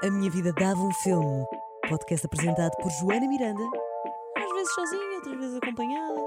A 0.00 0.10
Minha 0.12 0.30
Vida 0.30 0.52
Dava 0.52 0.80
um 0.80 0.92
Filme. 0.92 1.44
Podcast 1.88 2.24
apresentado 2.24 2.70
por 2.80 2.88
Joana 2.88 3.26
Miranda. 3.26 3.64
Às 4.36 4.52
vezes 4.52 4.72
sozinha, 4.72 5.16
outras 5.16 5.36
vezes 5.38 5.56
acompanhada. 5.56 6.20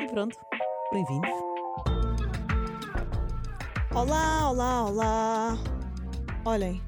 E 0.00 0.06
pronto, 0.08 0.36
bem-vindos. 0.92 1.30
Olá, 3.94 4.50
olá, 4.50 4.86
olá! 4.86 5.58
Olhem, 6.44 6.82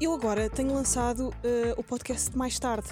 eu 0.00 0.14
agora 0.14 0.48
tenho 0.48 0.72
lançado 0.72 1.30
uh, 1.30 1.74
o 1.76 1.82
podcast 1.82 2.36
mais 2.36 2.56
tarde. 2.56 2.88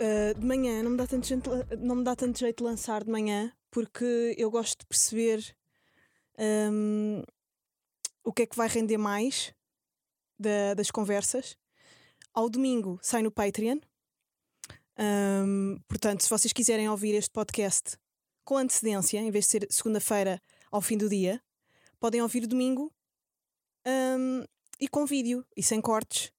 Uh, 0.00 0.36
de 0.36 0.44
manhã 0.44 0.82
não 0.82 0.90
me, 0.90 0.96
dá 0.96 1.06
tanto 1.06 1.28
jeito, 1.28 1.50
não 1.78 1.94
me 1.94 2.02
dá 2.02 2.16
tanto 2.16 2.40
jeito 2.40 2.58
de 2.58 2.64
lançar 2.64 3.04
de 3.04 3.10
manhã 3.10 3.52
porque 3.70 4.34
eu 4.36 4.50
gosto 4.50 4.80
de 4.80 4.86
perceber 4.86 5.56
um, 6.72 7.22
o 8.24 8.32
que 8.32 8.42
é 8.42 8.46
que 8.46 8.56
vai 8.56 8.66
render 8.66 8.98
mais 8.98 9.56
da, 10.38 10.74
das 10.74 10.90
conversas. 10.90 11.56
Ao 12.32 12.48
domingo 12.48 12.98
sai 13.02 13.22
no 13.22 13.30
Patreon. 13.30 13.78
Um, 14.98 15.78
portanto, 15.86 16.22
se 16.22 16.30
vocês 16.30 16.52
quiserem 16.52 16.88
ouvir 16.88 17.14
este 17.14 17.30
podcast 17.30 17.96
com 18.44 18.56
antecedência, 18.56 19.18
em 19.18 19.30
vez 19.30 19.44
de 19.44 19.50
ser 19.50 19.66
segunda-feira 19.70 20.40
ao 20.70 20.80
fim 20.80 20.96
do 20.96 21.08
dia, 21.08 21.42
podem 22.00 22.22
ouvir 22.22 22.46
domingo 22.46 22.92
um, 23.86 24.44
e 24.80 24.88
com 24.88 25.04
vídeo 25.06 25.46
e 25.56 25.62
sem 25.62 25.80
cortes. 25.80 26.32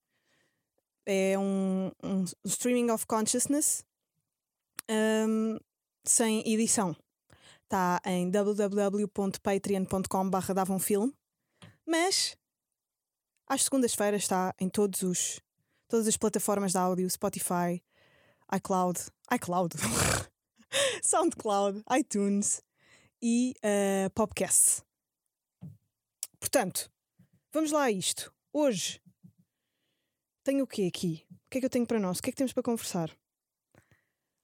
É 1.05 1.40
um, 1.40 1.91
um 2.04 2.26
streaming 2.45 2.91
of 2.91 3.07
consciousness 3.07 3.85
sem 6.04 6.43
edição. 6.52 6.95
Está 7.63 8.02
em 8.05 8.29
www.patreon.com.br 8.31 10.54
dava 10.54 10.73
um 10.73 10.79
filme. 10.79 11.13
Mas 11.85 12.35
às 13.49 13.63
segundas-feiras 13.63 14.21
está 14.21 14.53
em 14.59 14.69
todos 14.69 15.01
os, 15.01 15.41
todas 15.87 16.07
as 16.07 16.15
plataformas 16.15 16.73
de 16.73 16.77
áudio, 16.77 17.09
Spotify, 17.09 17.83
iCloud, 18.55 18.99
iCloud, 19.33 19.75
SoundCloud, 21.03 21.83
iTunes 21.97 22.61
e 23.20 23.55
uh. 23.65 24.09
Portanto, 26.39 26.91
vamos 27.51 27.71
lá 27.71 27.83
a 27.83 27.91
isto. 27.91 28.31
Hoje 28.53 29.01
tenho 30.43 30.63
o 30.63 30.67
quê 30.67 30.83
aqui? 30.83 31.25
O 31.31 31.49
que 31.49 31.57
é 31.57 31.61
que 31.61 31.65
eu 31.65 31.70
tenho 31.70 31.87
para 31.87 31.99
nós? 31.99 32.20
O 32.20 32.21
que 32.21 32.29
é 32.29 32.31
que 32.31 32.37
temos 32.37 32.53
para 32.53 32.63
conversar? 32.63 33.09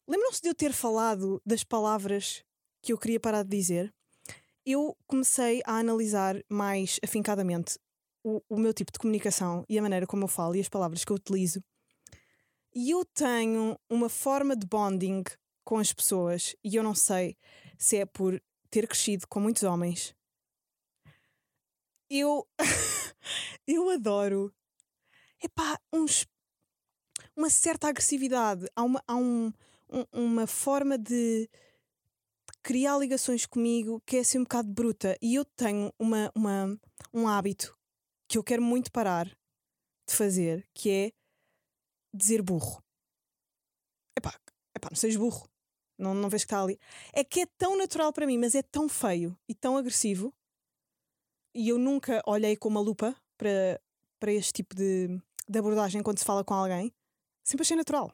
Lembram-se 0.07 0.41
de 0.41 0.49
eu 0.49 0.55
ter 0.55 0.73
falado 0.73 1.41
das 1.45 1.63
palavras 1.63 2.43
que 2.81 2.91
eu 2.91 2.97
queria 2.97 3.19
parar 3.19 3.43
de 3.43 3.49
dizer? 3.49 3.93
Eu 4.65 4.97
comecei 5.07 5.61
a 5.65 5.77
analisar 5.77 6.35
mais 6.49 6.99
afincadamente 7.03 7.79
o, 8.25 8.41
o 8.49 8.57
meu 8.57 8.73
tipo 8.73 8.91
de 8.91 8.97
comunicação 8.97 9.63
e 9.69 9.77
a 9.77 9.81
maneira 9.83 10.07
como 10.07 10.23
eu 10.23 10.27
falo 10.27 10.55
e 10.55 10.59
as 10.59 10.67
palavras 10.67 11.05
que 11.05 11.11
eu 11.11 11.15
utilizo. 11.15 11.63
E 12.73 12.89
eu 12.89 13.05
tenho 13.05 13.79
uma 13.87 14.09
forma 14.09 14.55
de 14.55 14.65
bonding 14.65 15.23
com 15.63 15.77
as 15.77 15.93
pessoas 15.93 16.55
e 16.63 16.75
eu 16.75 16.83
não 16.83 16.95
sei 16.95 17.37
se 17.77 17.97
é 17.97 18.05
por 18.05 18.41
ter 18.71 18.87
crescido 18.87 19.27
com 19.27 19.39
muitos 19.39 19.61
homens. 19.61 20.15
Eu 22.09 22.47
eu 23.67 23.89
adoro 23.91 24.51
epá, 25.41 25.79
uns 25.93 26.25
uma 27.35 27.49
certa 27.49 27.89
agressividade, 27.89 28.65
há 28.75 28.83
uma, 28.83 29.03
há 29.07 29.15
um, 29.15 29.53
um, 29.89 30.05
uma 30.13 30.47
forma 30.47 30.97
de 30.97 31.49
criar 32.63 32.97
ligações 32.97 33.45
comigo 33.45 34.01
que 34.05 34.17
é 34.17 34.19
assim 34.21 34.39
um 34.39 34.43
bocado 34.43 34.69
bruta 34.69 35.15
e 35.21 35.35
eu 35.35 35.45
tenho 35.45 35.93
uma, 35.99 36.31
uma, 36.33 36.79
um 37.13 37.27
hábito 37.27 37.77
que 38.27 38.37
eu 38.37 38.43
quero 38.43 38.61
muito 38.61 38.91
parar 38.91 39.27
de 40.07 40.15
fazer, 40.15 40.67
que 40.73 40.89
é 40.89 41.11
dizer 42.13 42.41
burro. 42.41 42.83
Epá, 44.17 44.33
epá 44.75 44.89
não 44.89 44.95
sejas 44.95 45.17
burro. 45.17 45.47
Não, 45.97 46.13
não 46.13 46.29
vês 46.29 46.43
que 46.43 46.47
está 46.47 46.61
ali. 46.61 46.79
É 47.13 47.23
que 47.23 47.41
é 47.41 47.45
tão 47.57 47.77
natural 47.77 48.11
para 48.11 48.27
mim, 48.27 48.37
mas 48.37 48.53
é 48.55 48.61
tão 48.61 48.89
feio 48.89 49.37
e 49.47 49.55
tão 49.55 49.77
agressivo. 49.77 50.33
E 51.53 51.69
eu 51.69 51.77
nunca 51.77 52.21
olhei 52.25 52.55
com 52.55 52.67
uma 52.67 52.81
lupa 52.81 53.15
para, 53.37 53.81
para 54.19 54.31
este 54.31 54.51
tipo 54.51 54.75
de, 54.75 55.07
de 55.47 55.59
abordagem 55.59 56.03
quando 56.03 56.19
se 56.19 56.25
fala 56.25 56.43
com 56.43 56.53
alguém. 56.53 56.93
Sempre 57.43 57.63
achei 57.63 57.77
natural. 57.77 58.11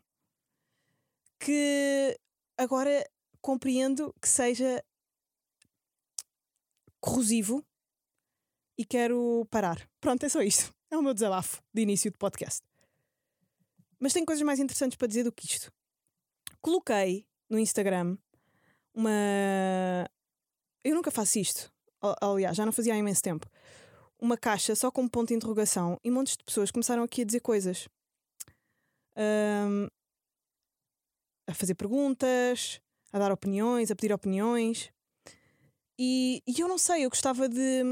Que 1.40 2.19
agora 2.57 3.09
compreendo 3.41 4.13
que 4.22 4.30
seja 4.30 4.84
corrosivo 7.00 7.66
e 8.81 8.86
quero 8.86 9.46
parar. 9.52 9.88
Pronto, 10.00 10.25
é 10.25 10.30
só 10.30 10.42
isto. 10.42 10.74
É 10.90 10.97
o 10.97 11.03
meu 11.03 11.14
desabafo 11.14 11.62
de 11.72 11.84
início 11.84 12.09
de 12.09 12.18
podcast. 12.18 12.64
Mas 14.00 14.12
tenho 14.12 14.25
coisas 14.25 14.44
mais 14.44 14.59
interessantes 14.59 14.97
para 14.97 15.08
dizer 15.08 15.24
do 15.24 15.31
que 15.31 15.46
isto. 15.46 15.72
Coloquei 16.59 17.28
no 17.47 17.59
Instagram 17.59 18.18
uma. 18.92 19.12
Eu 20.84 20.96
nunca 20.96 21.12
faço 21.12 21.38
isto. 21.38 21.72
Aliás, 22.19 22.58
já 22.58 22.66
não 22.66 22.72
fazia 22.72 22.96
há 22.96 22.97
imenso 22.97 23.22
tempo. 23.22 23.47
Uma 24.19 24.36
caixa 24.36 24.74
só 24.74 24.90
com 24.90 25.03
um 25.03 25.08
ponto 25.08 25.28
de 25.28 25.36
interrogação 25.36 26.00
e 26.03 26.09
montes 26.09 26.36
de 26.36 26.44
pessoas 26.44 26.72
começaram 26.72 27.03
aqui 27.03 27.22
a 27.22 27.25
dizer 27.25 27.42
coisas. 27.42 27.88
Um, 29.16 29.88
a 31.48 31.53
fazer 31.53 31.75
perguntas, 31.75 32.81
a 33.13 33.19
dar 33.19 33.31
opiniões, 33.31 33.92
a 33.92 33.96
pedir 33.96 34.12
opiniões. 34.12 34.92
E, 36.00 36.42
e 36.48 36.59
eu 36.59 36.68
não 36.68 36.80
sei, 36.80 37.06
eu 37.06 37.09
gostava 37.12 37.48
de, 37.48 37.84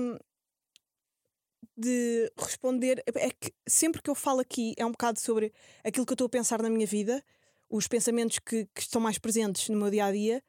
de 1.80 2.32
responder. 2.38 3.02
É 3.16 3.30
que 3.32 3.54
sempre 3.68 4.02
que 4.02 4.10
eu 4.10 4.16
falo 4.16 4.42
aqui 4.42 4.74
é 4.78 4.86
um 4.86 4.92
bocado 4.92 5.20
sobre 5.20 5.54
aquilo 5.84 6.06
que 6.06 6.12
eu 6.12 6.16
estou 6.16 6.28
a 6.28 6.30
pensar 6.30 6.62
na 6.62 6.70
minha 6.70 6.86
vida, 6.86 7.24
os 7.70 7.88
pensamentos 7.88 8.40
que, 8.40 8.66
que 8.74 8.82
estão 8.82 9.00
mais 9.00 9.18
presentes 9.18 9.70
no 9.70 9.78
meu 9.78 9.90
dia 9.90 10.06
a 10.06 10.12
dia, 10.12 10.44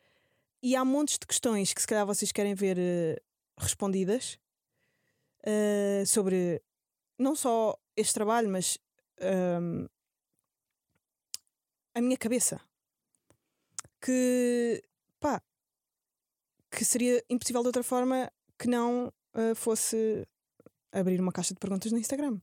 e 0.63 0.75
há 0.75 0.85
montes 0.85 1.19
de 1.19 1.27
questões 1.27 1.73
que 1.73 1.81
se 1.81 1.87
calhar 1.87 2.07
vocês 2.07 2.33
querem 2.33 2.55
ver 2.55 2.77
uh, 2.77 3.23
respondidas 3.59 4.39
uh, 5.47 6.05
sobre 6.07 6.63
não 7.19 7.35
só 7.35 7.79
este 7.97 8.15
trabalho, 8.15 8.49
mas 8.49 8.77
uh, 9.21 9.89
a 11.95 12.01
minha 12.01 12.17
cabeça. 12.17 12.61
Que 14.01 14.83
pá, 15.21 15.43
que 16.71 16.85
seria 16.85 17.23
impossível 17.29 17.63
de 17.63 17.69
outra 17.69 17.83
forma 17.83 18.33
que 18.59 18.67
não 18.67 19.13
fosse 19.55 20.27
abrir 20.93 21.21
uma 21.21 21.33
caixa 21.33 21.55
de 21.55 21.61
perguntas 21.61 21.93
no 21.93 21.99
Instagram. 21.99 22.41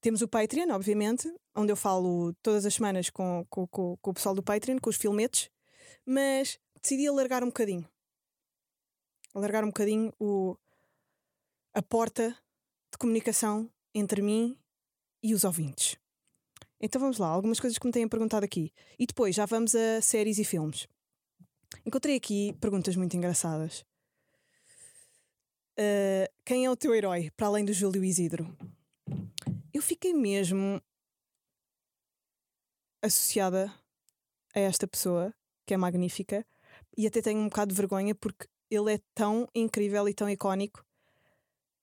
Temos 0.00 0.22
o 0.22 0.28
Patreon, 0.28 0.70
obviamente, 0.70 1.32
onde 1.56 1.72
eu 1.72 1.76
falo 1.76 2.32
todas 2.42 2.64
as 2.64 2.74
semanas 2.74 3.10
com, 3.10 3.44
com, 3.50 3.66
com, 3.66 3.96
com 3.96 4.10
o 4.10 4.14
pessoal 4.14 4.34
do 4.34 4.42
Patreon, 4.42 4.78
com 4.78 4.90
os 4.90 4.96
filmetes, 4.96 5.50
mas 6.06 6.58
decidi 6.80 7.08
alargar 7.08 7.42
um 7.42 7.48
bocadinho. 7.48 7.88
Alargar 9.34 9.64
um 9.64 9.68
bocadinho 9.68 10.12
o, 10.18 10.56
a 11.74 11.82
porta 11.82 12.30
de 12.92 12.98
comunicação 12.98 13.68
entre 13.94 14.22
mim 14.22 14.56
e 15.22 15.34
os 15.34 15.44
ouvintes. 15.44 15.96
Então 16.80 17.00
vamos 17.00 17.18
lá, 17.18 17.28
algumas 17.28 17.58
coisas 17.58 17.76
que 17.76 17.86
me 17.86 17.92
têm 17.92 18.08
perguntado 18.08 18.44
aqui. 18.44 18.72
E 18.98 19.06
depois 19.06 19.34
já 19.34 19.46
vamos 19.46 19.74
a 19.74 20.00
séries 20.00 20.38
e 20.38 20.44
filmes. 20.44 20.86
Encontrei 21.84 22.16
aqui 22.16 22.54
perguntas 22.60 22.94
muito 22.94 23.16
engraçadas. 23.16 23.84
Uh, 25.78 26.26
quem 26.44 26.64
é 26.64 26.70
o 26.70 26.76
teu 26.76 26.92
herói, 26.92 27.30
para 27.36 27.46
além 27.46 27.64
do 27.64 27.72
Júlio 27.72 28.02
Isidro? 28.02 28.52
Eu 29.72 29.80
fiquei 29.80 30.12
mesmo 30.12 30.82
associada 33.00 33.72
a 34.52 34.58
esta 34.58 34.88
pessoa, 34.88 35.32
que 35.64 35.72
é 35.72 35.76
magnífica, 35.76 36.44
e 36.96 37.06
até 37.06 37.22
tenho 37.22 37.38
um 37.38 37.48
bocado 37.48 37.72
de 37.72 37.76
vergonha 37.76 38.12
porque 38.12 38.48
ele 38.68 38.94
é 38.94 39.00
tão 39.14 39.48
incrível 39.54 40.08
e 40.08 40.14
tão 40.14 40.28
icónico 40.28 40.84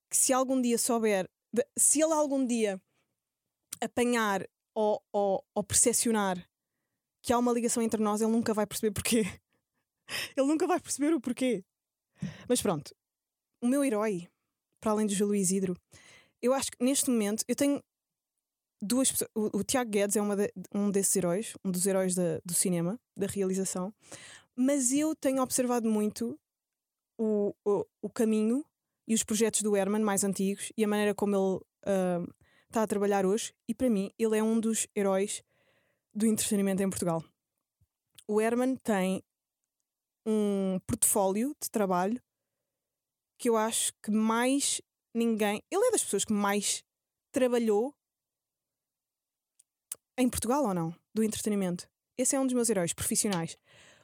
que 0.09 0.17
se 0.17 0.33
algum 0.33 0.61
dia 0.61 0.77
souber, 0.77 1.29
se 1.77 2.01
ele 2.01 2.11
algum 2.11 2.45
dia 2.45 2.81
apanhar 3.79 4.45
ou, 4.73 5.01
ou, 5.13 5.41
ou 5.53 5.63
percepcionar 5.63 6.37
que 7.21 7.31
há 7.31 7.37
uma 7.37 7.53
ligação 7.53 7.81
entre 7.81 8.03
nós, 8.03 8.19
ele 8.19 8.31
nunca 8.31 8.53
vai 8.53 8.67
perceber 8.67 8.91
porquê. 8.91 9.23
ele 10.35 10.47
nunca 10.47 10.67
vai 10.67 10.81
perceber 10.81 11.13
o 11.13 11.21
porquê. 11.21 11.63
Mas 12.47 12.61
pronto, 12.61 12.93
o 13.61 13.67
meu 13.67 13.83
herói, 13.83 14.27
para 14.79 14.91
além 14.91 15.07
do 15.07 15.13
Júlio 15.13 15.35
Isidro, 15.35 15.75
eu 16.41 16.53
acho 16.53 16.71
que 16.71 16.83
neste 16.83 17.09
momento 17.09 17.43
eu 17.47 17.55
tenho 17.55 17.81
duas 18.81 19.11
pessoas. 19.11 19.29
O, 19.33 19.59
o 19.59 19.63
Tiago 19.63 19.89
Guedes 19.89 20.15
é 20.15 20.21
de, 20.21 20.51
um 20.73 20.91
desses 20.91 21.15
heróis, 21.15 21.53
um 21.63 21.71
dos 21.71 21.85
heróis 21.85 22.13
da, 22.15 22.39
do 22.45 22.53
cinema, 22.53 22.99
da 23.17 23.27
realização, 23.27 23.93
mas 24.55 24.91
eu 24.91 25.15
tenho 25.15 25.41
observado 25.41 25.89
muito 25.89 26.39
o, 27.17 27.53
o, 27.65 27.85
o 28.01 28.09
caminho 28.09 28.65
e 29.07 29.13
os 29.13 29.23
projetos 29.23 29.61
do 29.61 29.75
Herman 29.75 30.01
mais 30.01 30.23
antigos 30.23 30.71
e 30.77 30.83
a 30.83 30.87
maneira 30.87 31.13
como 31.13 31.35
ele 31.35 31.55
uh, 31.55 32.33
está 32.67 32.83
a 32.83 32.87
trabalhar 32.87 33.25
hoje, 33.25 33.53
e 33.67 33.73
para 33.73 33.89
mim 33.89 34.11
ele 34.17 34.37
é 34.37 34.43
um 34.43 34.59
dos 34.59 34.87
heróis 34.95 35.41
do 36.13 36.25
entretenimento 36.25 36.83
em 36.83 36.89
Portugal. 36.89 37.23
O 38.27 38.41
Herman 38.41 38.75
tem 38.77 39.23
um 40.25 40.79
portfólio 40.87 41.55
de 41.61 41.69
trabalho 41.69 42.21
que 43.37 43.49
eu 43.49 43.57
acho 43.57 43.93
que 44.01 44.11
mais 44.11 44.81
ninguém. 45.13 45.63
Ele 45.71 45.85
é 45.87 45.91
das 45.91 46.03
pessoas 46.03 46.25
que 46.25 46.33
mais 46.33 46.83
trabalhou 47.31 47.93
em 50.17 50.29
Portugal 50.29 50.63
ou 50.63 50.73
não, 50.73 50.95
do 51.13 51.23
entretenimento. 51.23 51.87
Esse 52.17 52.35
é 52.35 52.39
um 52.39 52.45
dos 52.45 52.53
meus 52.53 52.69
heróis 52.69 52.93
profissionais. 52.93 53.57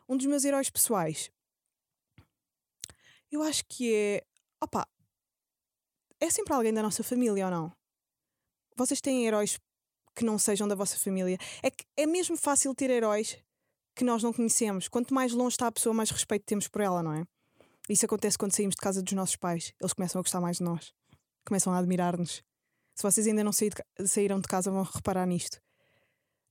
Um 0.07 0.17
dos 0.17 0.25
meus 0.25 0.43
heróis 0.43 0.69
pessoais. 0.69 1.31
Eu 3.31 3.41
acho 3.43 3.63
que 3.65 3.93
é. 3.93 4.25
Opa! 4.61 4.85
É 6.19 6.29
sempre 6.29 6.53
alguém 6.53 6.73
da 6.73 6.83
nossa 6.83 7.03
família 7.03 7.45
ou 7.45 7.51
não? 7.51 7.71
Vocês 8.75 8.99
têm 8.99 9.25
heróis 9.25 9.57
que 10.15 10.25
não 10.25 10.37
sejam 10.37 10.67
da 10.67 10.75
vossa 10.75 10.97
família? 10.97 11.37
É 11.63 11.71
que 11.71 11.85
é 11.95 12.05
mesmo 12.05 12.35
fácil 12.35 12.75
ter 12.75 12.89
heróis 12.89 13.37
que 13.95 14.03
nós 14.03 14.21
não 14.21 14.33
conhecemos. 14.33 14.87
Quanto 14.87 15.13
mais 15.13 15.31
longe 15.31 15.53
está 15.53 15.67
a 15.67 15.71
pessoa, 15.71 15.93
mais 15.93 16.11
respeito 16.11 16.45
temos 16.45 16.67
por 16.67 16.81
ela, 16.81 17.01
não 17.01 17.13
é? 17.13 17.25
Isso 17.89 18.05
acontece 18.05 18.37
quando 18.37 18.53
saímos 18.53 18.75
de 18.75 18.81
casa 18.81 19.01
dos 19.01 19.13
nossos 19.13 19.35
pais. 19.35 19.73
Eles 19.79 19.93
começam 19.93 20.19
a 20.19 20.23
gostar 20.23 20.39
mais 20.39 20.57
de 20.57 20.63
nós. 20.63 20.93
Começam 21.45 21.73
a 21.73 21.77
admirar-nos. 21.77 22.43
Se 22.95 23.03
vocês 23.03 23.25
ainda 23.27 23.43
não 23.43 23.51
saíram 23.51 24.39
de 24.39 24.47
casa, 24.47 24.71
vão 24.71 24.83
reparar 24.83 25.25
nisto. 25.25 25.61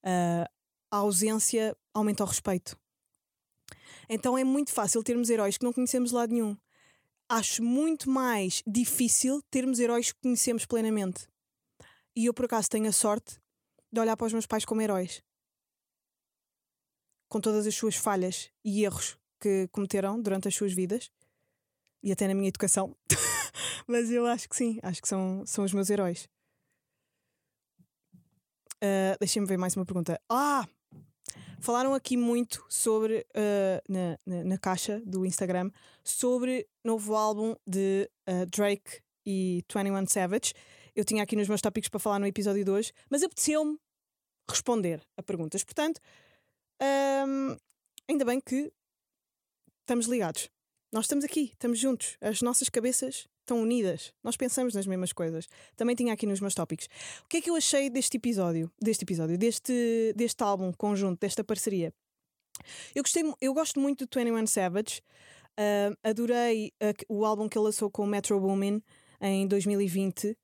Uh, 0.05 0.49
a 0.91 0.97
ausência 0.97 1.77
aumenta 1.95 2.25
o 2.25 2.27
respeito. 2.27 2.77
Então 4.09 4.37
é 4.37 4.43
muito 4.43 4.73
fácil 4.73 5.03
termos 5.05 5.31
heróis 5.31 5.57
que 5.57 5.65
não 5.65 5.73
conhecemos 5.73 6.11
de 6.11 6.17
lado 6.17 6.33
nenhum. 6.33 6.57
Acho 7.29 7.63
muito 7.63 8.11
mais 8.11 8.63
difícil 8.67 9.41
termos 9.51 9.79
heróis 9.79 10.11
que 10.11 10.21
conhecemos 10.21 10.67
plenamente. 10.67 11.29
E 12.17 12.27
eu, 12.27 12.35
por 12.35 12.47
acaso, 12.47 12.69
tenho 12.69 12.89
a 12.89 12.93
sorte 12.93 13.39
de 13.93 14.01
olhar 14.01 14.17
para 14.17 14.27
os 14.27 14.33
meus 14.33 14.47
pais 14.47 14.65
como 14.65 14.83
heróis. 14.83 15.23
Com 17.29 17.41
todas 17.41 17.67
as 17.69 17.75
suas 17.77 17.95
falhas 17.95 18.51
e 18.65 18.85
erros 18.85 19.17
que 19.41 19.69
cometeram 19.69 20.21
durante 20.21 20.49
as 20.49 20.55
suas 20.57 20.73
vidas 20.73 21.13
e 22.03 22.13
até 22.13 22.27
na 22.27 22.35
minha 22.35 22.49
educação. 22.49 22.95
Mas 23.87 24.11
eu 24.11 24.27
acho 24.27 24.49
que 24.49 24.57
sim, 24.57 24.79
acho 24.83 25.01
que 25.03 25.09
são, 25.09 25.45
são 25.47 25.65
os 25.65 25.73
meus 25.73 25.91
heróis. 25.91 26.29
Uh, 28.77 29.17
Deixem-me 29.19 29.47
ver 29.47 29.59
mais 29.59 29.77
uma 29.77 29.85
pergunta. 29.85 30.21
Ah! 30.29 30.67
Falaram 31.61 31.93
aqui 31.93 32.17
muito 32.17 32.65
sobre, 32.71 33.27
uh, 33.37 33.93
na, 33.93 34.19
na, 34.25 34.45
na, 34.45 34.59
caixa 34.59 35.03
do 35.05 35.27
Instagram, 35.27 35.71
sobre 36.03 36.67
novo 36.83 37.15
álbum 37.15 37.55
de 37.67 38.11
uh, 38.27 38.47
Drake 38.47 39.03
e 39.27 39.63
21 39.71 40.07
Savage. 40.07 40.55
Eu 40.97 41.05
tinha 41.05 41.23
aqui 41.23 41.37
nos 41.37 41.49
meus 41.49 41.61
tópicos 41.61 41.91
para 41.91 42.01
falar 42.01 42.19
no 42.19 42.27
episódio 42.27 42.65
de 42.65 42.71
hoje, 42.71 42.93
mas 43.11 43.23
apeteceu-me 43.23 43.79
responder 44.49 45.03
a 45.19 45.23
perguntas. 45.23 45.63
Portanto, 45.63 46.01
um, 46.83 47.57
ainda 48.09 48.25
bem 48.25 48.41
que 48.41 48.73
estamos 49.83 50.07
ligados. 50.07 50.49
Nós 50.93 51.05
estamos 51.05 51.25
aqui, 51.25 51.51
estamos 51.53 51.79
juntos. 51.79 52.17
As 52.21 52.43
nossas 52.43 52.69
cabeças 52.69 53.29
estão 53.41 53.63
unidas. 53.63 54.13
Nós 54.25 54.37
pensamos 54.37 54.75
nas 54.75 54.89
mesmas 54.89 55.13
coisas. 55.13 55.49
Também 55.77 55.95
tinha 55.95 56.13
aqui 56.13 56.27
nos 56.27 56.41
meus 56.41 56.53
tópicos. 56.53 56.89
O 57.25 57.29
que 57.29 57.37
é 57.37 57.41
que 57.41 57.49
eu 57.49 57.55
achei 57.55 57.89
deste 57.89 58.17
episódio? 58.17 58.73
Deste 58.83 59.05
episódio, 59.05 59.39
deste, 59.39 60.13
deste 60.17 60.43
álbum 60.43 60.73
conjunto, 60.73 61.21
desta 61.21 61.45
parceria? 61.45 61.95
Eu 62.93 63.05
gostei, 63.05 63.23
eu 63.41 63.55
gosto 63.55 63.79
muito 63.79 64.05
do 64.05 64.19
21 64.19 64.47
Savage. 64.49 65.01
Uh, 65.53 65.97
adorei 66.03 66.73
uh, 66.83 67.15
o 67.15 67.25
álbum 67.25 67.49
que 67.49 67.57
ele 67.57 67.67
lançou 67.67 67.89
com 67.89 68.03
o 68.03 68.07
Metro 68.07 68.41
Boomin 68.41 68.83
em 69.21 69.47
2020. 69.47 70.37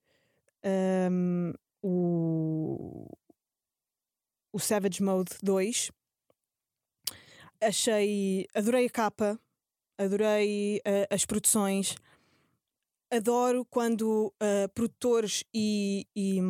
Um, 1.11 1.53
o, 1.83 3.09
o 4.53 4.59
Savage 4.61 5.03
Mode 5.03 5.33
2. 5.43 5.91
Achei. 7.61 8.47
Adorei 8.55 8.87
a 8.87 8.91
capa, 8.91 9.41
adorei 9.99 10.79
uh, 10.79 11.15
as 11.15 11.25
produções, 11.25 11.97
adoro 13.11 13.65
quando 13.65 14.33
uh, 14.43 14.69
produtores 14.75 15.45
e, 15.55 16.07
e, 16.15 16.41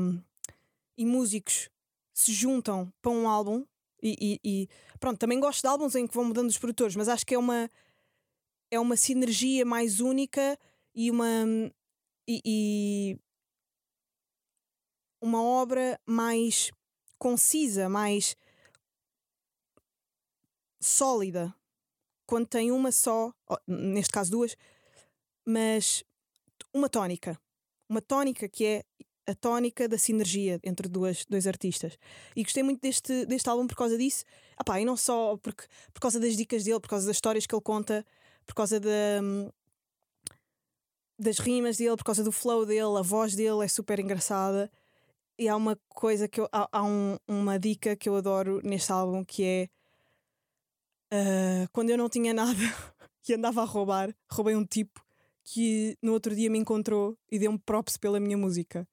e, 0.99 1.05
músicos 1.05 1.69
se 2.13 2.33
juntam 2.33 2.93
para 3.01 3.13
um 3.13 3.29
álbum. 3.29 3.65
E, 4.03 4.39
e, 4.45 4.69
pronto, 5.01 5.19
também 5.19 5.41
gosto 5.41 5.63
de 5.63 5.69
álbuns 5.69 5.95
em 5.95 6.07
que 6.07 6.15
vão 6.15 6.25
mudando 6.25 6.49
os 6.49 6.59
produtores, 6.59 6.95
mas 6.95 7.09
acho 7.09 7.27
que 7.27 7.35
é 7.35 7.39
uma, 7.39 7.69
é 8.71 8.79
uma 8.79 8.97
sinergia 8.97 9.65
mais 9.65 10.01
única 10.01 10.59
e 10.95 11.11
uma. 11.11 11.27
e, 12.29 13.19
uma 15.21 15.43
obra 15.43 15.99
mais 16.07 16.71
concisa, 17.19 17.89
mais 17.89 18.37
sólida, 20.81 21.55
quando 22.27 22.47
tem 22.47 22.71
uma 22.73 22.91
só, 22.91 23.33
neste 23.67 24.13
caso 24.13 24.31
duas, 24.31 24.57
mas 25.47 26.05
uma 26.75 26.89
tónica. 26.89 27.39
Uma 27.89 28.03
tónica 28.03 28.49
que 28.49 28.65
é 28.65 28.85
a 29.27 29.35
tónica 29.35 29.89
da 29.89 29.99
sinergia 29.99 30.61
entre 30.63 30.89
duas, 30.89 31.25
dois 31.27 31.47
artistas. 31.47 31.99
E 32.35 32.43
gostei 32.43 32.63
muito 32.63 32.81
deste, 32.81 33.27
deste 33.27 33.49
álbum 33.49 33.67
por 33.67 33.77
causa 33.77 33.99
disso. 33.99 34.25
Epá, 34.61 34.81
e 34.81 34.85
não 34.85 34.97
só 34.97 35.37
porque, 35.39 35.65
por 35.93 36.01
causa 36.01 36.21
das 36.21 36.37
dicas 36.37 36.65
dele, 36.65 36.81
por 36.81 36.89
causa 36.89 37.07
das 37.07 37.17
histórias 37.17 37.47
que 37.47 37.55
ele 37.55 37.63
conta, 37.63 38.05
por 38.45 38.55
causa 38.55 38.79
da, 38.79 39.21
das 41.19 41.39
rimas 41.39 41.77
dele, 41.77 41.97
por 41.97 42.05
causa 42.05 42.23
do 42.23 42.33
flow 42.33 42.65
dele, 42.65 42.99
a 42.99 43.03
voz 43.03 43.35
dele 43.35 43.65
é 43.65 43.69
super 43.69 43.99
engraçada. 43.99 44.71
E 45.39 45.49
há 45.49 45.57
uma 45.57 45.79
coisa 45.89 46.29
que 46.29 46.41
eu, 46.41 46.49
há, 46.53 46.69
há 46.71 46.83
um, 46.85 47.19
uma 47.27 47.59
dica 47.59 47.97
que 47.97 48.09
eu 48.09 48.17
adoro 48.17 48.61
neste 48.65 48.93
álbum 48.93 49.25
que 49.25 49.45
é 49.45 49.69
uh, 51.13 51.69
quando 51.73 51.91
eu 51.91 51.99
não 51.99 52.09
tinha 52.09 52.33
nada 52.33 52.53
e 53.29 53.35
andava 53.35 53.63
a 53.63 53.65
roubar, 53.65 54.15
roubei 54.31 54.55
um 54.55 54.65
tipo 54.65 55.05
que 55.45 55.97
no 56.03 56.13
outro 56.13 56.35
dia 56.35 56.51
me 56.51 56.59
encontrou 56.59 57.17
e 57.31 57.39
deu-me 57.39 57.59
props 57.59 57.97
pela 57.97 58.19
minha 58.19 58.37
música. 58.37 58.87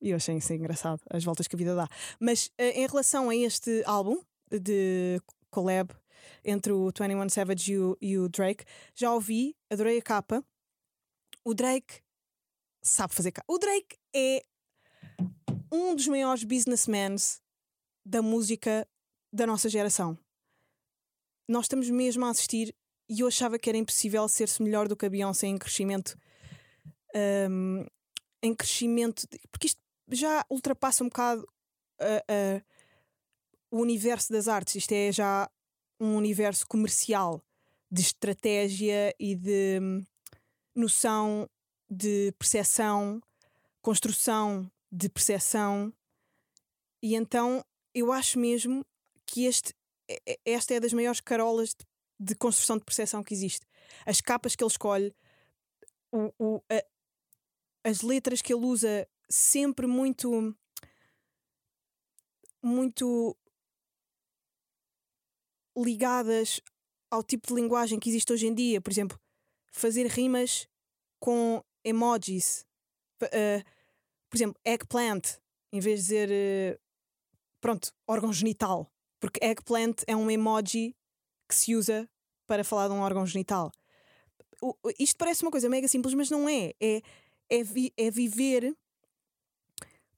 E 0.00 0.10
eu 0.10 0.16
achei 0.16 0.36
isso 0.36 0.52
engraçado, 0.52 1.00
as 1.10 1.24
voltas 1.24 1.48
que 1.48 1.56
a 1.56 1.58
vida 1.58 1.74
dá. 1.74 1.88
Mas 2.20 2.46
uh, 2.48 2.62
em 2.74 2.86
relação 2.86 3.30
a 3.30 3.36
este 3.36 3.82
álbum 3.86 4.20
de 4.50 5.20
collab 5.50 5.92
entre 6.44 6.72
o 6.72 6.86
21 6.86 7.28
Savage 7.28 7.72
e 7.72 7.78
o, 7.78 7.96
e 8.00 8.18
o 8.18 8.28
Drake, 8.28 8.64
já 8.94 9.12
ouvi, 9.12 9.56
adorei 9.70 9.98
a 9.98 10.02
capa. 10.02 10.44
O 11.44 11.54
Drake 11.54 12.02
sabe 12.82 13.14
fazer 13.14 13.32
capa. 13.32 13.52
O 13.52 13.58
Drake 13.58 13.96
é 14.14 14.42
um 15.72 15.94
dos 15.94 16.06
maiores 16.06 16.44
businessmen 16.44 17.16
da 18.04 18.22
música 18.22 18.86
da 19.32 19.46
nossa 19.46 19.68
geração. 19.68 20.18
Nós 21.48 21.64
estamos 21.64 21.88
mesmo 21.90 22.24
a 22.24 22.30
assistir 22.30 22.74
e 23.08 23.20
eu 23.20 23.28
achava 23.28 23.58
que 23.58 23.68
era 23.68 23.78
impossível 23.78 24.28
ser-se 24.28 24.62
melhor 24.62 24.88
do 24.88 24.96
que 24.96 25.06
a 25.06 25.10
Beyoncé 25.10 25.46
em 25.46 25.58
crescimento. 25.58 26.18
Um, 27.50 27.84
em 28.42 28.54
crescimento. 28.54 29.26
Porque 29.50 29.68
isto 29.68 29.80
já 30.10 30.44
ultrapassa 30.50 31.04
um 31.04 31.08
bocado 31.08 31.42
uh, 32.00 32.58
uh, 32.58 32.64
o 33.70 33.80
universo 33.80 34.32
das 34.32 34.48
artes. 34.48 34.76
Isto 34.76 34.92
é 34.92 35.12
já 35.12 35.48
um 36.00 36.16
universo 36.16 36.66
comercial 36.66 37.42
de 37.90 38.02
estratégia 38.02 39.14
e 39.18 39.34
de 39.34 39.78
um, 39.80 40.04
noção 40.74 41.48
de 41.88 42.32
percepção, 42.38 43.20
construção 43.80 44.70
de 44.90 45.08
percepção. 45.08 45.92
E 47.02 47.14
então 47.14 47.64
eu 47.94 48.12
acho 48.12 48.38
mesmo 48.38 48.84
que 49.24 49.44
este, 49.44 49.72
esta 50.44 50.74
é 50.74 50.80
das 50.80 50.92
maiores 50.92 51.20
carolas 51.20 51.70
de 51.70 51.84
de 52.18 52.34
construção 52.34 52.78
de 52.78 52.84
percepção 52.84 53.22
que 53.22 53.34
existe. 53.34 53.66
As 54.04 54.20
capas 54.20 54.56
que 54.56 54.64
ele 54.64 54.70
escolhe, 54.70 55.14
o, 56.10 56.32
o, 56.38 56.62
a, 56.70 57.88
as 57.88 58.00
letras 58.00 58.40
que 58.42 58.52
ele 58.52 58.64
usa, 58.64 59.08
sempre 59.28 59.86
muito. 59.86 60.56
muito 62.62 63.36
ligadas 65.76 66.60
ao 67.10 67.22
tipo 67.22 67.48
de 67.48 67.54
linguagem 67.54 68.00
que 68.00 68.08
existe 68.08 68.32
hoje 68.32 68.46
em 68.46 68.54
dia. 68.54 68.80
Por 68.80 68.90
exemplo, 68.90 69.20
fazer 69.70 70.06
rimas 70.06 70.66
com 71.20 71.62
emojis. 71.84 72.66
Uh, 73.22 73.62
por 74.28 74.36
exemplo, 74.36 74.60
eggplant, 74.64 75.38
em 75.72 75.80
vez 75.80 76.00
de 76.00 76.06
dizer. 76.06 76.30
Uh, 76.76 76.80
pronto, 77.60 77.92
órgão 78.06 78.32
genital. 78.32 78.90
Porque 79.20 79.44
eggplant 79.44 80.02
é 80.06 80.14
um 80.14 80.30
emoji 80.30 80.94
que 81.48 81.54
se 81.54 81.74
usa 81.74 82.08
para 82.46 82.64
falar 82.64 82.88
de 82.88 82.94
um 82.94 83.00
órgão 83.00 83.26
genital. 83.26 83.72
O, 84.60 84.74
isto 84.98 85.16
parece 85.16 85.42
uma 85.42 85.50
coisa 85.50 85.68
mega 85.68 85.88
simples, 85.88 86.14
mas 86.14 86.30
não 86.30 86.48
é. 86.48 86.72
É, 86.80 87.02
é, 87.50 87.62
vi, 87.62 87.92
é 87.96 88.10
viver 88.10 88.74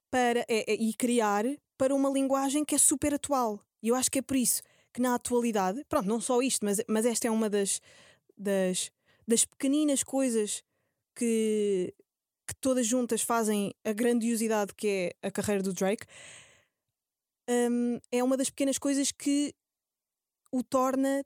para, 0.09 0.41
é, 0.47 0.71
é, 0.71 0.73
e 0.73 0.93
criar 0.93 1.45
para 1.77 1.93
uma 1.95 2.09
linguagem 2.09 2.65
que 2.65 2.75
é 2.75 2.77
super 2.77 3.13
atual. 3.13 3.59
E 3.81 3.89
eu 3.89 3.95
acho 3.95 4.11
que 4.11 4.19
é 4.19 4.21
por 4.21 4.35
isso 4.35 4.61
que 4.93 5.01
na 5.01 5.15
atualidade, 5.15 5.83
pronto, 5.87 6.07
não 6.07 6.19
só 6.19 6.41
isto, 6.41 6.65
mas, 6.65 6.81
mas 6.87 7.05
esta 7.05 7.27
é 7.27 7.31
uma 7.31 7.49
das, 7.49 7.79
das, 8.37 8.91
das 9.27 9.45
pequeninas 9.45 10.03
coisas 10.03 10.63
que, 11.15 11.93
que 12.47 12.55
todas 12.59 12.87
juntas 12.87 13.21
fazem 13.21 13.73
a 13.83 13.93
grandiosidade 13.93 14.73
que 14.73 14.87
é 14.87 15.27
a 15.27 15.31
carreira 15.31 15.61
do 15.61 15.73
Drake. 15.73 16.05
Um, 17.49 17.99
é 18.11 18.23
uma 18.23 18.37
das 18.37 18.49
pequenas 18.49 18.77
coisas 18.77 19.11
que 19.11 19.53
o 20.51 20.63
torna 20.63 21.25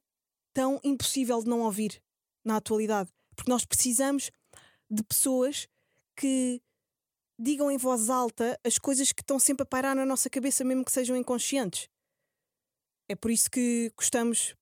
tão 0.53 0.79
impossível 0.83 1.43
de 1.43 1.49
não 1.49 1.61
ouvir 1.61 2.01
na 2.45 2.57
atualidade. 2.57 3.11
Porque 3.35 3.51
nós 3.51 3.65
precisamos 3.65 4.31
de 4.89 5.03
pessoas 5.03 5.67
que 6.15 6.61
digam 7.37 7.69
em 7.69 7.77
voz 7.77 8.09
alta 8.09 8.57
as 8.63 8.77
coisas 8.77 9.11
que 9.11 9.21
estão 9.21 9.39
sempre 9.39 9.63
a 9.63 9.65
pairar 9.65 9.95
na 9.95 10.05
nossa 10.05 10.29
cabeça, 10.29 10.63
mesmo 10.63 10.85
que 10.85 10.91
sejam 10.91 11.17
inconscientes. 11.17 11.89
É 13.09 13.15
por 13.15 13.31
isso 13.31 13.49
que 13.49 13.91
gostamos 13.97 14.55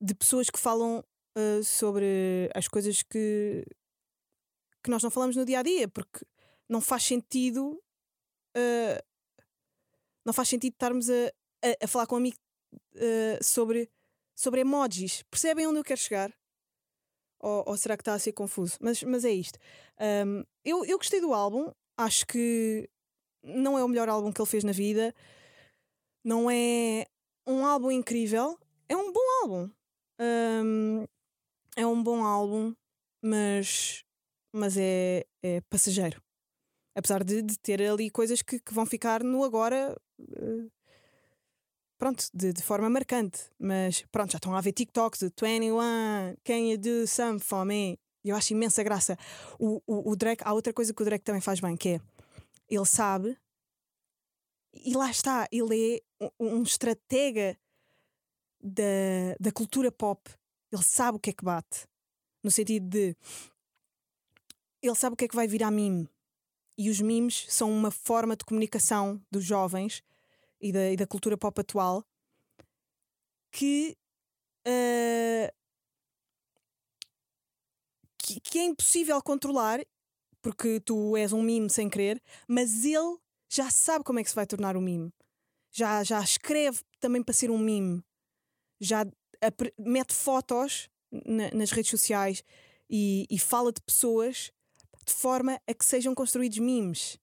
de 0.00 0.14
pessoas 0.14 0.50
que 0.50 0.58
falam 0.58 1.04
uh, 1.38 1.62
sobre 1.62 2.50
as 2.54 2.66
coisas 2.66 3.02
que, 3.02 3.64
que 4.82 4.90
nós 4.90 5.02
não 5.02 5.10
falamos 5.10 5.36
no 5.36 5.44
dia 5.44 5.60
a 5.60 5.62
dia, 5.62 5.86
porque 5.86 6.26
não 6.68 6.80
faz 6.80 7.04
sentido. 7.04 7.80
Uh, 8.56 9.11
não 10.24 10.32
faz 10.32 10.48
sentido 10.48 10.72
estarmos 10.72 11.08
a, 11.10 11.28
a, 11.64 11.84
a 11.84 11.88
falar 11.88 12.06
com 12.06 12.16
um 12.16 12.18
amigo 12.18 12.36
uh, 12.96 13.42
sobre, 13.42 13.90
sobre 14.36 14.60
emojis. 14.60 15.22
Percebem 15.30 15.66
onde 15.66 15.78
eu 15.78 15.84
quero 15.84 16.00
chegar? 16.00 16.32
Ou, 17.40 17.64
ou 17.66 17.76
será 17.76 17.96
que 17.96 18.02
está 18.02 18.14
a 18.14 18.18
ser 18.18 18.32
confuso? 18.32 18.78
Mas, 18.80 19.02
mas 19.02 19.24
é 19.24 19.32
isto. 19.32 19.58
Um, 20.00 20.44
eu, 20.64 20.84
eu 20.84 20.96
gostei 20.96 21.20
do 21.20 21.34
álbum, 21.34 21.72
acho 21.98 22.26
que 22.26 22.88
não 23.42 23.76
é 23.76 23.84
o 23.84 23.88
melhor 23.88 24.08
álbum 24.08 24.32
que 24.32 24.40
ele 24.40 24.48
fez 24.48 24.62
na 24.62 24.72
vida, 24.72 25.12
não 26.24 26.48
é 26.50 27.04
um 27.46 27.66
álbum 27.66 27.90
incrível, 27.90 28.56
é 28.88 28.96
um 28.96 29.12
bom 29.12 29.42
álbum. 29.42 29.70
Um, 30.20 31.04
é 31.76 31.86
um 31.86 32.00
bom 32.02 32.22
álbum, 32.22 32.74
mas, 33.22 34.04
mas 34.54 34.76
é, 34.76 35.26
é 35.42 35.60
passageiro. 35.62 36.22
Apesar 36.94 37.24
de, 37.24 37.42
de 37.42 37.58
ter 37.58 37.82
ali 37.82 38.10
coisas 38.10 38.42
que, 38.42 38.60
que 38.60 38.74
vão 38.74 38.84
ficar 38.84 39.24
no 39.24 39.42
agora. 39.42 39.96
Uh, 40.22 40.70
pronto, 41.98 42.24
de, 42.32 42.52
de, 42.52 42.62
forma 42.62 42.88
marcante. 42.88 43.40
Mas 43.58 44.04
pronto, 44.10 44.32
já 44.32 44.38
estão 44.38 44.54
a 44.54 44.60
ver 44.60 44.72
TikToks 44.72 45.20
de 45.20 45.32
21, 45.40 45.78
can 46.44 46.58
you 46.58 46.78
do 46.78 47.06
some 47.06 47.38
for 47.38 47.64
me? 47.64 47.98
Eu 48.24 48.36
acho 48.36 48.52
imensa 48.52 48.82
graça. 48.82 49.18
O, 49.58 49.82
o, 49.86 50.10
o 50.10 50.16
Drake, 50.16 50.42
há 50.46 50.52
outra 50.52 50.72
coisa 50.72 50.94
que 50.94 51.02
o 51.02 51.04
Drake 51.04 51.24
também 51.24 51.40
faz 51.40 51.60
bem, 51.60 51.76
que 51.76 51.88
é 51.90 52.00
ele 52.70 52.86
sabe, 52.86 53.36
e 54.72 54.94
lá 54.94 55.10
está, 55.10 55.46
ele 55.52 56.02
é 56.20 56.24
um, 56.40 56.56
um 56.56 56.62
estratega 56.62 57.58
da, 58.60 59.34
da 59.38 59.52
cultura 59.52 59.92
pop. 59.92 60.30
Ele 60.70 60.82
sabe 60.82 61.16
o 61.16 61.20
que 61.20 61.30
é 61.30 61.32
que 61.32 61.44
bate. 61.44 61.86
No 62.42 62.50
sentido 62.50 62.88
de. 62.88 63.16
Ele 64.80 64.94
sabe 64.94 65.14
o 65.14 65.16
que 65.16 65.26
é 65.26 65.28
que 65.28 65.36
vai 65.36 65.46
virar 65.46 65.70
mime. 65.70 66.08
E 66.78 66.88
os 66.88 67.00
memes 67.00 67.46
são 67.48 67.70
uma 67.70 67.90
forma 67.90 68.34
de 68.34 68.44
comunicação 68.44 69.20
dos 69.30 69.44
jovens 69.44 70.02
e 70.62 70.72
da, 70.72 70.90
e 70.90 70.96
da 70.96 71.06
cultura 71.06 71.36
pop 71.36 71.60
atual 71.60 72.04
que, 73.50 73.96
uh, 74.66 75.52
que, 78.18 78.40
que 78.40 78.58
é 78.58 78.64
impossível 78.64 79.20
controlar 79.22 79.80
porque 80.40 80.80
tu 80.80 81.16
és 81.16 81.32
um 81.32 81.42
mime 81.42 81.70
sem 81.70 81.88
querer, 81.88 82.20
mas 82.48 82.84
ele 82.84 83.18
já 83.48 83.70
sabe 83.70 84.04
como 84.04 84.18
é 84.18 84.24
que 84.24 84.30
se 84.30 84.34
vai 84.34 84.46
tornar 84.46 84.76
um 84.76 84.80
mime. 84.80 85.12
Já, 85.70 86.02
já 86.02 86.20
escreve 86.20 86.80
também 86.98 87.22
para 87.22 87.34
ser 87.34 87.50
um 87.50 87.58
mime 87.58 88.02
já 88.82 89.06
mete 89.78 90.12
fotos 90.12 90.88
na, 91.10 91.50
nas 91.52 91.70
redes 91.70 91.90
sociais 91.90 92.42
e, 92.90 93.26
e 93.30 93.38
fala 93.38 93.72
de 93.72 93.80
pessoas 93.80 94.50
de 95.06 95.12
forma 95.12 95.60
a 95.66 95.74
que 95.74 95.84
sejam 95.84 96.14
construídos 96.14 96.58
memes. 96.58 97.18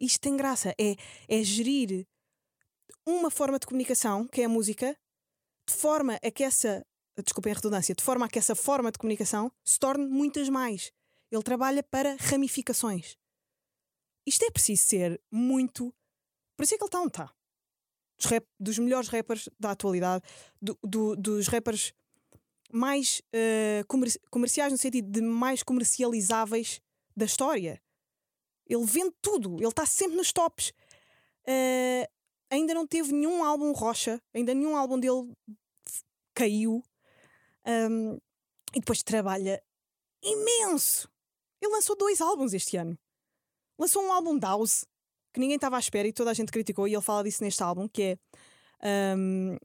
Isto 0.00 0.20
tem 0.20 0.36
graça. 0.36 0.74
É, 0.78 0.96
é 1.28 1.42
gerir 1.42 2.06
uma 3.06 3.30
forma 3.30 3.58
de 3.58 3.66
comunicação, 3.66 4.26
que 4.26 4.42
é 4.42 4.44
a 4.44 4.48
música, 4.48 4.96
de 5.68 5.74
forma 5.74 6.18
a 6.22 6.30
que 6.30 6.44
essa. 6.44 6.84
Desculpem 7.22 7.52
a 7.52 7.56
redundância, 7.56 7.94
de 7.94 8.02
forma 8.02 8.24
a 8.24 8.28
que 8.28 8.38
essa 8.38 8.54
forma 8.54 8.90
de 8.90 8.98
comunicação 8.98 9.52
se 9.62 9.78
torne 9.78 10.06
muitas 10.06 10.48
mais. 10.48 10.90
Ele 11.30 11.42
trabalha 11.42 11.82
para 11.82 12.16
ramificações. 12.18 13.18
Isto 14.26 14.46
é 14.46 14.50
preciso 14.50 14.82
ser 14.82 15.20
muito. 15.30 15.94
Por 16.56 16.64
isso 16.64 16.74
é 16.74 16.78
que 16.78 16.84
ele 16.84 16.88
está 16.88 17.00
onde 17.00 17.08
está 17.08 17.34
dos, 18.22 18.30
rap, 18.30 18.46
dos 18.58 18.78
melhores 18.78 19.08
rappers 19.08 19.48
da 19.58 19.72
atualidade, 19.72 20.24
do, 20.60 20.78
do, 20.82 21.16
dos 21.16 21.48
rappers 21.48 21.92
mais 22.72 23.20
uh, 23.34 23.86
comer, 23.86 24.10
comerciais, 24.30 24.72
no 24.72 24.78
sentido 24.78 25.10
de 25.10 25.20
mais 25.20 25.62
comercializáveis 25.62 26.80
da 27.16 27.26
história. 27.26 27.82
Ele 28.66 28.84
vende 28.84 29.14
tudo, 29.20 29.56
ele 29.58 29.68
está 29.68 29.84
sempre 29.84 30.16
nos 30.16 30.32
tops. 30.32 30.72
Uh, 31.42 32.06
ainda 32.52 32.74
não 32.74 32.86
teve 32.86 33.12
nenhum 33.12 33.42
álbum 33.42 33.72
rocha, 33.72 34.20
ainda 34.34 34.52
nenhum 34.52 34.76
álbum 34.76 35.00
dele 35.00 35.32
caiu. 36.34 36.84
Um, 37.66 38.18
e 38.74 38.80
depois 38.80 39.02
trabalha 39.02 39.62
imenso. 40.22 41.08
Ele 41.60 41.72
lançou 41.72 41.96
dois 41.96 42.20
álbuns 42.20 42.52
este 42.52 42.76
ano. 42.76 42.98
Lançou 43.78 44.02
um 44.02 44.12
álbum 44.12 44.38
House 44.38 44.84
que 45.32 45.40
ninguém 45.40 45.56
estava 45.56 45.76
à 45.76 45.78
espera 45.78 46.06
e 46.06 46.12
toda 46.12 46.30
a 46.30 46.34
gente 46.34 46.52
criticou, 46.52 46.86
e 46.86 46.92
ele 46.92 47.00
fala 47.02 47.24
disso 47.24 47.42
neste 47.42 47.62
álbum, 47.62 47.88
que 47.88 48.18
é 48.82 49.16
um, 49.16 49.56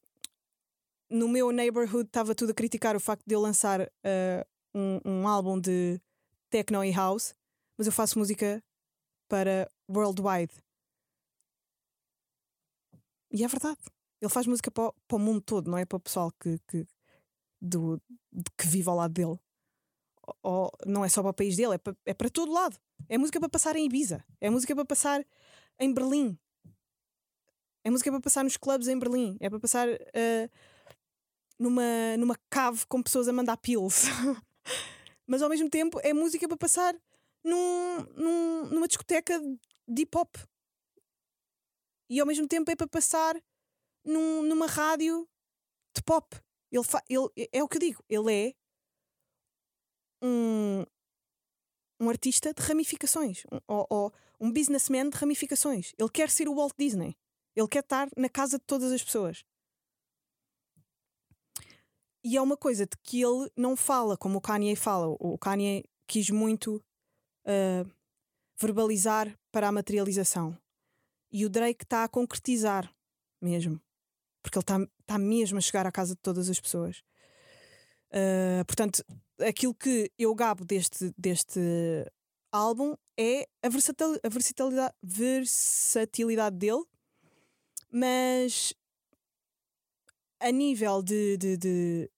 no 1.10 1.28
meu 1.28 1.52
neighborhood 1.52 2.08
estava 2.08 2.34
tudo 2.34 2.52
a 2.52 2.54
criticar 2.54 2.96
o 2.96 3.02
facto 3.02 3.24
de 3.28 3.36
eu 3.36 3.42
lançar 3.42 3.82
uh, 3.82 4.46
um, 4.74 5.00
um, 5.04 5.28
álbum 5.28 5.60
de 5.60 6.00
techno 6.50 6.84
e 6.86 6.92
house, 6.92 7.36
mas 7.78 7.86
eu 7.86 7.92
faço 7.92 8.18
música 8.18 8.64
para 9.28 9.70
worldwide. 9.90 10.54
E 13.38 13.44
é 13.44 13.48
verdade. 13.48 13.80
Ele 14.20 14.32
faz 14.32 14.48
música 14.48 14.72
para, 14.72 14.92
para 15.08 15.16
o 15.16 15.20
mundo 15.20 15.42
todo, 15.42 15.70
não 15.70 15.78
é 15.78 15.86
para 15.86 15.98
o 15.98 16.00
pessoal 16.00 16.32
que, 16.40 16.58
que, 16.68 16.88
do, 17.62 18.02
que 18.58 18.68
vive 18.68 18.90
ao 18.90 18.96
lado 18.96 19.14
dele. 19.14 19.38
Ou, 20.42 20.72
não 20.88 21.06
é 21.06 21.10
só 21.10 21.22
para 21.22 21.30
o 21.30 21.34
país 21.34 21.56
dele, 21.56 21.76
é 21.76 21.78
para, 21.78 21.96
é 22.04 22.14
para 22.16 22.30
todo 22.32 22.52
lado. 22.52 22.80
É 23.08 23.16
música 23.16 23.40
para 23.40 23.48
passar 23.48 23.76
em 23.76 23.86
Ibiza. 23.86 24.26
É 24.42 24.50
música 24.50 24.74
para 24.76 24.86
passar 24.86 25.24
em 25.80 25.94
Berlim. 25.94 26.36
É 27.84 27.92
música 27.92 28.10
para 28.10 28.20
passar 28.20 28.44
nos 28.44 28.58
clubes 28.58 28.88
em 28.88 28.98
Berlim. 28.98 29.38
É 29.40 29.52
para 29.52 29.60
passar 29.60 29.88
uh, 29.88 30.50
numa, 31.60 32.18
numa 32.18 32.36
cave 32.50 32.88
com 32.88 33.04
pessoas 33.04 33.28
a 33.28 33.34
mandar 33.34 33.58
pills. 33.58 34.08
Mas 35.28 35.44
ao 35.44 35.50
mesmo 35.50 35.70
tempo 35.70 36.00
é 36.02 36.12
música 36.12 36.48
para 36.48 36.58
passar 36.58 36.96
num, 37.44 38.00
num, 38.16 38.66
numa 38.72 38.88
discoteca 38.88 39.40
de 39.88 40.02
hip 40.02 40.18
hop. 40.18 40.36
E 42.10 42.20
ao 42.20 42.28
mesmo 42.28 42.48
tempo 42.48 42.70
é 42.72 42.76
para 42.76 42.88
passar 42.88 43.36
num, 44.04 44.44
numa 44.44 44.68
rádio 44.68 45.28
de 45.96 46.02
pop. 46.04 46.36
Ele, 46.72 46.84
ele 47.10 47.50
é 47.52 47.64
o 47.64 47.68
que 47.68 47.78
eu 47.78 47.82
digo, 47.82 48.04
ele 48.10 48.34
é 48.34 48.54
um, 50.22 50.86
um 52.00 52.10
artista 52.10 52.54
de 52.54 52.62
ramificações, 52.62 53.44
um, 53.52 53.60
ou, 53.68 53.88
ou, 53.90 54.14
um 54.40 54.52
businessman 54.52 55.10
de 55.10 55.18
ramificações. 55.18 55.94
Ele 55.98 56.10
quer 56.10 56.30
ser 56.30 56.48
o 56.48 56.56
Walt 56.56 56.74
Disney. 56.78 57.16
Ele 57.56 57.68
quer 57.68 57.80
estar 57.80 58.10
na 58.16 58.30
casa 58.30 58.58
de 58.60 58.66
todas 58.66 58.92
as 58.92 59.04
pessoas. 59.04 59.44
E 62.24 62.38
é 62.38 62.42
uma 62.42 62.58
coisa 62.58 62.86
de 62.86 62.96
que 63.04 63.22
ele 63.22 63.50
não 63.56 63.76
fala 63.76 64.18
como 64.18 64.38
o 64.38 64.42
Kanye 64.42 64.76
fala. 64.76 65.08
O 65.20 65.38
Kanye 65.38 65.84
quis 66.06 66.30
muito 66.30 66.84
uh, 67.46 67.90
verbalizar 68.60 69.34
para 69.52 69.70
a 69.70 69.72
materialização. 69.72 70.58
E 71.32 71.46
o 71.46 71.50
Drake 71.50 71.84
está 71.84 72.04
a 72.04 72.10
concretizar 72.10 72.92
mesmo. 73.42 73.82
Porque 74.42 74.58
ele 74.58 74.64
está 74.64 74.80
tá 75.06 75.18
mesmo 75.18 75.58
a 75.58 75.62
chegar 75.62 75.86
à 75.86 75.92
casa 75.92 76.16
de 76.16 76.22
todas 76.22 76.50
as 76.50 76.60
pessoas. 76.60 77.04
Uh, 78.10 78.64
portanto, 78.66 79.04
aquilo 79.40 79.74
que 79.74 80.12
eu 80.18 80.34
gabo 80.34 80.64
deste, 80.64 81.14
deste 81.18 81.60
álbum 82.52 82.96
é 83.18 83.48
a, 83.62 83.70
versatil, 83.70 84.18
a 84.24 84.30
versatilidade, 84.30 84.96
versatilidade 85.04 86.56
dele, 86.56 86.86
mas 87.92 88.74
a 90.40 90.52
nível 90.52 91.02
de, 91.02 91.38
de, 91.38 91.58
de 91.58 92.12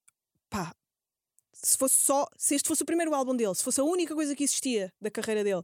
pá, 0.50 0.76
se 1.54 1.78
fosse 1.78 1.96
só, 1.96 2.28
se 2.38 2.56
este 2.56 2.68
fosse 2.68 2.84
o 2.84 2.86
primeiro 2.86 3.14
álbum 3.14 3.36
dele, 3.36 3.56
se 3.56 3.64
fosse 3.64 3.80
a 3.80 3.84
única 3.84 4.14
coisa 4.14 4.36
que 4.36 4.44
existia 4.44 4.94
da 5.02 5.10
carreira 5.10 5.44
dele, 5.44 5.64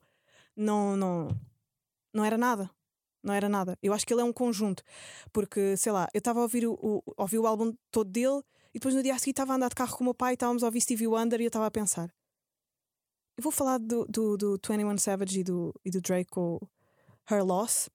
não, 0.55 0.95
não, 0.97 1.27
não 2.13 2.25
era 2.25 2.37
nada. 2.37 2.69
Não 3.25 3.33
era 3.33 3.49
nada. 3.49 3.77
Eu 3.81 3.91
acho 3.93 4.05
que 4.05 4.13
ele 4.13 4.21
é 4.21 4.23
um 4.23 4.31
conjunto. 4.31 4.83
Porque, 5.33 5.75
sei 5.75 5.91
lá, 5.91 6.07
eu 6.13 6.19
estava 6.19 6.39
a 6.39 6.43
ouvir 6.43 6.67
o, 6.67 6.73
o, 6.73 7.01
ouvir 7.17 7.39
o 7.39 7.47
álbum 7.47 7.73
todo 7.91 8.09
dele 8.09 8.41
e 8.73 8.79
depois 8.79 8.93
no 8.93 9.01
dia 9.01 9.15
a 9.15 9.19
seguir 9.19 9.31
estava 9.31 9.53
a 9.53 9.55
andar 9.55 9.69
de 9.69 9.75
carro 9.75 9.97
com 9.97 10.03
o 10.03 10.05
meu 10.05 10.13
pai, 10.13 10.33
estávamos 10.33 10.63
a 10.63 10.67
ouvir 10.67 10.81
Stevie 10.81 11.07
Wonder 11.07 11.41
e 11.41 11.45
eu 11.45 11.47
estava 11.47 11.65
a 11.65 11.71
pensar: 11.71 12.13
eu 13.37 13.43
vou 13.43 13.51
falar 13.51 13.79
do, 13.79 14.05
do, 14.05 14.37
do 14.37 14.59
21 14.69 14.97
Savage 14.97 15.39
e 15.39 15.43
do, 15.43 15.73
e 15.83 15.89
do 15.89 16.01
Drake 16.01 16.29
com 16.29 16.59
Her 17.29 17.43
Loss 17.43 17.89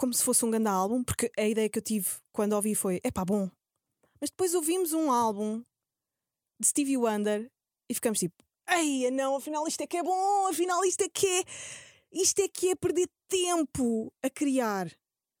como 0.00 0.14
se 0.14 0.24
fosse 0.24 0.46
um 0.46 0.50
grande 0.50 0.68
álbum, 0.68 1.04
porque 1.04 1.30
a 1.38 1.46
ideia 1.46 1.68
que 1.68 1.78
eu 1.78 1.82
tive 1.82 2.08
quando 2.32 2.54
ouvi 2.54 2.74
foi: 2.74 3.00
é 3.04 3.10
pá, 3.10 3.22
bom. 3.22 3.50
Mas 4.18 4.30
depois 4.30 4.54
ouvimos 4.54 4.94
um 4.94 5.12
álbum 5.12 5.62
de 6.58 6.66
Stevie 6.68 6.96
Wonder 6.96 7.50
e 7.86 7.94
ficamos 7.94 8.18
tipo: 8.18 8.34
ei, 8.66 9.10
não, 9.10 9.36
afinal 9.36 9.68
isto 9.68 9.82
é 9.82 9.86
que 9.86 9.98
é 9.98 10.02
bom, 10.02 10.46
afinal 10.48 10.82
isto 10.86 11.02
é 11.02 11.08
que 11.10 11.26
é. 11.26 11.44
Isto 12.12 12.42
é 12.42 12.48
que 12.48 12.70
é 12.70 12.74
perder 12.74 13.08
tempo 13.28 14.12
a 14.22 14.28
criar. 14.28 14.90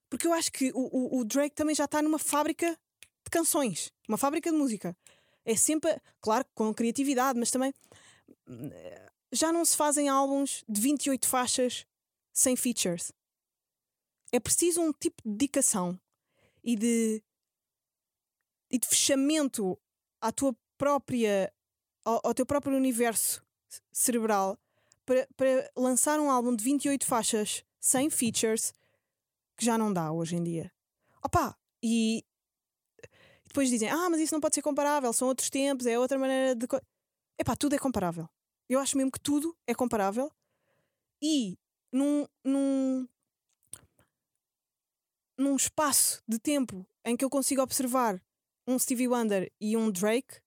Porque 0.08 0.26
eu 0.26 0.32
acho 0.32 0.50
que 0.52 0.72
o, 0.72 0.78
o, 0.78 1.20
o 1.20 1.24
Drake 1.24 1.54
também 1.54 1.74
já 1.74 1.84
está 1.84 2.02
numa 2.02 2.18
fábrica 2.18 2.78
de 3.24 3.30
canções, 3.30 3.92
uma 4.08 4.18
fábrica 4.18 4.50
de 4.50 4.56
música. 4.56 4.96
É 5.44 5.56
sempre, 5.56 6.00
claro, 6.20 6.44
com 6.54 6.74
criatividade, 6.74 7.38
mas 7.38 7.50
também 7.50 7.72
já 9.32 9.52
não 9.52 9.64
se 9.64 9.76
fazem 9.76 10.08
álbuns 10.08 10.64
de 10.68 10.80
28 10.80 11.26
faixas 11.26 11.86
sem 12.32 12.56
features. 12.56 13.12
É 14.32 14.40
preciso 14.40 14.80
um 14.80 14.92
tipo 14.92 15.22
de 15.24 15.30
dedicação 15.30 15.98
e 16.62 16.76
de, 16.76 17.22
e 18.70 18.78
de 18.78 18.86
fechamento 18.86 19.78
à 20.20 20.30
tua 20.30 20.54
própria 20.76 21.52
ao, 22.04 22.20
ao 22.24 22.34
teu 22.34 22.46
próprio 22.46 22.76
universo 22.76 23.44
cerebral 23.92 24.58
para, 25.36 25.70
lançar 25.76 26.20
um 26.20 26.30
álbum 26.30 26.54
de 26.54 26.62
28 26.62 27.04
faixas 27.06 27.64
sem 27.78 28.08
features 28.10 28.72
que 29.56 29.64
já 29.64 29.76
não 29.76 29.92
dá 29.92 30.12
hoje 30.12 30.36
em 30.36 30.42
dia. 30.42 30.72
Opa, 31.22 31.56
e 31.82 32.24
depois 33.44 33.68
dizem: 33.68 33.88
Ah, 33.88 34.08
mas 34.08 34.20
isso 34.20 34.34
não 34.34 34.40
pode 34.40 34.54
ser 34.54 34.62
comparável, 34.62 35.12
são 35.12 35.28
outros 35.28 35.50
tempos, 35.50 35.86
é 35.86 35.98
outra 35.98 36.18
maneira 36.18 36.54
de. 36.54 36.66
co-". 36.66 36.80
Epá, 37.38 37.56
tudo 37.56 37.74
é 37.74 37.78
comparável. 37.78 38.28
Eu 38.68 38.78
acho 38.78 38.96
mesmo 38.96 39.10
que 39.10 39.20
tudo 39.20 39.56
é 39.66 39.74
comparável 39.74 40.30
e 41.20 41.58
num, 41.92 42.26
num, 42.44 43.08
num 45.36 45.56
espaço 45.56 46.22
de 46.28 46.38
tempo 46.38 46.86
em 47.04 47.16
que 47.16 47.24
eu 47.24 47.30
consigo 47.30 47.62
observar 47.62 48.22
um 48.66 48.78
Stevie 48.78 49.08
Wonder 49.08 49.50
e 49.60 49.76
um 49.76 49.90
Drake, 49.90 50.40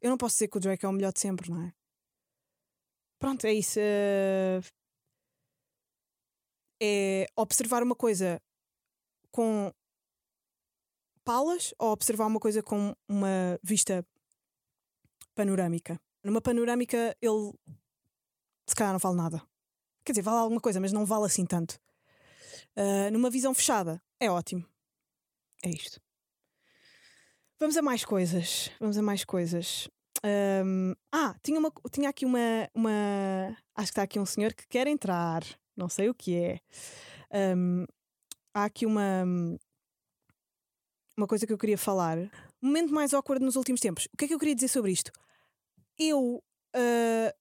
eu 0.00 0.10
não 0.10 0.18
posso 0.18 0.34
dizer 0.34 0.48
que 0.48 0.58
o 0.58 0.60
Drake 0.60 0.84
é 0.84 0.88
o 0.88 0.92
melhor 0.92 1.12
de 1.12 1.20
sempre, 1.20 1.50
não 1.50 1.62
é? 1.62 1.72
Pronto, 3.20 3.44
é 3.46 3.52
isso. 3.52 3.78
eh, 3.80 4.60
É 6.82 7.26
observar 7.36 7.82
uma 7.82 7.94
coisa 7.94 8.40
com 9.30 9.70
palas 11.22 11.74
ou 11.78 11.92
observar 11.92 12.26
uma 12.26 12.40
coisa 12.40 12.62
com 12.62 12.94
uma 13.06 13.58
vista 13.62 14.02
panorâmica. 15.34 16.00
Numa 16.24 16.40
panorâmica, 16.40 17.14
ele 17.20 17.52
se 18.66 18.74
calhar 18.74 18.92
não 18.92 18.98
vale 18.98 19.16
nada. 19.16 19.42
Quer 20.04 20.12
dizer, 20.12 20.22
vale 20.22 20.38
alguma 20.38 20.60
coisa, 20.60 20.80
mas 20.80 20.92
não 20.92 21.04
vale 21.04 21.26
assim 21.26 21.44
tanto. 21.44 21.78
Ah, 22.74 23.10
numa 23.10 23.28
visão 23.30 23.52
fechada, 23.52 24.02
é 24.18 24.30
ótimo. 24.30 24.66
É 25.62 25.68
isto. 25.68 26.00
Vamos 27.58 27.76
a 27.76 27.82
mais 27.82 28.04
coisas. 28.06 28.70
Vamos 28.80 28.96
a 28.96 29.02
mais 29.02 29.22
coisas. 29.22 29.86
Ahm, 30.22 30.94
ah, 31.12 31.34
tinha, 31.42 31.58
uma, 31.58 31.72
tinha 31.90 32.08
aqui 32.08 32.24
uma, 32.24 32.68
uma. 32.74 32.90
Acho 33.74 33.86
que 33.86 33.92
está 33.92 34.02
aqui 34.02 34.18
um 34.18 34.26
senhor 34.26 34.52
que 34.54 34.66
quer 34.68 34.86
entrar. 34.86 35.42
Não 35.76 35.88
sei 35.88 36.08
o 36.08 36.14
que 36.14 36.36
é. 36.36 36.60
Ahm, 37.32 37.84
há 38.54 38.64
aqui 38.64 38.86
uma. 38.86 39.24
Uma 41.16 41.26
coisa 41.26 41.46
que 41.46 41.52
eu 41.52 41.58
queria 41.58 41.78
falar. 41.78 42.16
Momento 42.60 42.92
mais 42.92 43.14
awkward 43.14 43.44
nos 43.44 43.56
últimos 43.56 43.80
tempos. 43.80 44.06
O 44.12 44.16
que 44.16 44.24
é 44.26 44.28
que 44.28 44.34
eu 44.34 44.38
queria 44.38 44.54
dizer 44.54 44.68
sobre 44.68 44.92
isto? 44.92 45.10
Eu 45.98 46.42
ah, 46.74 47.34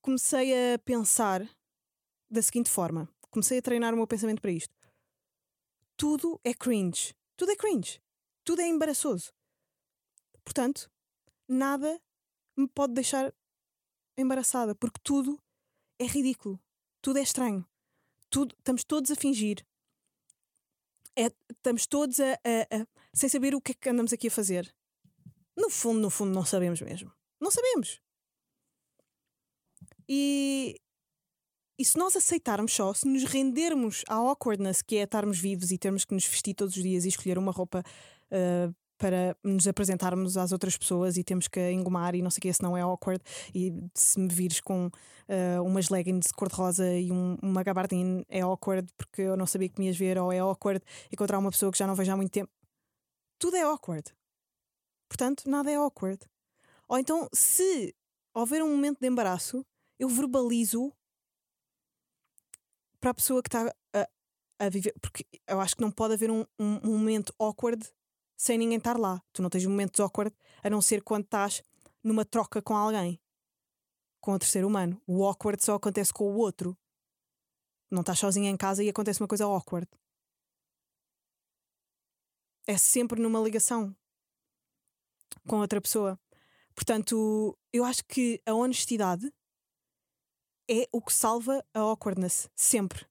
comecei 0.00 0.74
a 0.74 0.78
pensar 0.78 1.48
da 2.30 2.42
seguinte 2.42 2.70
forma. 2.70 3.08
Comecei 3.30 3.58
a 3.58 3.62
treinar 3.62 3.92
o 3.94 3.96
meu 3.96 4.06
pensamento 4.06 4.40
para 4.40 4.50
isto. 4.50 4.72
Tudo 5.96 6.40
é 6.44 6.54
cringe. 6.54 7.14
Tudo 7.36 7.52
é 7.52 7.56
cringe. 7.56 8.00
Tudo 8.44 8.60
é 8.60 8.66
embaraçoso. 8.66 9.32
Portanto, 10.44 10.90
nada 11.48 12.00
me 12.56 12.68
pode 12.68 12.92
deixar 12.94 13.34
embaraçada, 14.16 14.74
porque 14.74 15.00
tudo 15.02 15.40
é 15.98 16.06
ridículo. 16.06 16.60
Tudo 17.02 17.18
é 17.18 17.22
estranho. 17.22 17.66
Tudo, 18.30 18.54
estamos 18.58 18.84
todos 18.84 19.10
a 19.10 19.16
fingir. 19.16 19.64
É- 21.16 21.32
estamos 21.50 21.86
todos 21.86 22.18
a, 22.20 22.32
a- 22.34 22.82
a- 22.82 22.86
sem 23.14 23.28
saber 23.28 23.54
o 23.54 23.60
que 23.60 23.72
é 23.72 23.74
que 23.74 23.88
andamos 23.88 24.12
aqui 24.12 24.28
a 24.28 24.30
fazer. 24.30 24.74
No 25.56 25.70
fundo, 25.70 26.00
no 26.00 26.10
fundo, 26.10 26.32
não 26.32 26.44
sabemos 26.44 26.80
mesmo. 26.80 27.12
Não 27.40 27.50
sabemos. 27.50 28.00
E, 30.08 30.80
e 31.78 31.84
se 31.84 31.96
nós 31.96 32.16
aceitarmos 32.16 32.72
só, 32.72 32.92
se 32.92 33.06
nos 33.06 33.24
rendermos 33.24 34.02
à 34.08 34.14
awkwardness 34.14 34.82
que 34.82 34.96
é 34.96 35.02
estarmos 35.04 35.38
vivos 35.38 35.70
e 35.70 35.78
termos 35.78 36.04
que 36.04 36.14
nos 36.14 36.26
vestir 36.26 36.54
todos 36.54 36.76
os 36.76 36.82
dias 36.82 37.04
e 37.04 37.08
escolher 37.08 37.38
uma 37.38 37.52
roupa 37.52 37.82
ah, 38.30 38.72
para 38.98 39.36
nos 39.42 39.66
apresentarmos 39.66 40.36
às 40.36 40.52
outras 40.52 40.76
pessoas 40.76 41.16
e 41.16 41.24
temos 41.24 41.48
que 41.48 41.70
engomar 41.72 42.14
e 42.14 42.22
não 42.22 42.30
sei 42.30 42.38
o 42.38 42.42
que, 42.42 42.52
se 42.52 42.62
não 42.62 42.76
é 42.76 42.80
awkward. 42.82 43.22
E 43.54 43.72
se 43.94 44.18
me 44.20 44.28
vires 44.28 44.60
com 44.60 44.90
ah, 45.28 45.62
umas 45.62 45.88
leggings 45.88 46.28
de 46.28 46.34
cor-de-rosa 46.34 46.86
e 46.96 47.10
um- 47.10 47.36
uma 47.42 47.62
gabardine 47.62 48.24
é 48.28 48.40
awkward 48.42 48.88
porque 48.96 49.22
eu 49.22 49.36
não 49.36 49.46
sabia 49.46 49.68
que 49.68 49.80
me 49.80 49.86
ias 49.86 49.96
ver, 49.96 50.18
ou 50.18 50.32
é 50.32 50.38
awkward 50.38 50.82
encontrar 51.12 51.38
uma 51.38 51.50
pessoa 51.50 51.72
que 51.72 51.78
já 51.78 51.86
não 51.86 51.94
vejo 51.94 52.12
há 52.12 52.16
muito 52.16 52.30
tempo. 52.32 52.50
Tudo 53.38 53.56
é 53.56 53.62
awkward. 53.62 54.14
Portanto, 55.08 55.48
nada 55.48 55.70
é 55.70 55.74
awkward. 55.76 56.20
Ou 56.88 56.98
então, 56.98 57.28
se 57.32 57.94
houver 58.34 58.62
um 58.62 58.70
momento 58.70 58.98
de 59.00 59.06
embaraço, 59.08 59.64
eu 59.98 60.08
verbalizo 60.08 60.92
para 63.00 63.10
a 63.10 63.14
pessoa 63.14 63.42
que 63.42 63.48
está 63.48 63.72
a, 63.94 64.08
a 64.58 64.68
viver. 64.68 64.94
Porque 65.00 65.26
eu 65.46 65.60
acho 65.60 65.76
que 65.76 65.82
não 65.82 65.90
pode 65.90 66.14
haver 66.14 66.30
um- 66.30 66.44
um 66.58 66.98
momento 66.98 67.34
awkward 67.38 67.86
sem 68.36 68.58
ninguém 68.58 68.78
estar 68.78 68.98
lá. 68.98 69.22
Tu 69.32 69.42
não 69.42 69.50
tens 69.50 69.66
momentos 69.66 70.00
awkward 70.00 70.34
a 70.62 70.70
não 70.70 70.80
ser 70.80 71.02
quando 71.02 71.24
estás 71.24 71.62
numa 72.02 72.24
troca 72.24 72.60
com 72.60 72.76
alguém, 72.76 73.20
com 74.20 74.32
o 74.32 74.38
terceiro 74.38 74.68
humano. 74.68 75.00
O 75.06 75.24
awkward 75.24 75.62
só 75.64 75.74
acontece 75.74 76.12
com 76.12 76.24
o 76.24 76.36
outro. 76.36 76.76
Não 77.90 78.00
estás 78.00 78.18
sozinho 78.18 78.46
em 78.46 78.56
casa 78.56 78.82
e 78.82 78.88
acontece 78.88 79.20
uma 79.20 79.28
coisa 79.28 79.44
awkward. 79.44 79.88
É 82.66 82.76
sempre 82.76 83.20
numa 83.20 83.40
ligação 83.40 83.94
com 85.46 85.60
outra 85.60 85.80
pessoa. 85.80 86.18
Portanto, 86.74 87.56
eu 87.72 87.84
acho 87.84 88.04
que 88.04 88.42
a 88.44 88.54
honestidade 88.54 89.32
é 90.68 90.88
o 90.90 91.00
que 91.00 91.12
salva 91.12 91.64
a 91.72 91.80
awkwardness, 91.80 92.48
sempre. 92.54 93.06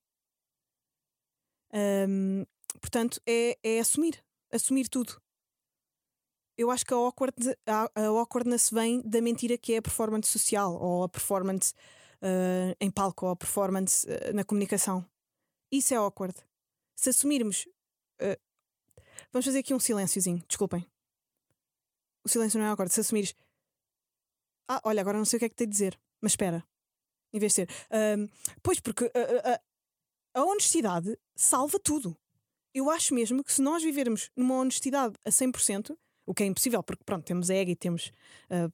Ahm, 1.72 2.46
portanto, 2.82 3.22
é, 3.26 3.58
é 3.64 3.80
assumir, 3.80 4.24
assumir 4.54 4.88
tudo. 4.88 5.22
Eu 6.58 6.70
acho 6.70 6.86
que 6.86 6.94
a, 6.94 6.98
awkward, 6.98 7.36
a, 7.66 8.06
awkwardness 8.06 8.70
vem 8.70 9.02
da 9.02 9.20
mentira 9.22 9.58
que 9.58 9.74
é 9.74 9.78
a 9.78 9.82
performance 9.82 10.30
social, 10.30 10.76
ou 10.80 11.04
a 11.04 11.10
performance 11.10 11.74
ah, 12.22 12.76
em 12.80 12.90
palco, 12.90 13.26
ou 13.26 13.32
a 13.32 13.36
performance 13.36 14.08
ah, 14.10 14.32
na 14.34 14.46
comunicação. 14.46 15.06
Isso 15.72 15.94
é 15.94 15.98
awkward. 15.98 16.36
Se 16.96 17.10
assumirmos. 17.10 17.68
ah, 18.22 18.38
vamos 19.32 19.46
fazer 19.46 19.60
aqui 19.60 19.74
um 19.74 19.80
silênciozinho, 19.80 20.42
desculpem. 20.48 20.88
O 22.24 22.30
silêncio 22.30 22.60
não 22.60 22.68
é 22.68 22.70
awkward. 22.70 22.94
Se 22.94 23.02
assumires. 23.02 23.36
Ah, 24.70 24.80
olha, 24.86 25.02
agora 25.02 25.18
não 25.18 25.26
sei 25.26 25.38
o 25.38 25.40
que 25.40 25.46
é 25.46 25.50
que 25.50 25.56
tenho 25.56 25.70
de 25.70 25.74
dizer, 25.74 26.00
mas 26.22 26.32
espera. 26.32 26.64
Em 27.34 27.40
vez 27.40 27.52
de 27.52 27.56
ser. 27.56 27.70
pois, 28.62 28.80
porque 28.80 29.12
a 30.34 30.44
honestidade 30.44 31.20
salva 31.36 31.80
tudo. 31.80 32.16
Eu 32.74 32.90
acho 32.90 33.14
mesmo 33.14 33.44
que 33.44 33.54
se 33.54 33.62
nós 33.62 33.84
vivermos 33.84 34.30
numa 34.36 34.56
honestidade 34.56 35.16
a 35.26 35.30
100%, 35.32 35.96
o 36.26 36.34
que 36.34 36.44
é 36.44 36.46
impossível, 36.46 36.82
porque 36.82 37.04
pronto, 37.04 37.24
temos 37.26 37.50
ego 37.50 37.70
e 37.72 37.76
temos 37.76 38.12
ah, 38.50 38.70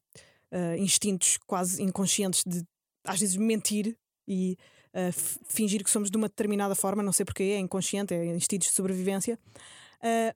ah, 0.52 0.78
instintos 0.78 1.38
quase 1.46 1.82
inconscientes 1.84 2.44
de 2.46 2.64
às 3.04 3.20
vezes 3.20 3.36
mentir 3.36 3.98
e 4.28 4.56
f- 4.94 5.40
fingir 5.46 5.84
que 5.84 5.90
somos 5.90 6.10
de 6.12 6.18
uma 6.18 6.28
determinada 6.30 6.76
forma, 6.76 7.02
não 7.04 7.12
sei 7.14 7.26
porque 7.26 7.44
é 7.44 7.58
inconsciente, 7.58 8.14
é 8.14 8.26
instintos 8.36 8.68
de 8.70 8.74
sobrevivência. 8.74 9.40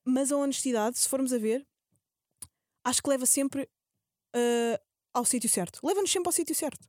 Mas 0.05 0.31
a 0.31 0.37
honestidade, 0.37 0.97
se 0.97 1.07
formos 1.07 1.31
a 1.31 1.37
ver, 1.37 1.65
acho 2.83 3.01
que 3.01 3.09
leva 3.09 3.25
sempre 3.25 3.69
ao 5.13 5.25
sítio 5.25 5.49
certo. 5.49 5.79
Leva-nos 5.83 6.11
sempre 6.11 6.27
ao 6.27 6.33
sítio 6.33 6.55
certo. 6.55 6.87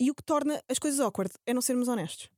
E 0.00 0.10
o 0.10 0.14
que 0.14 0.22
torna 0.22 0.62
as 0.68 0.78
coisas 0.78 0.98
awkward 0.98 1.32
é 1.46 1.52
não 1.54 1.60
sermos 1.62 1.86
honestos. 1.88 2.28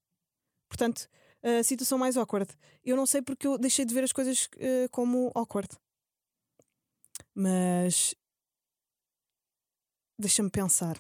Portanto, 0.69 1.09
a 1.43 1.63
situação 1.63 1.99
mais 1.99 2.17
awkward. 2.17 2.51
Eu 2.85 2.97
não 2.97 3.07
sei 3.07 3.21
porque 3.23 3.47
eu 3.47 3.59
deixei 3.59 3.85
de 3.85 3.93
ver 3.95 4.05
as 4.05 4.13
coisas 4.13 4.49
eh, 4.59 4.89
como 4.91 5.31
awkward. 5.35 5.69
Mas. 7.35 8.15
Deixa-me 10.19 10.51
pensar. 10.51 10.97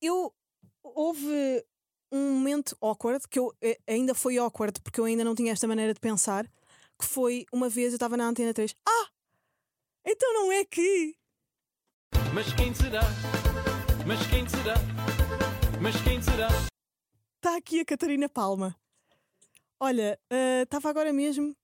Eu. 0.00 0.32
Houve 0.84 1.64
um 2.10 2.34
momento 2.34 2.76
awkward 2.80 3.26
que 3.28 3.38
eu 3.38 3.56
eh, 3.62 3.78
ainda 3.86 4.14
foi 4.14 4.36
awkward 4.36 4.78
porque 4.82 5.00
eu 5.00 5.04
ainda 5.04 5.24
não 5.24 5.34
tinha 5.34 5.52
esta 5.52 5.66
maneira 5.66 5.94
de 5.94 6.00
pensar. 6.00 6.46
Que 6.98 7.06
foi 7.06 7.46
uma 7.52 7.68
vez 7.68 7.92
eu 7.92 7.96
estava 7.96 8.16
na 8.16 8.26
antena 8.26 8.54
3. 8.54 8.74
Ah! 8.86 9.08
Então 10.04 10.32
não 10.34 10.52
é 10.52 10.64
que. 10.64 11.16
Mas 12.34 12.52
quem 12.54 12.74
será? 12.74 13.00
Mas 14.04 14.26
quem 14.26 14.48
será? 14.48 14.74
Mas 15.80 16.00
quem 16.02 16.20
será? 16.20 16.48
Está 17.36 17.56
aqui 17.56 17.80
a 17.80 17.84
Catarina 17.84 18.28
Palma. 18.28 18.74
Olha, 19.78 20.18
estava 20.62 20.90
agora 20.90 21.12
mesmo. 21.12 21.54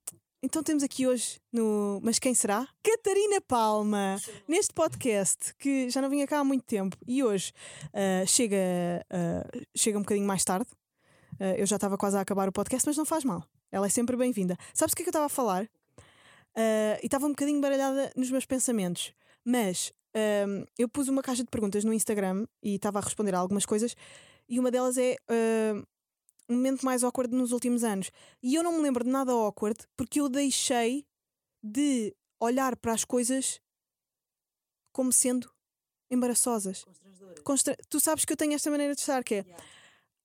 Então 0.40 0.62
temos 0.62 0.84
aqui 0.84 1.04
hoje 1.04 1.40
no 1.52 2.00
Mas 2.00 2.20
Quem 2.20 2.32
Será? 2.32 2.68
Catarina 2.80 3.40
Palma, 3.40 4.16
neste 4.46 4.72
podcast 4.72 5.52
que 5.58 5.90
já 5.90 6.00
não 6.00 6.08
vinha 6.08 6.28
cá 6.28 6.38
há 6.38 6.44
muito 6.44 6.64
tempo 6.64 6.96
e 7.04 7.24
hoje 7.24 7.52
ah, 7.92 8.24
chega, 8.24 8.56
ah, 9.10 9.44
chega 9.76 9.98
um 9.98 10.02
bocadinho 10.02 10.26
mais 10.26 10.44
tarde. 10.44 10.70
Eu 11.56 11.66
já 11.66 11.74
estava 11.76 11.98
quase 11.98 12.16
a 12.16 12.20
acabar 12.20 12.48
o 12.48 12.52
podcast, 12.52 12.86
mas 12.86 12.96
não 12.96 13.04
faz 13.04 13.24
mal. 13.24 13.44
Ela 13.72 13.86
é 13.86 13.90
sempre 13.90 14.16
bem-vinda. 14.16 14.56
Sabes 14.72 14.92
o 14.92 14.96
que 14.96 15.02
é 15.02 15.04
que 15.04 15.08
eu 15.08 15.10
estava 15.10 15.26
a 15.26 15.28
falar? 15.28 15.68
E 17.00 17.06
estava 17.06 17.26
um 17.26 17.30
bocadinho 17.30 17.60
baralhada 17.60 18.12
nos 18.16 18.30
meus 18.30 18.44
pensamentos. 18.44 19.12
Mas 19.44 19.92
ahm, 20.44 20.64
eu 20.78 20.88
pus 20.88 21.08
uma 21.08 21.22
caixa 21.22 21.42
de 21.44 21.50
perguntas 21.50 21.84
no 21.84 21.92
Instagram 21.92 22.46
e 22.62 22.74
estava 22.76 22.98
a 22.98 23.02
responder 23.02 23.34
a 23.34 23.38
algumas 23.38 23.64
coisas, 23.66 23.94
e 24.48 24.58
uma 24.58 24.70
delas 24.70 24.96
é 24.98 25.16
ah, 25.28 25.82
um 26.48 26.54
momento 26.56 26.84
mais 26.84 27.04
awkward 27.04 27.34
nos 27.34 27.52
últimos 27.52 27.84
anos. 27.84 28.10
E 28.42 28.54
eu 28.54 28.62
não 28.62 28.72
me 28.72 28.80
lembro 28.82 29.04
de 29.04 29.10
nada 29.10 29.32
awkward 29.32 29.78
porque 29.96 30.20
eu 30.20 30.28
deixei 30.28 31.06
de 31.62 32.14
olhar 32.40 32.74
para 32.76 32.92
as 32.92 33.04
coisas 33.04 33.60
como 34.92 35.12
sendo 35.12 35.50
embaraçosas. 36.10 36.84
Constra- 37.44 37.76
Tu 37.90 38.00
sabes 38.00 38.24
que 38.24 38.32
eu 38.32 38.36
tenho 38.36 38.54
esta 38.54 38.70
maneira 38.70 38.94
de 38.94 39.00
estar, 39.00 39.22
que 39.22 39.34
é 39.36 39.44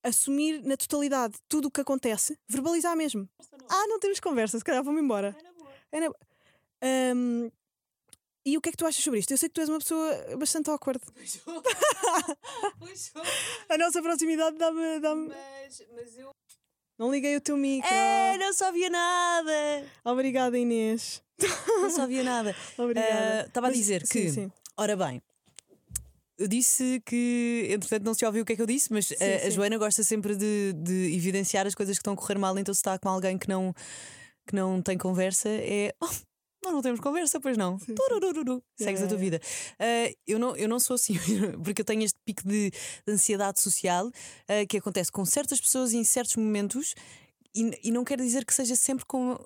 assumir 0.03 0.61
na 0.63 0.75
totalidade 0.77 1.35
tudo 1.47 1.67
o 1.67 1.71
que 1.71 1.81
acontece, 1.81 2.37
verbalizar 2.47 2.95
mesmo. 2.95 3.27
Ah, 3.69 3.87
não 3.87 3.99
temos 3.99 4.19
conversa, 4.19 4.57
se 4.57 4.63
calhar 4.63 4.83
vou-me 4.83 5.01
embora. 5.01 5.35
É 5.91 5.99
na- 5.99 6.13
Ahm, 6.85 7.49
e 8.45 8.57
o 8.57 8.61
que 8.61 8.69
é 8.69 8.71
que 8.71 8.77
tu 8.77 8.85
achas 8.85 9.03
sobre 9.03 9.19
isto? 9.19 9.31
Eu 9.31 9.37
sei 9.37 9.49
que 9.49 9.55
tu 9.55 9.61
és 9.61 9.69
uma 9.69 9.79
pessoa 9.79 10.35
bastante 10.37 10.69
awkward. 10.69 10.99
A 13.69 13.77
nossa 13.77 14.01
proximidade 14.01 14.57
dá-me. 14.57 14.99
Dá 14.99 15.15
Mas, 15.15 15.81
mas 15.95 16.17
eu. 16.17 16.29
não 16.97 17.11
liguei 17.11 17.35
o 17.35 17.41
teu 17.41 17.57
micro. 17.57 17.89
É, 17.91 18.37
não 18.37 18.53
sabia 18.53 18.89
nada! 18.89 19.85
Obrigada, 20.03 20.57
Inês. 20.57 21.21
Não 21.67 21.89
sabia 21.89 22.23
nada. 22.23 22.55
Obrigada. 22.77 23.45
Estava 23.47 23.67
a 23.67 23.69
Mas- 23.69 23.77
dizer 23.77 24.05
sim, 24.05 24.21
que. 24.23 24.31
sim. 24.31 24.51
Ora 24.77 24.95
bem. 24.95 25.21
Eu 26.37 26.47
disse 26.47 27.01
que, 27.05 27.67
entretanto, 27.69 28.03
não 28.03 28.13
se 28.13 28.25
ouviu 28.25 28.41
o 28.41 28.45
que 28.45 28.53
é 28.53 28.55
que 28.55 28.61
eu 28.61 28.65
disse, 28.65 28.91
mas 28.91 29.11
a, 29.11 29.15
a 29.15 29.39
sim. 29.45 29.51
Joana 29.51 29.77
gosta 29.77 30.03
sempre 30.03 30.35
de, 30.35 30.73
de 30.73 31.15
evidenciar 31.15 31.67
as 31.67 31.75
coisas 31.75 31.95
que 31.95 32.01
estão 32.01 32.13
a 32.13 32.17
correr 32.17 32.37
mal, 32.39 32.57
então 32.57 32.73
se 32.73 32.79
está 32.79 32.97
com 32.97 33.07
alguém 33.07 33.37
que 33.37 33.47
não, 33.47 33.73
que 34.47 34.55
não 34.55 34.81
tem 34.81 34.97
conversa, 34.97 35.47
é. 35.47 35.93
"Oh, 36.01 36.09
nós 36.63 36.73
não 36.73 36.81
temos 36.81 36.99
conversa, 36.99 37.39
pois 37.39 37.57
não. 37.57 37.77
Tururururu. 37.77 38.63
Segues 38.75 39.03
a 39.03 39.07
tua 39.07 39.17
yeah, 39.17 39.37
vida. 39.37 39.41
Ah, 39.79 40.13
eu, 40.25 40.39
não, 40.39 40.55
eu 40.55 40.67
não 40.67 40.79
sou 40.79 40.95
assim, 40.95 41.15
porque 41.63 41.81
eu 41.81 41.85
tenho 41.85 42.03
este 42.03 42.17
pico 42.25 42.47
de, 42.47 42.71
de 42.71 43.13
ansiedade 43.13 43.61
social 43.61 44.09
ah, 44.47 44.65
que 44.67 44.77
acontece 44.77 45.11
com 45.11 45.25
certas 45.25 45.59
pessoas 45.59 45.93
em 45.93 46.03
certos 46.03 46.35
momentos 46.35 46.95
e, 47.55 47.89
e 47.89 47.91
não 47.91 48.03
quer 48.03 48.17
dizer 48.17 48.45
que 48.45 48.53
seja 48.53 48.75
sempre 48.75 49.05
com. 49.05 49.37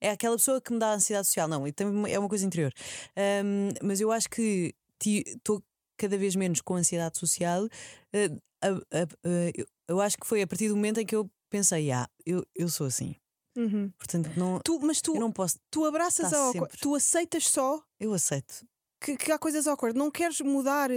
É 0.00 0.10
aquela 0.10 0.36
pessoa 0.36 0.60
que 0.60 0.72
me 0.72 0.78
dá 0.78 0.92
ansiedade 0.92 1.26
social, 1.26 1.48
não, 1.48 1.64
é 2.06 2.18
uma 2.18 2.28
coisa 2.28 2.46
interior. 2.46 2.72
Ahm, 3.16 3.74
mas 3.82 4.00
eu 4.00 4.12
acho 4.12 4.30
que 4.30 4.72
estou 5.04 5.60
cada 5.96 6.16
vez 6.16 6.36
menos 6.36 6.60
com 6.60 6.76
ansiedade 6.76 7.18
social. 7.18 7.68
eu, 8.12 9.66
eu 9.88 10.00
acho 10.00 10.16
que 10.16 10.26
foi 10.26 10.40
a 10.40 10.46
partir 10.46 10.68
do 10.68 10.76
momento 10.76 11.00
em 11.00 11.06
que 11.06 11.16
eu 11.16 11.28
pensei, 11.50 11.90
ah, 11.90 12.08
eu, 12.24 12.46
eu 12.54 12.68
sou 12.68 12.86
assim. 12.86 13.16
Uhum. 13.60 13.90
Portanto, 13.98 14.30
não, 14.36 14.60
Tu, 14.60 14.78
mas 14.80 15.00
tu, 15.00 15.14
não 15.14 15.32
posso. 15.32 15.58
tu 15.70 15.84
abraças 15.84 16.32
a 16.32 16.38
awkward. 16.38 16.70
sempre. 16.70 16.78
Tu 16.80 16.94
aceitas 16.94 17.44
só 17.48 17.82
Eu 17.98 18.12
aceito. 18.14 18.64
que, 19.00 19.16
que 19.16 19.32
há 19.32 19.38
coisas 19.38 19.66
awkward. 19.66 19.98
Não 19.98 20.10
queres 20.10 20.40
mudar, 20.40 20.90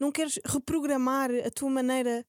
não 0.00 0.10
queres 0.10 0.38
reprogramar 0.44 1.30
a 1.46 1.50
tua 1.50 1.68
maneira. 1.70 2.24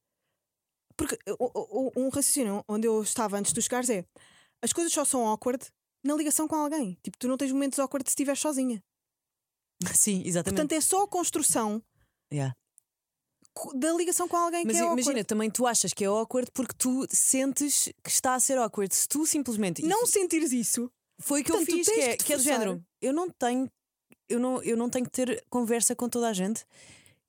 Porque 0.97 1.17
o- 1.39 1.89
o- 1.89 1.91
um 1.95 2.09
raciocínio 2.09 2.63
onde 2.67 2.85
eu 2.87 3.01
estava 3.01 3.37
antes 3.37 3.53
tu 3.53 3.61
chegares 3.61 3.89
é 3.89 4.05
as 4.61 4.73
coisas 4.73 4.91
só 4.91 5.05
são 5.05 5.25
awkward 5.27 5.65
na 6.03 6.13
ligação 6.15 6.45
com 6.47 6.55
alguém. 6.55 6.97
Tipo, 7.01 7.17
tu 7.17 7.27
não 7.29 7.37
tens 7.37 7.51
momentos 7.53 7.79
awkward 7.79 8.05
se 8.09 8.11
estiveres 8.11 8.39
sozinha. 8.41 8.83
Sim, 9.97 10.23
exatamente. 10.25 10.57
Portanto, 10.59 10.73
é 10.77 10.81
só 10.81 11.03
a 11.03 11.07
construção 11.07 11.81
Yeah. 12.31 12.53
Da 13.75 13.93
ligação 13.93 14.27
com 14.27 14.37
alguém 14.37 14.65
Mas 14.65 14.75
que 14.77 14.81
é 14.81 14.85
imagina, 14.85 15.01
awkward. 15.01 15.23
também 15.25 15.49
tu 15.49 15.65
achas 15.65 15.93
que 15.93 16.03
é 16.03 16.07
awkward 16.07 16.51
porque 16.53 16.73
tu 16.77 17.05
sentes 17.09 17.89
que 18.03 18.09
está 18.09 18.35
a 18.35 18.39
ser 18.39 18.57
awkward. 18.57 18.93
Se 18.93 19.07
tu 19.07 19.25
simplesmente. 19.25 19.81
Não 19.83 20.05
sentires 20.05 20.51
isso. 20.51 20.91
Foi 21.21 21.41
o 21.41 21.43
que 21.43 21.51
Portanto, 21.51 21.69
eu 21.69 21.75
fiz, 21.77 21.87
que 21.87 22.01
é, 22.01 22.17
que 22.17 22.33
é 22.33 22.37
do 22.37 22.43
género. 22.43 22.83
Eu 23.01 23.13
não 23.13 23.29
tenho. 23.29 23.69
Eu 24.27 24.39
não, 24.39 24.63
eu 24.63 24.77
não 24.77 24.89
tenho 24.89 25.05
que 25.05 25.11
ter 25.11 25.43
conversa 25.49 25.95
com 25.95 26.07
toda 26.07 26.29
a 26.29 26.33
gente. 26.33 26.65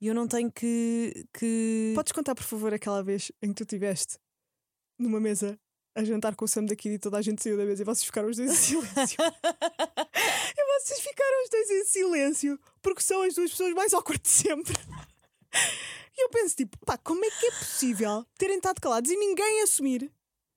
E 0.01 0.07
eu 0.07 0.15
não 0.15 0.27
tenho 0.27 0.51
que. 0.51 1.27
que... 1.37 1.93
Podes 1.95 2.13
contar, 2.13 2.35
por 2.35 2.45
favor, 2.45 2.73
aquela 2.73 3.03
vez 3.03 3.31
em 3.43 3.49
que 3.49 3.55
tu 3.55 3.63
estiveste 3.65 4.17
numa 4.99 5.21
mesa 5.21 5.59
a 5.95 6.05
jantar 6.05 6.37
com 6.37 6.45
o 6.45 6.49
Sam 6.49 6.65
daqui 6.67 6.89
e 6.91 6.99
toda 6.99 7.19
a 7.19 7.23
gente 7.23 7.43
saiu 7.43 7.57
da 7.57 7.65
mesa 7.65 7.83
e 7.83 7.85
vocês 7.85 8.05
ficaram 8.05 8.29
os 8.29 8.37
dois 8.37 8.51
em 8.51 8.55
silêncio. 8.57 9.19
e 10.57 10.81
vocês 10.81 11.01
ficaram 11.01 11.43
os 11.45 11.51
dois 11.51 11.71
em 11.71 11.85
silêncio 11.85 12.61
porque 12.81 13.03
são 13.03 13.23
as 13.23 13.35
duas 13.35 13.51
pessoas 13.51 13.75
mais 13.75 13.93
awkward 13.93 14.23
de 14.23 14.29
sempre. 14.29 14.75
E 16.21 16.25
eu 16.25 16.29
penso, 16.29 16.55
tipo, 16.55 16.77
pá, 16.85 16.99
como 16.99 17.25
é 17.25 17.31
que 17.31 17.47
é 17.47 17.51
possível 17.53 18.27
terem 18.37 18.57
estado 18.57 18.79
calados 18.79 19.11
e 19.11 19.17
ninguém 19.17 19.63
assumir? 19.63 20.13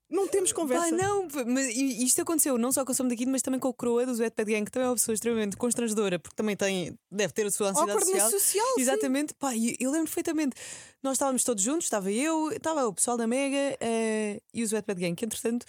Não 0.09 0.27
temos 0.27 0.51
conversa. 0.51 0.89
Pá, 0.89 0.95
não, 0.95 1.27
mas 1.47 1.67
isto 1.75 2.21
aconteceu 2.21 2.55
não 2.55 2.71
só 2.71 2.85
com 2.85 2.91
o 2.91 2.95
Som 2.95 3.07
daqui, 3.07 3.25
mas 3.25 3.41
também 3.41 3.59
com 3.59 3.69
o 3.69 3.73
Croa 3.73 4.05
do 4.05 4.15
Wetpad 4.15 4.51
Gang, 4.51 4.65
que 4.65 4.71
também 4.71 4.85
é 4.85 4.89
uma 4.89 4.95
pessoa 4.95 5.13
extremamente 5.13 5.57
constrangedora, 5.57 6.19
porque 6.19 6.35
também 6.35 6.55
tem, 6.55 6.95
deve 7.09 7.33
ter 7.33 7.47
a 7.47 7.51
sua 7.51 7.69
ansiedade 7.69 7.91
Awkwardness 7.91 8.23
social. 8.23 8.39
social, 8.39 8.75
sim. 8.75 8.81
Exatamente, 8.81 9.33
pá, 9.33 9.55
e 9.55 9.75
eu 9.79 9.89
lembro 9.89 10.05
perfeitamente. 10.05 10.55
Nós 11.01 11.13
estávamos 11.13 11.43
todos 11.43 11.63
juntos, 11.63 11.85
estava 11.85 12.11
eu, 12.11 12.51
estava 12.51 12.85
o 12.85 12.93
pessoal 12.93 13.17
da 13.17 13.25
Mega 13.25 13.77
eh, 13.79 14.39
e 14.53 14.61
os 14.61 14.71
Wetpad 14.71 14.99
Gang, 14.99 15.15
que 15.15 15.25
entretanto 15.25 15.65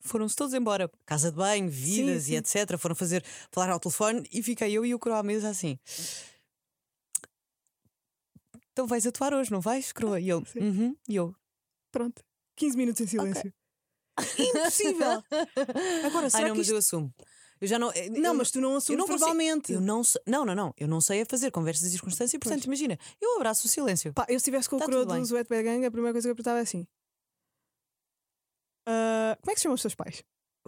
foram-se 0.00 0.36
todos 0.36 0.54
embora. 0.54 0.88
Casa 1.04 1.30
de 1.32 1.36
banho, 1.36 1.68
vidas 1.68 2.24
sim. 2.24 2.34
e 2.34 2.36
etc. 2.36 2.78
Foram 2.78 2.94
fazer, 2.94 3.24
falar 3.50 3.70
ao 3.70 3.80
telefone 3.80 4.24
e 4.32 4.42
fiquei 4.44 4.72
eu 4.72 4.86
e 4.86 4.94
o 4.94 4.98
Croa 4.98 5.18
à 5.18 5.22
mesa 5.24 5.48
assim. 5.48 5.76
Então 8.78 8.86
vais 8.86 9.04
atuar 9.08 9.34
hoje, 9.34 9.50
não 9.50 9.60
vais, 9.60 9.90
Croa? 9.90 10.20
E 10.20 10.30
ele, 10.30 10.44
uhum, 10.54 10.96
e 11.08 11.16
eu. 11.16 11.34
Pronto. 11.90 12.22
15 12.54 12.76
minutos 12.76 13.00
em 13.00 13.08
silêncio. 13.08 13.52
Impossível! 14.38 15.20
Agora, 16.06 16.30
será 16.30 16.44
Ai 16.44 16.48
não, 16.50 16.54
que 16.54 16.58
mas 16.58 16.66
isto... 16.68 16.70
eu 16.74 16.76
assumo. 16.78 17.12
Eu 17.60 17.66
já 17.66 17.76
não. 17.76 17.92
eu 17.92 18.12
Não, 18.22 18.34
mas 18.34 18.52
tu 18.52 18.60
não 18.60 18.76
assumes 18.76 19.00
não 19.00 19.06
consigo- 19.08 19.18
verbalmente. 19.18 19.72
Eu 19.72 19.80
não, 19.80 20.02
não, 20.24 20.44
não, 20.44 20.54
não. 20.54 20.74
Eu 20.76 20.86
não 20.86 21.00
sei 21.00 21.22
a 21.22 21.26
fazer 21.26 21.50
conversas 21.50 21.86
de 21.86 21.90
circunstância 21.90 22.36
e, 22.36 22.38
portanto, 22.38 22.66
imagina, 22.66 22.96
eu 23.20 23.34
abraço 23.34 23.66
o 23.66 23.68
silêncio. 23.68 24.12
Pá, 24.14 24.22
eu 24.28 24.34
se 24.34 24.36
estivesse 24.36 24.68
com 24.70 24.76
o 24.76 24.78
Tá 24.78 24.84
coroa 24.84 25.04
dos 25.04 25.32
Wetbag 25.32 25.64
Gang, 25.64 25.84
a 25.84 25.90
primeira 25.90 26.12
coisa 26.14 26.28
que 26.28 26.30
eu 26.30 26.36
perguntava 26.36 26.60
é 26.60 26.62
assim: 26.62 26.86
"Ah, 28.86 29.36
Como 29.40 29.50
é 29.50 29.54
que 29.54 29.58
se 29.58 29.64
chamam 29.64 29.74
os 29.74 29.82
teus 29.82 29.96
pais? 29.96 30.22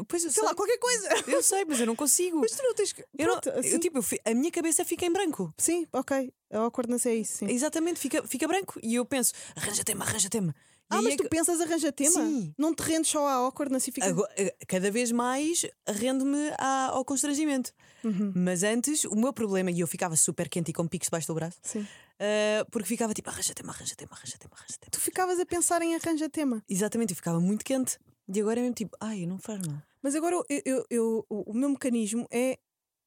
Pois 0.04 0.24
eu 0.24 0.30
Sei 0.30 0.40
sei. 0.40 0.48
lá, 0.48 0.54
qualquer 0.54 0.78
coisa! 0.78 1.08
Eu 1.28 1.42
sei, 1.42 1.64
mas 1.64 1.80
eu 1.80 1.86
não 1.86 1.96
consigo. 1.96 2.38
Mas 2.40 2.52
tu 2.52 2.62
não 2.62 2.74
tens 2.74 2.92
que. 2.92 3.02
eu 3.02 3.26
não, 3.26 3.40
Pronto, 3.40 3.48
eu, 3.50 3.58
assim- 3.60 3.78
tipo, 3.78 3.98
eu 3.98 4.02
fi- 4.02 4.20
a 4.24 4.34
minha 4.34 4.50
cabeça 4.50 4.84
fica 4.84 5.04
em 5.06 5.12
branco. 5.12 5.52
Sim, 5.58 5.86
ok. 5.92 6.32
A 6.52 6.58
awkwardness 6.58 7.06
é 7.06 7.14
isso. 7.14 7.38
Sim. 7.38 7.46
Exatamente, 7.50 7.98
fica, 8.00 8.22
fica 8.26 8.46
branco. 8.48 8.78
E 8.82 8.94
eu 8.96 9.04
penso, 9.04 9.32
arranja 9.56 9.84
tema, 9.84 10.04
arranja 10.04 10.28
tema. 10.28 10.54
E 10.92 10.96
Ah, 10.96 11.02
mas 11.02 11.14
é 11.14 11.16
tu 11.16 11.22
que- 11.22 11.28
pensas 11.28 11.60
arranja 11.60 11.92
tema? 11.92 12.10
Sim. 12.20 12.52
Não 12.58 12.74
te 12.74 12.80
rendes 12.82 13.08
só 13.10 13.24
à 13.26 13.34
awkwardness 13.34 13.86
e 13.86 13.92
ficas. 13.92 14.10
Agora, 14.10 14.28
eh, 14.36 14.52
cada 14.66 14.90
vez 14.90 15.12
mais 15.12 15.64
rende-me 15.88 16.50
à- 16.58 16.88
ao 16.92 17.04
constrangimento. 17.04 17.72
Uhum. 18.02 18.32
Mas 18.34 18.64
antes, 18.64 19.04
o 19.04 19.14
meu 19.14 19.32
problema, 19.32 19.70
e 19.70 19.78
eu 19.80 19.86
ficava 19.86 20.16
super 20.16 20.48
quente 20.48 20.70
e 20.70 20.74
com 20.74 20.88
picos 20.88 21.06
debaixo 21.06 21.28
do 21.28 21.34
braço, 21.34 21.58
Sim. 21.62 21.86
eh, 22.18 22.64
porque 22.72 22.88
ficava 22.88 23.14
tipo, 23.14 23.30
arranja 23.30 23.54
tema, 23.54 23.72
arranja 23.72 23.94
tema, 23.94 24.10
arranja 24.16 24.36
tema, 24.36 24.52
arranja 24.56 24.74
tema. 24.80 24.90
Tu 24.90 25.00
ficavas 25.00 25.38
a 25.38 25.46
pensar 25.46 25.80
em 25.82 25.94
arranja 25.94 26.28
tema. 26.28 26.60
Exatamente, 26.68 27.12
eu 27.12 27.16
ficava 27.16 27.38
muito 27.38 27.64
quente. 27.64 27.96
E 28.32 28.40
agora 28.40 28.58
é 28.58 28.62
mesmo 28.62 28.74
tipo, 28.74 28.96
ai, 29.00 29.26
não 29.26 29.38
faz 29.38 29.64
mal. 29.66 29.80
Mas 30.02 30.14
agora 30.14 30.34
eu, 30.36 30.44
eu- 30.64 30.86
eu- 30.90 31.26
o 31.28 31.52
meu 31.52 31.68
mecanismo 31.70 32.26
é, 32.30 32.58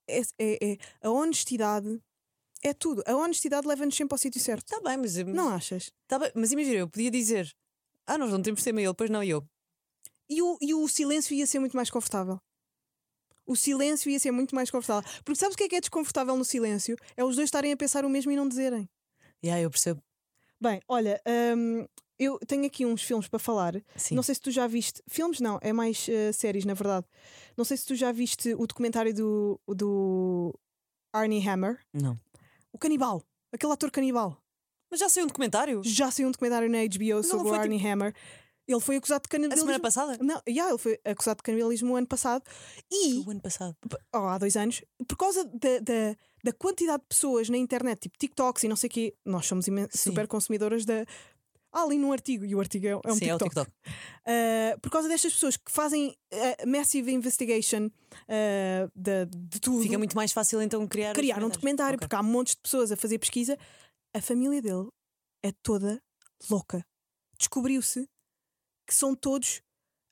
é, 0.08 0.21
é- 0.39 0.73
é 0.73 0.77
a 1.01 1.10
honestidade. 1.10 2.01
É 2.63 2.73
tudo. 2.73 3.03
A 3.06 3.15
honestidade 3.15 3.67
leva-nos 3.67 3.95
sempre 3.95 4.13
ao 4.13 4.17
sítio 4.17 4.39
certo. 4.39 4.63
Está 4.65 4.79
bem, 4.82 4.97
mas, 4.97 5.15
Não 5.17 5.49
achas? 5.49 5.91
tá 6.08 6.17
bem, 6.19 6.32
mas 6.36 6.51
imagina, 6.51 6.77
eu 6.77 6.88
podia 6.89 7.12
dizer, 7.12 7.53
ah, 8.08 8.17
nós 8.17 8.32
não 8.32 8.41
temos 8.41 8.63
tema, 8.63 8.82
e 8.82 8.86
ele, 8.86 8.93
pois 8.93 9.10
não, 9.10 9.23
e 9.23 9.29
eu. 9.32 9.45
E 10.29 10.41
o, 10.41 10.58
e 10.62 10.73
o 10.73 10.88
silêncio 10.88 11.36
ia 11.36 11.45
ser 11.45 11.60
muito 11.60 11.75
mais 11.75 11.89
confortável. 11.89 12.39
O 13.45 13.56
silêncio 13.58 14.10
ia 14.10 14.19
ser 14.19 14.32
muito 14.32 14.56
mais 14.56 14.71
confortável. 14.71 15.10
Porque 15.25 15.39
sabes 15.39 15.56
o 15.56 15.58
que 15.58 15.65
é 15.65 15.69
que 15.69 15.75
é 15.75 15.82
desconfortável 15.82 16.38
no 16.38 16.45
silêncio? 16.45 16.95
É 17.17 17.23
os 17.25 17.36
dois 17.36 17.47
estarem 17.47 17.73
a 17.73 17.77
pensar 17.77 18.06
o 18.06 18.10
mesmo 18.10 18.32
e 18.32 18.36
não 18.38 18.47
dizerem. 18.47 18.89
Yeah, 19.43 19.62
eu 19.62 19.69
percebo. 19.69 20.01
Bem, 20.62 20.82
olha, 20.88 21.21
hum, 21.58 21.86
eu 22.19 22.39
tenho 22.47 22.65
aqui 22.65 22.86
uns 22.86 23.02
filmes 23.04 23.28
para 23.28 23.39
falar. 23.39 23.73
Sim. 23.95 24.15
Não 24.15 24.23
sei 24.23 24.36
se 24.36 24.41
tu 24.41 24.52
já 24.52 24.67
viste. 24.67 25.02
Filmes 25.08 25.39
não, 25.39 25.60
é 25.62 25.73
mais 25.73 26.08
eh, 26.10 26.32
séries, 26.32 26.65
na 26.65 26.73
verdade. 26.73 27.06
Não 27.58 27.65
sei 27.65 27.78
se 27.78 27.86
tu 27.86 27.95
já 27.95 28.12
viste 28.12 28.54
o 28.54 28.65
documentário 28.67 29.13
do, 29.13 29.60
do 29.67 30.54
Arnie 31.13 31.47
Hammer. 31.47 31.80
Não. 31.93 32.17
O 32.71 32.78
canibal. 32.78 33.21
Aquele 33.52 33.73
ator 33.73 33.91
canibal. 33.91 34.38
Mas 34.89 34.99
já 34.99 35.10
saiu 35.10 35.23
um 35.26 35.28
documentário? 35.28 35.82
Já 35.84 36.12
saiu 36.12 36.28
um 36.28 36.32
documentário 36.32 36.69
na 36.69 36.80
HBO 36.86 37.23
sobre 37.23 37.49
o 37.49 37.54
Arnie 37.54 37.86
Hammer. 37.88 38.13
Ele 38.65 38.80
foi 38.80 38.95
acusado 38.95 39.23
de 39.23 39.28
A 39.28 39.30
canibalismo. 39.30 39.65
semana 39.67 39.80
passada? 39.82 40.17
Não, 40.21 40.41
yeah, 40.47 40.71
ele 40.71 40.78
foi 40.78 40.97
acusado 41.04 41.38
de 41.38 41.43
canibalismo 41.43 41.91
o 41.91 41.95
ano 41.97 42.08
passado. 42.08 42.43
E 42.89 43.19
O 43.26 43.30
ano 43.30 43.41
passado. 43.41 43.76
oh, 44.13 44.17
há 44.19 44.38
dois 44.38 44.56
anos, 44.56 44.82
por 45.06 45.17
causa 45.17 45.43
da, 45.43 45.80
da, 45.82 46.15
da 46.45 46.54
quantidade 46.54 47.02
de 47.02 47.08
pessoas 47.10 47.49
na 47.49 47.58
internet, 47.58 47.99
tipo 48.04 48.17
TikToks 48.17 48.63
e 48.63 48.69
não 48.69 48.78
sei 48.78 48.88
o 48.88 48.91
quê, 48.91 49.15
nós 49.26 49.45
somos 49.47 49.65
super 49.91 50.28
consumidoras 50.28 50.86
da. 50.86 51.06
Há 51.73 51.81
ali 51.81 51.97
num 51.97 52.12
artigo, 52.12 52.45
e 52.45 52.53
o 52.53 52.59
artigo 52.59 52.86
é, 52.86 52.89
é 52.91 52.95
um 53.12 53.15
Sim, 53.15 53.25
é 53.29 53.36
o 53.36 53.38
TikTok. 53.39 53.65
TikTok. 53.71 53.71
Uh, 54.27 54.79
por 54.79 54.91
causa 54.91 55.07
destas 55.09 55.33
pessoas 55.33 55.57
que 55.57 55.71
fazem 55.71 56.15
uh, 56.31 56.67
massive 56.69 57.12
investigation 57.12 57.88
uh, 57.88 58.91
de, 58.95 59.25
de 59.25 59.59
tudo, 59.59 59.81
Fica 59.81 59.97
muito 59.97 60.15
mais 60.15 60.31
fácil 60.31 60.62
então 60.62 60.88
criar. 60.88 61.13
criar 61.15 61.43
um 61.43 61.49
documentário, 61.49 61.95
Ok. 61.97 62.05
porque 62.07 62.15
há 62.15 62.21
montes 62.21 62.53
de 62.55 62.62
pessoas 62.62 62.91
a 62.91 62.95
fazer 62.95 63.17
pesquisa. 63.17 63.57
A 64.15 64.21
família 64.21 64.62
dele 64.62 64.88
é 65.43 65.51
toda 65.63 65.99
louca. 66.49 66.86
Descobriu-se 67.39 68.07
que 68.88 68.93
são 68.93 69.15
todos 69.15 69.62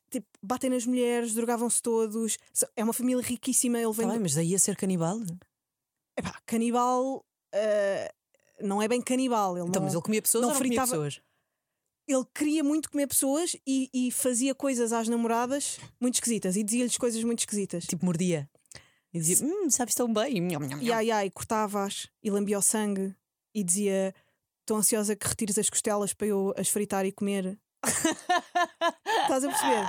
tipo, 0.10 0.26
batem 0.43 0.69
nas 0.69 0.86
mulheres, 0.86 1.34
drogavam-se 1.36 1.80
todos. 1.82 2.38
É 2.76 2.84
uma 2.84 2.91
família 2.93 3.21
riquíssima. 3.24 3.78
Ele 3.78 3.86
Tá 3.91 3.97
vem. 3.97 4.08
bem, 4.08 4.17
do- 4.17 4.21
mas 4.24 4.34
daí 4.34 4.56
a 4.56 4.60
ser 4.60 4.76
canibal? 4.76 5.19
Epá, 6.17 6.39
canibal. 6.45 7.24
ah, 7.54 8.12
não 8.62 8.82
é 8.82 8.88
bem 8.88 9.02
canibal. 9.02 9.58
Ele, 9.58 9.67
Então, 9.67 9.80
não, 9.80 9.86
mas 9.86 9.93
ele 9.93 10.04
comia 10.04 10.21
pessoas 10.21 10.41
não 10.41 10.50
ou 10.50 10.54
não 10.56 10.60
fritava- 10.60 10.88
pessoas? 10.91 11.21
Ele 12.08 12.26
queria 12.34 12.64
muito 12.64 12.90
comer 12.90 13.08
pessoas 13.08 13.56
e, 13.66 13.90
e 13.94 14.12
fazia 14.12 14.54
coisas 14.54 14.92
às 14.92 15.08
namoradas 15.08 15.80
muito 16.00 16.16
esquisitas 16.16 16.56
e 16.56 16.64
dizia-lhes 16.64 16.98
coisas 16.98 17.24
muito 17.24 17.40
esquisitas. 17.40 17.86
Tipo, 17.86 18.06
mordia. 18.06 18.50
E 19.14 19.20
dizia, 19.20 19.46
hum, 19.46 19.70
sabes 19.70 19.94
tão 19.94 20.12
bem. 20.12 20.48
E 20.82 20.92
ai 20.92 21.12
ai, 21.12 21.30
cortava-as 21.30 22.08
e 22.24 22.32
lambia 22.32 22.58
o 22.58 22.62
sangue 22.62 23.14
e 23.54 23.64
dizia: 23.64 24.16
Estou 24.62 24.78
ansiosa 24.78 25.16
que 25.16 25.28
retires 25.28 25.58
as 25.58 25.70
costelas 25.70 26.14
para 26.14 26.28
eu 26.28 26.54
as 26.58 26.70
fritar 26.70 27.06
e 27.06 27.12
comer. 27.12 27.60
Estás 27.84 29.44
a 29.44 29.48
perceber? 29.50 29.88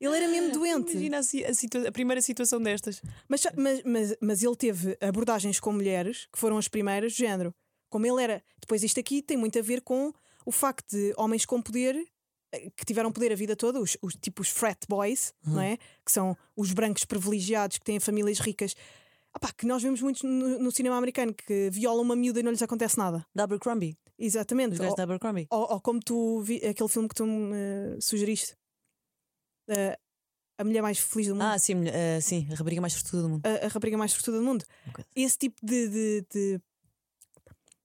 Ele 0.00 0.16
era 0.16 0.28
mesmo 0.28 0.52
doente. 0.52 0.92
Imagina 0.92 1.18
a, 1.18 1.84
a 1.84 1.88
a 1.88 1.92
primeira 1.92 2.20
situação 2.22 2.60
destas. 2.60 3.02
Mas, 3.28 3.42
mas, 3.56 3.82
mas, 3.84 4.16
mas 4.20 4.42
ele 4.42 4.56
teve 4.56 4.96
abordagens 5.00 5.60
com 5.60 5.72
mulheres 5.72 6.28
que 6.32 6.38
foram 6.38 6.58
as 6.58 6.68
primeiras, 6.68 7.12
do 7.12 7.18
género. 7.18 7.54
Como 7.88 8.06
ele 8.06 8.22
era. 8.22 8.42
Depois, 8.60 8.82
isto 8.82 9.00
aqui 9.00 9.22
tem 9.22 9.36
muito 9.36 9.58
a 9.58 9.62
ver 9.62 9.80
com 9.80 10.12
o 10.48 10.52
facto 10.52 10.90
de 10.96 11.12
homens 11.16 11.44
com 11.44 11.60
poder, 11.60 11.94
eh, 12.52 12.70
que 12.76 12.84
tiveram 12.86 13.12
poder 13.12 13.30
a 13.32 13.34
vida 13.36 13.54
toda, 13.54 13.78
os, 13.80 13.96
os 14.00 14.14
tipos 14.14 14.48
frat 14.48 14.78
boys, 14.88 15.34
não 15.44 15.60
é? 15.60 15.76
Que 16.04 16.10
são 16.10 16.34
os 16.56 16.72
brancos 16.72 17.04
privilegiados 17.04 17.76
que 17.78 17.84
têm 17.84 18.00
famílias 18.00 18.38
ricas. 18.38 18.74
Que 19.56 19.66
nós 19.66 19.82
vemos 19.82 20.00
muito 20.02 20.26
no, 20.26 20.58
no 20.58 20.72
cinema 20.72 20.96
americano 20.96 21.32
que 21.34 21.68
violam 21.70 22.02
uma 22.02 22.16
miúda 22.16 22.40
e 22.40 22.42
não 22.42 22.50
lhes 22.50 22.62
acontece 22.62 22.96
nada. 22.98 23.24
Da 23.34 23.44
Abercrombie. 23.44 23.96
Exatamente. 24.18 24.72
Os 24.72 24.78
gajos 24.80 24.98
Ou, 24.98 25.02
Abercrombie. 25.04 25.46
ou- 25.50 25.72
ou 25.74 25.80
como 25.80 26.00
tu 26.00 26.40
vi, 26.40 26.56
aquele 26.66 26.88
filme 26.88 27.08
que 27.08 27.14
tu 27.14 27.24
me 27.26 27.52
eh, 27.54 27.98
sugeriste. 28.00 28.56
Eh, 29.68 29.96
a 30.58 30.64
mulher 30.64 30.82
mais 30.82 30.98
feliz 30.98 31.28
do 31.28 31.34
mundo. 31.34 31.42
Ah, 31.44 31.58
sim, 31.58 31.74
ah, 31.88 32.20
sim, 32.20 32.48
a 32.50 32.54
rapariga 32.56 32.80
mais 32.80 32.94
sortuda 32.94 33.22
do 33.22 33.28
mundo. 33.28 33.46
a, 33.46 33.66
a 33.66 33.68
rapariga 33.68 33.96
mais 33.98 34.10
sortuda 34.12 34.38
do 34.38 34.44
mundo. 34.44 34.64
Ok. 34.88 35.04
Esse 35.14 35.38
tipo 35.38 35.64
de, 35.64 35.88
de, 35.88 36.26
de, 36.32 36.60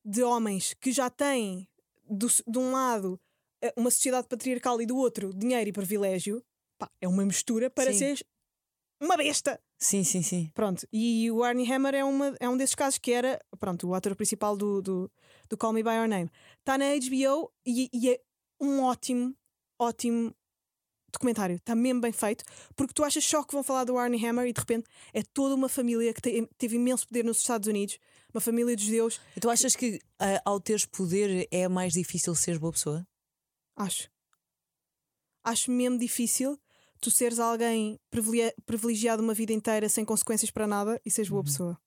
de 0.06 0.24
homens 0.24 0.74
que 0.82 0.92
já 0.92 1.08
têm 1.10 1.68
do, 2.10 2.28
de 2.28 2.58
um 2.60 2.72
lado 2.72 3.20
eh, 3.62 3.74
uma 3.78 3.92
sociedade 3.92 4.28
patriarcal 4.28 4.82
e 4.82 4.86
do 4.86 4.98
outro 4.98 5.34
dinheiro 5.34 5.70
e 5.70 5.74
privilégio, 5.74 6.44
pá, 6.78 6.90
é 7.02 7.08
uma 7.08 7.26
mistura 7.26 7.70
para 7.70 7.92
Sim. 7.92 8.00
seres 8.00 8.24
uma 9.02 9.18
besta. 9.18 9.60
Sim, 9.78 10.04
sim, 10.06 10.24
sim. 10.24 10.50
Pronto, 10.54 10.88
e 10.92 11.30
o 11.30 11.44
Arnie 11.44 11.70
Hammer 11.70 11.94
é, 11.94 12.04
uma, 12.06 12.34
é 12.40 12.48
um 12.48 12.56
desses 12.56 12.74
casos 12.76 12.98
que 12.98 13.12
era, 13.12 13.38
pronto, 13.60 13.86
o 13.88 13.94
ator 13.94 14.16
principal 14.16 14.56
do, 14.56 14.82
do, 14.82 15.12
do 15.50 15.58
Call 15.58 15.74
Me 15.74 15.84
By 15.84 15.90
Your 15.96 16.08
Name. 16.08 16.30
Está 16.60 16.78
na 16.78 16.86
HBO 16.96 17.52
e, 17.66 17.90
e 17.92 18.12
é 18.12 18.22
um 18.62 18.82
ótimo, 18.84 19.36
ótimo 19.78 20.34
documentário. 21.12 21.58
Está 21.58 21.76
mesmo 21.76 22.00
bem 22.00 22.14
feito, 22.14 22.46
porque 22.78 22.94
tu 22.94 23.04
achas 23.04 23.26
só 23.26 23.44
que 23.44 23.54
vão 23.54 23.62
falar 23.62 23.84
do 23.84 23.98
Arnie 23.98 24.26
Hammer 24.26 24.48
e 24.48 24.54
de 24.54 24.60
repente 24.62 24.88
é 25.14 25.22
toda 25.22 25.54
uma 25.54 25.68
família 25.68 26.14
que 26.14 26.22
te- 26.22 26.48
teve 26.58 26.78
imenso 26.78 27.06
poder 27.06 27.26
nos 27.26 27.40
Estados 27.40 27.68
Unidos, 27.68 27.98
uma 28.34 28.42
família 28.42 28.76
de 28.76 28.86
judeus, 28.86 29.20
E 29.36 29.40
tu 29.40 29.50
achas 29.50 29.76
que 29.76 30.00
ah, 30.20 30.42
ao 30.46 30.60
teres 30.60 30.86
poder 30.86 31.48
é 31.52 31.68
mais 31.68 31.94
difícil 31.94 32.34
seres 32.36 32.60
boa 32.60 32.72
pessoa? 32.74 33.06
acho. 33.76 34.10
Acho 35.44 35.72
mesmo 35.72 35.98
difícil 35.98 36.58
tu 37.02 37.12
seres 37.12 37.38
alguém 37.38 38.00
privilegia- 38.10 38.54
privilegiado 38.66 39.22
uma 39.22 39.34
vida 39.34 39.52
inteira 39.52 39.90
sem 39.90 40.06
consequências 40.06 40.50
para 40.50 40.66
nada 40.66 41.02
e 41.06 41.12
seres 41.12 41.30
boa 41.30 41.40
Uhum. 41.42 41.46
pessoa. 41.46 41.78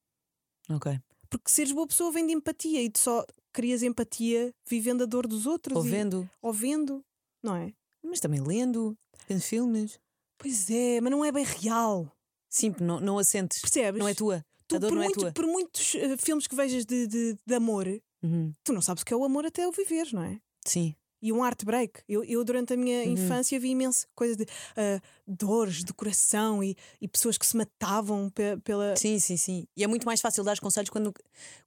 Ok. 0.68 1.00
Porque 1.30 1.50
seres 1.50 1.72
boa 1.72 1.87
pessoa 1.87 2.12
vem 2.12 2.26
de 2.26 2.35
empatia 2.35 2.82
e 2.82 2.90
tu 2.90 2.98
só 2.98 3.24
crias 3.52 3.82
empatia 3.82 4.52
vivendo 4.68 5.02
a 5.02 5.06
dor 5.06 5.26
dos 5.26 5.46
outros 5.46 5.74
Ou 5.76 5.87
e- 5.87 5.88
vendo, 5.90 6.30
ou 6.42 6.52
vendo, 6.52 7.02
não 7.42 7.56
é? 7.56 7.72
mas 8.02 8.20
também 8.20 8.40
lendo, 8.40 8.96
vendo 9.26 9.40
filmes. 9.40 9.98
Pois 10.38 10.68
é, 10.70 11.00
mas 11.00 11.11
não 11.11 11.24
é 11.24 11.32
bem 11.32 11.44
real. 11.44 12.12
Sim, 12.50 12.74
não, 12.80 13.00
não 13.00 13.18
a 13.18 13.24
sentes. 13.24 13.61
Percebes? 13.61 13.98
Não 13.98 14.06
é 14.06 14.14
tua. 14.14 14.44
Tu, 14.68 14.79
dor 14.79 14.88
por, 14.90 14.98
é 14.98 15.05
muito- 15.05 15.20
tua. 15.20 15.33
por 15.33 15.46
muitos 15.46 15.94
eh, 15.94 16.16
filmes 16.16 16.46
que 16.46 16.57
vejas 16.57 16.85
de, 16.85 17.07
de, 17.07 17.37
de 17.46 17.55
amor, 17.55 17.87
Uhum. 18.22 18.52
tu 18.64 18.72
não 18.72 18.81
sabes 18.83 19.02
o 19.02 19.07
que 19.07 19.12
é 19.14 19.16
o 19.16 19.24
amor 19.24 19.46
até 19.46 19.66
o 19.68 19.72
viver, 19.72 20.09
não 20.12 20.22
é? 20.22 20.40
Sim. 20.64 20.94
E 21.22 21.33
um 21.33 21.44
heartbreak. 21.44 22.02
Eu, 22.09 22.22
eu 22.24 22.44
durante 22.44 22.72
a 22.74 22.76
minha 22.76 23.05
Uhum. 23.05 23.12
infância 23.12 23.59
vi 23.59 23.70
imenso 23.70 24.07
coisa 24.14 24.37
de 24.37 24.44
ah, 24.76 25.00
dores 25.26 25.83
de 25.83 25.92
coração 25.94 26.62
e, 26.62 26.76
e 27.00 27.09
pessoas 27.09 27.38
que 27.38 27.46
se 27.46 27.57
matavam 27.57 28.29
pe- 28.31 28.57
pela. 28.64 28.94
Sim, 28.96 29.18
sim, 29.18 29.37
sim. 29.37 29.66
E 29.76 29.83
é 29.83 29.87
muito 29.87 30.05
mais 30.05 30.20
fácil 30.20 30.44
dar 30.44 30.59
conselhos 30.61 30.90
quando, 30.90 31.12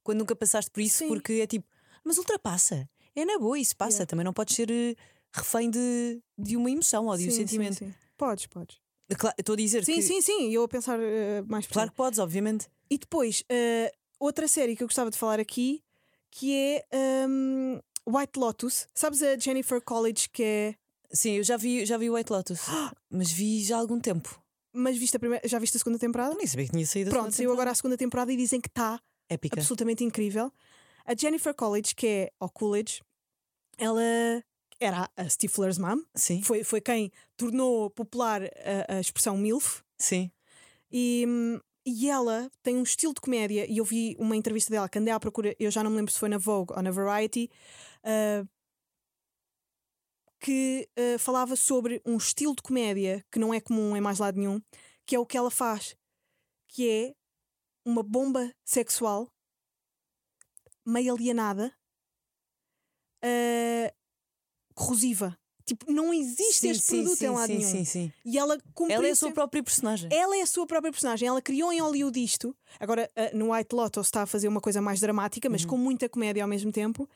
quando 0.02 0.18
nunca 0.18 0.36
passaste 0.36 0.70
por 0.70 0.80
isso, 0.80 0.98
Sim. 0.98 1.08
porque 1.08 1.32
é 1.34 1.46
tipo, 1.46 1.66
mas 2.04 2.16
ultrapassa. 2.18 2.88
É 3.16 3.24
na 3.24 3.38
boa, 3.38 3.58
isso 3.58 3.76
passa. 3.76 3.98
Yeah. 3.98 4.06
Também 4.06 4.24
não 4.24 4.32
podes 4.32 4.54
ser 4.54 4.70
eh, 4.70 4.94
refém 5.32 5.68
de, 5.70 6.20
de 6.38 6.56
uma 6.56 6.70
emoção 6.70 7.06
ou 7.06 7.16
de 7.16 7.24
um 7.26 7.30
Sim, 7.30 7.36
sim, 7.38 7.46
sentimento. 7.46 7.78
sim. 7.78 7.94
Podes, 8.16 8.46
podes. 8.46 8.78
Claro, 9.18 9.34
Estou 9.36 9.54
a 9.54 9.56
dizer 9.56 9.84
Sim, 9.84 9.94
que. 9.96 10.02
sim, 10.02 10.20
sim. 10.22 10.50
Eu 10.52 10.62
a 10.62 10.68
pensar 10.68 10.98
eh, 11.00 11.42
mais 11.46 11.66
Claro 11.66 11.90
que 11.90 11.96
podes, 11.96 12.18
obviamente. 12.20 12.68
E 12.90 12.98
depois, 12.98 13.44
eh, 13.48 13.92
outra 14.18 14.48
série 14.48 14.74
que 14.74 14.82
eu 14.82 14.88
gostava 14.88 15.10
de 15.10 15.16
falar 15.16 15.38
aqui, 15.38 15.82
que 16.30 16.54
é 16.54 16.86
hum, 17.28 17.80
White 18.06 18.38
Lotus. 18.38 18.88
Sabes 18.94 19.22
a 19.22 19.36
Jennifer 19.38 19.80
College, 19.80 20.28
que 20.30 20.42
é. 20.42 20.74
Sim, 21.12 21.32
eu 21.32 21.42
já 21.42 21.56
vi, 21.56 21.84
já 21.86 21.96
vi 21.96 22.08
o 22.10 22.14
White 22.14 22.32
Lotus, 22.32 22.60
mas 23.10 23.30
vi 23.30 23.62
já 23.62 23.76
há 23.76 23.80
algum 23.80 24.00
tempo. 24.00 24.42
Mas 24.72 24.96
viste 24.96 25.16
a 25.16 25.20
primeira, 25.20 25.46
já 25.48 25.58
viste 25.58 25.76
a 25.76 25.78
segunda 25.78 25.98
temporada? 25.98 26.34
Eu 26.34 26.38
nem 26.38 26.46
sabia 26.46 26.66
que 26.66 26.72
tinha 26.72 26.86
saído 26.86 27.10
a 27.10 27.12
Pronto, 27.12 27.32
saiu 27.34 27.52
agora 27.52 27.70
a 27.70 27.74
segunda 27.74 27.96
temporada 27.96 28.32
e 28.32 28.36
dizem 28.36 28.60
que 28.60 28.68
está 28.68 29.00
absolutamente 29.52 30.04
incrível. 30.04 30.52
A 31.04 31.14
Jennifer 31.16 31.52
College, 31.54 31.94
que 31.94 32.06
é 32.06 32.32
ao 32.38 32.48
Coolidge, 32.48 33.02
ela 33.76 34.00
era 34.78 35.10
a 35.16 35.28
Stifler's 35.28 35.76
mom, 35.78 36.02
Sim, 36.14 36.42
foi, 36.42 36.62
foi 36.62 36.80
quem 36.80 37.10
tornou 37.36 37.90
popular 37.90 38.42
a, 38.44 38.96
a 38.96 39.00
expressão 39.00 39.36
MILF. 39.36 39.82
sim. 39.98 40.30
E, 40.92 41.24
hum, 41.26 41.60
e 41.90 42.08
ela 42.08 42.50
tem 42.62 42.76
um 42.76 42.82
estilo 42.82 43.12
de 43.12 43.20
comédia, 43.20 43.66
e 43.68 43.78
eu 43.78 43.84
vi 43.84 44.16
uma 44.18 44.36
entrevista 44.36 44.70
dela 44.70 44.88
que 44.88 44.98
andei 44.98 45.12
à 45.12 45.18
procura, 45.18 45.54
eu 45.58 45.70
já 45.70 45.82
não 45.82 45.90
me 45.90 45.96
lembro 45.96 46.12
se 46.12 46.18
foi 46.18 46.28
na 46.28 46.38
Vogue 46.38 46.72
ou 46.74 46.82
na 46.82 46.90
Variety, 46.90 47.50
ah, 48.04 48.44
que 50.38 50.88
ah, 50.96 51.18
falava 51.18 51.56
sobre 51.56 52.00
um 52.06 52.16
estilo 52.16 52.54
de 52.54 52.62
comédia 52.62 53.24
que 53.30 53.38
não 53.38 53.52
é 53.52 53.60
comum 53.60 53.96
em 53.96 54.00
mais 54.00 54.18
lado 54.18 54.38
nenhum, 54.38 54.60
que 55.04 55.16
é 55.16 55.18
o 55.18 55.26
que 55.26 55.36
ela 55.36 55.50
faz, 55.50 55.96
que 56.68 56.88
é 56.88 57.14
uma 57.84 58.02
bomba 58.02 58.54
sexual 58.64 59.28
meio 60.86 61.14
alienada, 61.14 61.74
ah, 63.22 63.92
corrosiva. 64.74 65.39
Tipo, 65.70 65.92
não 65.92 66.12
existe 66.12 66.54
sim, 66.62 66.70
este 66.70 66.82
sim, 66.82 66.96
produto 67.02 67.18
sim, 67.18 67.26
em 67.26 67.30
lado 67.30 67.46
sim, 67.46 67.58
nenhum. 67.58 67.70
sim, 67.70 67.84
sim. 67.84 68.12
E 68.24 68.36
ela 68.36 68.58
Ela 68.88 69.06
é 69.06 69.10
a 69.12 69.14
sua 69.14 69.30
própria 69.30 69.62
personagem. 69.62 70.08
ela 70.12 70.36
é 70.36 70.42
a 70.42 70.46
sua 70.46 70.66
própria 70.66 70.90
personagem. 70.90 71.28
Ela 71.28 71.40
criou 71.40 71.72
em 71.72 71.80
Hollywood 71.80 72.20
isto. 72.20 72.56
Agora, 72.80 73.08
ah, 73.14 73.30
no 73.32 73.52
White 73.52 73.72
Lotus 73.72 74.08
está 74.08 74.22
a 74.22 74.26
fazer 74.26 74.48
uma 74.48 74.60
coisa 74.60 74.82
mais 74.82 74.98
dramática, 74.98 75.48
mas 75.48 75.62
Uhum. 75.62 75.68
com 75.68 75.76
muita 75.76 76.08
comédia 76.08 76.42
ao 76.42 76.48
mesmo 76.48 76.72
tempo. 76.72 77.08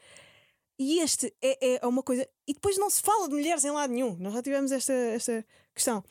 E 0.79 1.01
este 1.01 1.35
é, 1.43 1.79
é 1.83 1.87
uma 1.87 2.01
coisa. 2.03 2.29
E 2.47 2.53
depois 2.55 2.79
não 2.79 2.89
se 2.89 3.01
fala 3.03 3.29
de 3.29 3.35
mulheres 3.35 3.65
em 3.65 3.73
lado 3.73 3.93
nenhum. 3.93 4.17
Nós 4.21 4.33
já 4.35 4.41
tivemos 4.43 4.71
esta, 4.71 4.93
esta 4.93 5.45
questão. 5.75 6.05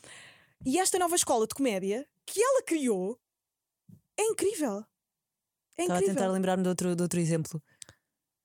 E 0.66 0.78
esta 0.80 1.00
nova 1.00 1.16
escola 1.16 1.48
de 1.48 1.56
comédia 1.56 2.06
que 2.26 2.42
ela 2.44 2.62
criou 2.64 3.18
é 4.20 4.24
incrível. 4.26 4.84
É 5.78 5.84
Estava 5.84 6.00
a 6.00 6.04
tentar 6.04 6.28
lembrar-me 6.28 6.64
de 6.64 6.70
outro, 6.70 6.94
de 6.94 7.02
outro 7.02 7.20
exemplo. 7.22 7.62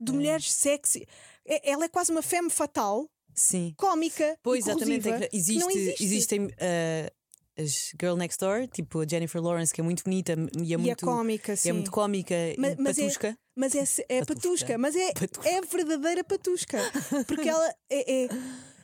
De 0.01 0.13
mulheres 0.13 0.53
sexy. 0.53 1.05
É- 1.45 1.71
Ela 1.73 1.87
é 1.87 1.89
quase 1.89 2.13
uma 2.13 2.23
femme 2.23 2.49
fatal, 2.51 3.11
Sim. 3.39 3.75
cómica. 3.77 4.39
Pois, 4.43 4.67
exatamente. 4.67 5.09
é 5.09 5.29
que 5.29 5.37
existe, 5.37 5.61
não 5.61 5.71
existe. 5.71 6.05
Existem 6.05 6.49
ah, 6.61 7.13
as 7.61 7.93
Girl 8.01 8.15
Next 8.17 8.39
Door, 8.39 8.69
tipo 8.69 9.01
a 9.01 9.07
Jennifer 9.09 9.41
Lawrence, 9.43 9.73
que 9.73 9.81
é 9.81 9.85
muito 9.85 10.05
bonita 10.05 10.35
e 10.63 10.73
é 10.73 10.75
e 10.75 10.77
muito, 10.77 11.05
é 11.05 11.07
cómica, 11.09 11.53
e 11.55 11.57
sim. 11.57 11.71
é 11.71 11.73
muito 11.73 11.91
cómica 11.91 12.35
Mas- 12.59 12.77
mas 12.77 12.99
é- 12.99 13.03
patusca. 13.03 13.39
Mas 13.57 13.75
é, 13.75 13.85
se- 13.85 14.07
é 14.09 14.21
Patusca. 14.21 14.35
patusca, 14.41 14.79
mas 14.79 14.95
é, 14.95 15.13
Patusca. 15.13 15.49
é 15.49 15.61
verdadeira 15.63 16.23
patusca. 16.23 16.79
Porque 17.27 17.49
ela 17.49 17.75
é, 17.91 18.25
é, 18.25 18.29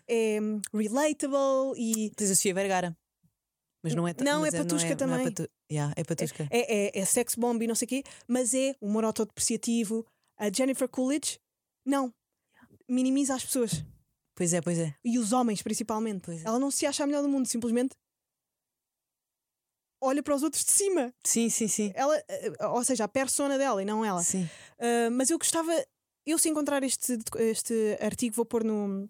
é 0.08 0.38
relatable 0.72 1.74
e 1.78 2.10
Tens 2.16 2.30
a 2.30 2.34
Sofia 2.34 2.54
Vergara. 2.54 2.96
Mas 3.84 3.94
não 3.94 4.08
é 4.08 4.14
ta- 4.14 4.24
Não, 4.24 4.44
é 4.44 4.50
patusca 4.50 4.88
não 4.88 4.92
é, 4.92 4.96
também. 4.96 5.16
Não 5.18 5.26
é, 5.26 5.30
patu... 5.30 5.48
yeah, 5.70 5.94
é 5.96 6.02
patusca. 6.02 6.48
é, 6.50 6.98
é, 6.98 7.00
é 7.00 7.04
sex 7.04 7.34
bomb 7.36 7.62
e 7.62 7.66
não 7.68 7.74
sei 7.76 7.86
o 7.86 7.88
quê, 7.90 8.02
mas 8.26 8.52
é 8.54 8.74
humor 8.80 9.04
autodepreciativo. 9.04 10.04
A 10.38 10.50
Jennifer 10.50 10.88
Coolidge, 10.88 11.38
não. 11.86 12.12
Minimiza 12.88 13.34
as 13.36 13.44
pessoas. 13.44 13.84
Pois 14.34 14.52
é, 14.52 14.60
pois 14.60 14.78
é. 14.78 14.94
E 15.04 15.18
os 15.18 15.32
homens, 15.32 15.62
principalmente. 15.62 16.22
Pois 16.24 16.44
é. 16.44 16.48
Ela 16.48 16.58
não 16.58 16.70
se 16.70 16.86
acha 16.86 17.04
a 17.04 17.06
melhor 17.06 17.22
do 17.22 17.28
mundo, 17.28 17.46
simplesmente 17.46 17.96
olha 20.04 20.22
para 20.22 20.34
os 20.34 20.42
outros 20.42 20.64
de 20.64 20.70
cima. 20.70 21.14
Sim, 21.24 21.48
sim, 21.48 21.66
sim. 21.66 21.92
Ela, 21.94 22.22
eh, 22.28 22.52
ou 22.68 22.84
seja, 22.84 23.04
a 23.04 23.08
persona 23.08 23.56
dela 23.56 23.82
e 23.82 23.86
não 23.86 24.04
ela. 24.04 24.22
Sim. 24.22 24.44
Uh, 24.78 25.10
mas 25.10 25.30
eu 25.30 25.38
gostava, 25.38 25.72
eu 26.26 26.38
se 26.38 26.48
encontrar 26.48 26.82
este, 26.82 27.18
este 27.38 27.98
artigo, 28.00 28.34
vou 28.34 28.44
pôr 28.44 28.62
no 28.62 29.08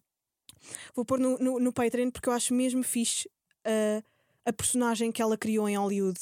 vou 0.95 1.05
pôr 1.05 1.19
no, 1.19 1.37
no, 1.39 1.59
no 1.59 1.73
Patreon 1.73 2.11
porque 2.11 2.29
eu 2.29 2.33
acho 2.33 2.55
mesmo 2.55 2.83
fixe 2.83 3.29
uh, 3.67 4.03
a 4.47 4.53
personagem 4.53 5.13
que 5.13 5.21
ela 5.21 5.37
criou 5.37 5.69
em 5.69 5.77
Hollywood. 5.77 6.19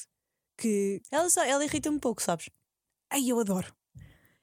Que 0.56 1.00
Ela, 1.10 1.28
só, 1.28 1.44
ela 1.44 1.64
irrita-me 1.64 1.96
um 1.96 2.00
pouco, 2.00 2.22
sabes? 2.22 2.48
ai, 3.10 3.30
eu 3.30 3.38
adoro. 3.38 3.74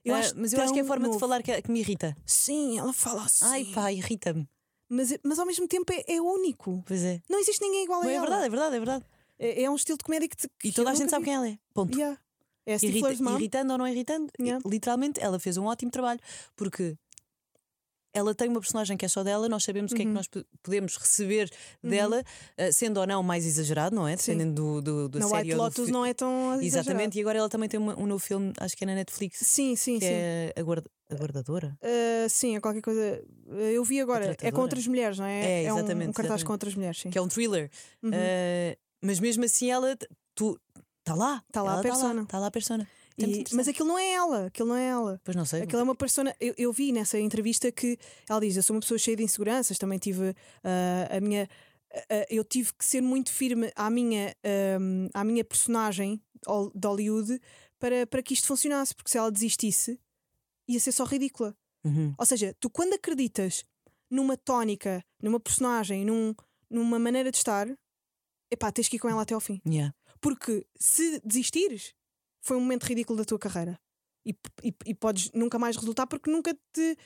Eu 0.06 0.16
Ah, 0.16 0.20
acho 0.20 0.34
mas 0.38 0.54
eu 0.54 0.62
acho 0.62 0.74
que 0.74 0.80
é 0.80 0.82
a 0.82 0.86
forma 0.86 1.04
de 1.06 1.10
novo. 1.10 1.20
falar 1.20 1.44
que, 1.44 1.62
que 1.62 1.72
me 1.72 1.80
irrita. 1.80 2.16
Sim, 2.26 2.78
ela 2.80 2.94
fala 2.94 3.24
assim. 3.24 3.46
Ai 3.46 3.66
pá, 3.66 3.92
irrita-me. 3.92 4.48
mas, 4.88 5.14
mas 5.24 5.40
ao 5.40 5.46
mesmo 5.46 5.68
tempo 5.68 5.92
é, 5.94 6.04
é 6.08 6.22
único. 6.22 6.82
Pois 6.86 7.04
é. 7.04 7.22
Não 7.30 7.40
existe 7.40 7.62
ninguém 7.62 7.84
igual 7.84 8.02
a 8.02 8.04
Não, 8.04 8.10
é 8.10 8.14
ela. 8.16 8.26
verdade, 8.26 8.46
é 8.46 8.50
verdade, 8.50 8.76
é 8.76 8.80
verdade. 8.80 9.06
É, 9.38 9.64
é 9.64 9.70
um 9.70 9.76
estilo 9.76 9.98
de 9.98 10.04
comédia 10.04 10.28
que, 10.30 10.36
te, 10.38 10.50
que 10.60 10.70
E 10.70 10.72
toda 10.72 10.92
a 10.92 10.96
gente 10.96 11.10
sabe 11.10 11.22
vi. 11.24 11.26
quem 11.26 11.36
ela 11.36 11.48
é. 11.50 11.58
Ponto. 11.74 11.98
Yeah. 11.98 12.20
É 12.66 12.74
a 12.76 12.78
Irrita- 12.82 13.12
irritando 13.14 13.72
ou 13.74 13.78
não 13.80 13.88
irritando, 13.88 14.32
Yeah. 14.40 14.62
literalmente 14.70 15.20
ela 15.20 15.40
fez 15.40 15.58
um 15.58 15.66
ótimo 15.66 15.90
trabalho 15.92 16.20
porque 16.56 16.96
ela 18.14 18.34
tem 18.34 18.50
uma 18.50 18.60
personagem 18.60 18.98
que 18.98 19.06
é 19.06 19.08
só 19.08 19.24
dela, 19.24 19.48
nós 19.48 19.64
sabemos 19.64 19.92
o 19.92 19.96
que 19.96 20.02
é 20.02 20.06
que 20.06 20.10
Uhum. 20.10 20.14
nós 20.16 20.28
po- 20.28 20.44
podemos 20.64 20.98
receber 20.98 21.50
dela, 21.84 22.24
eh, 22.58 22.72
sendo 22.72 23.00
ou 23.00 23.06
não 23.08 23.22
mais 23.22 23.46
exagerado, 23.46 23.96
não 23.96 24.08
é? 24.08 24.16
Dependendo 24.16 24.54
do, 24.54 24.82
do, 24.82 25.10
da 25.10 25.20
Na 25.20 25.28
série 25.28 25.50
White 25.50 25.56
Lotus 25.56 25.86
fi- 25.86 25.92
não 25.92 26.06
é 26.06 26.14
tão 26.14 26.30
exagerado. 26.54 26.66
Exatamente, 26.66 27.18
e 27.18 27.22
agora 27.22 27.38
ela 27.40 27.50
também 27.50 27.70
tem 27.70 27.80
um 27.80 28.06
novo 28.08 28.20
filme, 28.20 28.52
acho 28.60 28.76
que 28.76 28.84
é 28.84 28.88
na 28.88 28.96
Netflix, 28.96 29.40
Sim, 29.44 29.76
sim, 29.76 30.00
que 30.00 30.06
sim. 30.06 30.12
é 30.12 30.54
a, 30.58 30.62
guarda- 30.64 30.90
a 31.12 31.16
Guardadora. 31.16 31.78
Uh, 31.82 32.30
sim, 32.30 32.56
é 32.56 32.60
qualquer 32.60 32.82
coisa. 32.82 33.24
Uh, 33.48 33.56
Eu 33.60 33.84
vi 33.84 34.00
agora. 34.02 34.36
É 34.42 34.52
com 34.52 34.62
outras 34.62 34.86
mulheres, 34.88 35.18
não 35.20 35.26
é? 35.26 35.64
É, 35.64 35.72
um- 35.74 35.76
um, 35.76 35.80
exatamente, 35.80 36.08
cartaz 36.08 36.26
exatamente. 36.26 36.46
com 36.46 36.52
outras 36.54 36.76
mulheres, 36.76 37.00
sim. 37.00 37.10
que 37.10 37.18
é 37.18 37.22
um 37.22 37.28
thriller. 37.28 37.70
Uhum. 38.04 38.12
Eh, 38.14 38.78
mas 39.02 39.20
mesmo 39.20 39.44
assim 39.46 39.72
ela 39.72 39.98
tu 40.36 40.60
está 41.00 41.16
lá. 41.16 41.44
Tá 41.52 41.62
lá 41.64 41.72
a 41.72 41.74
ela 41.76 41.82
persona. 41.84 42.22
Está 42.24 42.38
lá 42.40 42.48
a 42.48 42.52
persona. 42.52 42.88
E- 43.28 43.44
mas 43.54 43.68
aquilo 43.68 43.88
não 43.88 43.98
é 43.98 44.12
ela, 44.12 44.46
aquilo 44.48 44.70
não 44.70 44.76
é 44.76 44.88
ela. 44.88 45.22
Pois 45.24 45.36
não 45.36 45.46
sei. 45.46 45.62
Aquilo 45.64 45.80
é 45.80 45.84
uma 45.84 45.96
persona. 45.96 46.36
Eu, 46.40 46.54
eu 46.58 46.74
vi 46.74 46.92
nessa 46.92 47.20
entrevista 47.20 47.72
que 47.72 47.98
ela 48.30 48.40
diz: 48.40 48.56
Eu 48.56 48.64
sou 48.64 48.76
uma 48.76 48.82
pessoa 48.82 48.98
cheia 48.98 49.18
de 49.18 49.24
inseguranças, 49.24 49.78
também 49.78 50.00
tive 50.00 50.36
ah, 50.64 51.18
a 51.18 51.20
minha. 51.20 51.48
ah, 51.94 52.26
eu 52.30 52.44
tive 52.44 52.74
que 52.74 52.86
ser 52.86 53.02
muito 53.02 53.32
firme 53.32 53.72
à 53.76 53.90
minha, 53.90 54.36
ahm, 54.44 55.08
à 55.14 55.24
minha 55.24 55.44
personagem 55.44 56.22
de 56.76 56.88
Hollywood 56.88 57.40
para, 57.80 58.06
para 58.08 58.24
que 58.24 58.34
isto 58.34 58.48
funcionasse, 58.48 58.94
porque 58.96 59.12
se 59.12 59.18
ela 59.18 59.32
desistisse, 59.32 60.00
ia 60.68 60.80
ser 60.80 60.92
só 60.92 61.04
ridícula. 61.04 61.56
Uhum. 61.84 62.14
Ou 62.18 62.26
seja, 62.26 62.56
tu 62.60 62.70
quando 62.70 62.94
acreditas 62.94 63.64
numa 64.12 64.36
tónica, 64.36 65.04
numa 65.22 65.40
personagem, 65.40 66.04
num, 66.06 66.34
numa 66.70 67.00
maneira 67.00 67.32
de 67.32 67.38
estar, 67.38 67.68
epá, 68.52 68.72
tens 68.72 68.90
que 68.90 68.98
ir 68.98 69.00
com 69.00 69.10
ela 69.10 69.22
até 69.22 69.34
ao 69.34 69.40
fim. 69.40 69.62
Yeah. 69.66 69.94
Porque 70.20 70.66
se 70.78 71.22
desistires, 71.24 71.94
foi 72.42 72.58
um 72.58 72.62
momento 72.62 72.84
ridículo 72.84 73.18
da 73.18 73.26
tua 73.26 73.40
carreira. 73.40 73.80
E, 74.26 74.36
e, 74.64 74.74
e 74.86 74.94
podes 74.94 75.32
nunca 75.34 75.58
mais 75.58 75.76
resultar 75.76 76.06
porque 76.08 76.30
nunca 76.30 76.54
te 76.74 76.98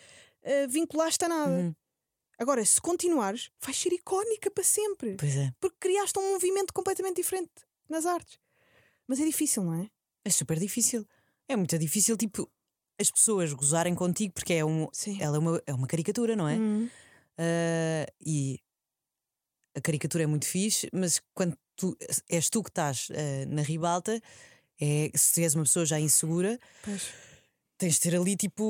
eh, 0.42 0.68
vinculaste 0.68 1.24
a 1.26 1.30
nada. 1.30 1.52
Uhum. 1.52 1.76
Agora, 2.38 2.66
se 2.66 2.82
continuares, 2.82 3.50
vais 3.64 3.78
ser 3.78 3.94
icónica 3.94 4.50
para 4.50 4.64
sempre. 4.64 5.16
Pois 5.18 5.36
é. 5.36 5.54
Porque 5.60 5.78
criaste 5.80 6.18
um 6.18 6.34
movimento 6.34 6.74
completamente 6.74 7.18
diferente 7.18 7.52
nas 7.88 8.06
artes. 8.06 8.40
Mas 9.08 9.20
é 9.20 9.26
difícil, 9.26 9.64
não 9.64 9.76
é? 9.76 9.90
É 10.26 10.30
super 10.30 10.60
difícil. 10.60 11.06
É 11.48 11.56
muito 11.56 11.78
difícil, 11.78 12.18
tipo, 12.18 12.50
as 13.00 13.12
pessoas 13.12 13.54
gozarem 13.54 13.94
contigo, 13.94 14.34
porque 14.34 14.54
é 14.54 14.66
um, 14.66 14.88
Sim. 14.92 15.22
ela 15.22 15.38
é 15.38 15.40
uma, 15.40 15.64
é 15.68 15.74
uma 15.74 15.88
caricatura, 15.88 16.36
não 16.36 16.48
é? 16.48 16.56
Hum. 16.56 16.90
Ah, 17.38 18.06
e 18.20 18.60
a 19.76 19.82
caricatura 19.82 20.24
é 20.24 20.28
muito 20.28 20.46
fixe, 20.46 20.88
mas 20.94 21.22
quando 21.34 21.58
tu, 21.76 21.98
és 22.30 22.50
tu 22.50 22.64
que 22.64 22.70
estás 22.70 23.10
ah, 23.12 23.46
na 23.48 23.62
ribalta, 23.62 24.20
é, 24.84 25.12
se 25.18 25.42
és 25.44 25.56
uma 25.56 25.64
pessoa 25.64 25.86
já 25.86 26.00
insegura, 26.00 26.60
Pois. 26.84 27.04
tens 27.78 27.94
de 27.96 28.00
ter 28.02 28.16
ali 28.16 28.36
tipo 28.36 28.64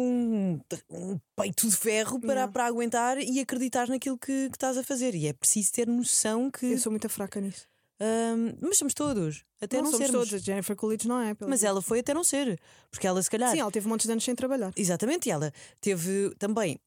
um, 0.00 0.60
um 0.90 1.18
peito 1.36 1.68
de 1.68 1.76
ferro 1.76 2.18
para, 2.20 2.48
para 2.48 2.66
aguentar 2.66 3.18
e 3.18 3.40
acreditar 3.40 3.88
naquilo 3.88 4.18
que, 4.18 4.48
que 4.48 4.56
estás 4.56 4.76
a 4.78 4.82
fazer. 4.82 5.14
E 5.14 5.26
é 5.26 5.32
preciso 5.32 5.72
ter 5.72 5.86
noção 5.86 6.50
que. 6.50 6.66
Eu 6.72 6.78
sou 6.78 6.90
muito 6.92 7.08
fraca 7.08 7.40
nisso. 7.40 7.66
ah, 8.00 8.34
mas 8.60 8.78
somos 8.78 8.94
todos, 8.94 9.44
até 9.60 9.76
não, 9.76 9.84
não 9.84 9.90
somos 9.92 10.06
sermos. 10.06 10.28
todos. 10.28 10.42
A 10.42 10.44
Jennifer 10.44 10.74
Coolidge 10.76 11.06
não 11.08 11.20
é. 11.20 11.36
Mas 11.46 11.62
ela 11.62 11.80
foi 11.82 12.00
até 12.00 12.12
não 12.14 12.24
ser, 12.24 12.58
porque 12.90 13.06
ela 13.06 13.22
se 13.22 13.30
calhar. 13.30 13.50
Sim, 13.52 13.60
ela 13.60 13.70
teve 13.70 13.86
montes 13.88 14.06
de 14.06 14.12
anos 14.12 14.24
sem 14.24 14.34
trabalhar. 14.34 14.72
Exatamente, 14.76 15.28
e 15.28 15.32
ela 15.32 15.52
teve 15.80 16.34
também 16.38 16.78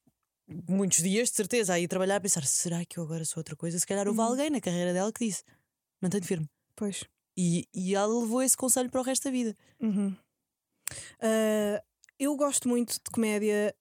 muitos 0.68 1.00
dias, 1.02 1.30
de 1.30 1.36
certeza, 1.36 1.74
a 1.74 1.80
ir 1.80 1.88
trabalhar 1.88 2.18
a 2.18 2.22
pensar: 2.22 2.46
será 2.46 2.84
que 2.86 2.98
eu 3.00 3.04
agora 3.04 3.24
sou 3.26 3.40
outra 3.42 3.56
coisa? 3.56 3.80
Se 3.80 3.86
calhar 3.88 4.08
houve 4.08 4.20
Uhum. 4.20 4.26
alguém 4.26 4.50
na 4.50 4.60
carreira 4.62 4.92
dela 4.94 5.12
que 5.12 5.26
disse: 5.26 5.44
mantém 6.02 6.22
firme. 6.22 6.48
Pois. 6.76 7.04
E, 7.38 7.68
e 7.74 7.96
ela 7.96 8.20
levou 8.20 8.42
esse 8.42 8.56
conselho 8.56 8.90
para 8.90 9.02
o 9.02 9.04
resto 9.04 9.26
da 9.26 9.32
vida. 9.32 9.56
Uhum. 9.82 10.16
Ah, 11.22 11.84
eu 12.20 12.36
gosto 12.36 12.68
muito 12.70 12.94
de 12.94 13.12
comédia, 13.12 13.76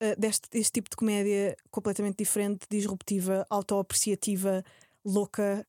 ah, 0.00 0.14
deste, 0.16 0.48
deste 0.50 0.72
tipo 0.72 0.90
de 0.90 0.96
comédia 0.96 1.56
completamente 1.70 2.16
diferente, 2.16 2.66
disruptiva, 2.70 3.46
autoapreciativa, 3.50 4.64
louca, 5.04 5.66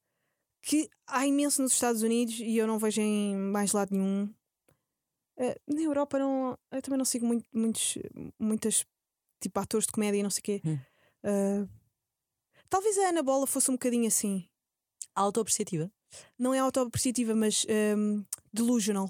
que 0.61 0.89
há 1.07 1.25
imenso 1.25 1.61
nos 1.61 1.73
Estados 1.73 2.01
Unidos 2.01 2.39
e 2.39 2.57
eu 2.57 2.67
não 2.67 2.79
vejo 2.79 3.01
em 3.01 3.35
mais 3.35 3.71
lado 3.71 3.91
nenhum. 3.91 4.33
Ah, 5.37 5.55
na 5.67 5.81
Europa 5.81 6.17
não, 6.17 6.57
eu 6.71 6.81
também 6.81 6.97
não 6.97 7.05
sigo 7.05 7.25
muito, 7.25 7.45
muitos, 7.53 7.97
muitas 8.39 8.85
tipo 9.41 9.59
atores 9.59 9.85
de 9.85 9.91
comédia 9.91 10.19
e 10.19 10.23
não 10.23 10.29
sei 10.29 10.41
o 10.41 10.43
quê. 10.43 10.61
Hum. 10.65 11.67
Talvez 12.69 12.97
a 12.97 13.09
Ana 13.09 13.21
Bola 13.23 13.45
fosse 13.45 13.69
um 13.69 13.75
bocadinho 13.75 14.07
assim. 14.07 14.47
Autoapreciativa. 15.13 15.91
Não 16.37 16.53
é 16.53 16.59
autoapreciativa, 16.59 17.35
mas 17.35 17.65
ahm, 17.69 18.23
delusional. 18.53 19.09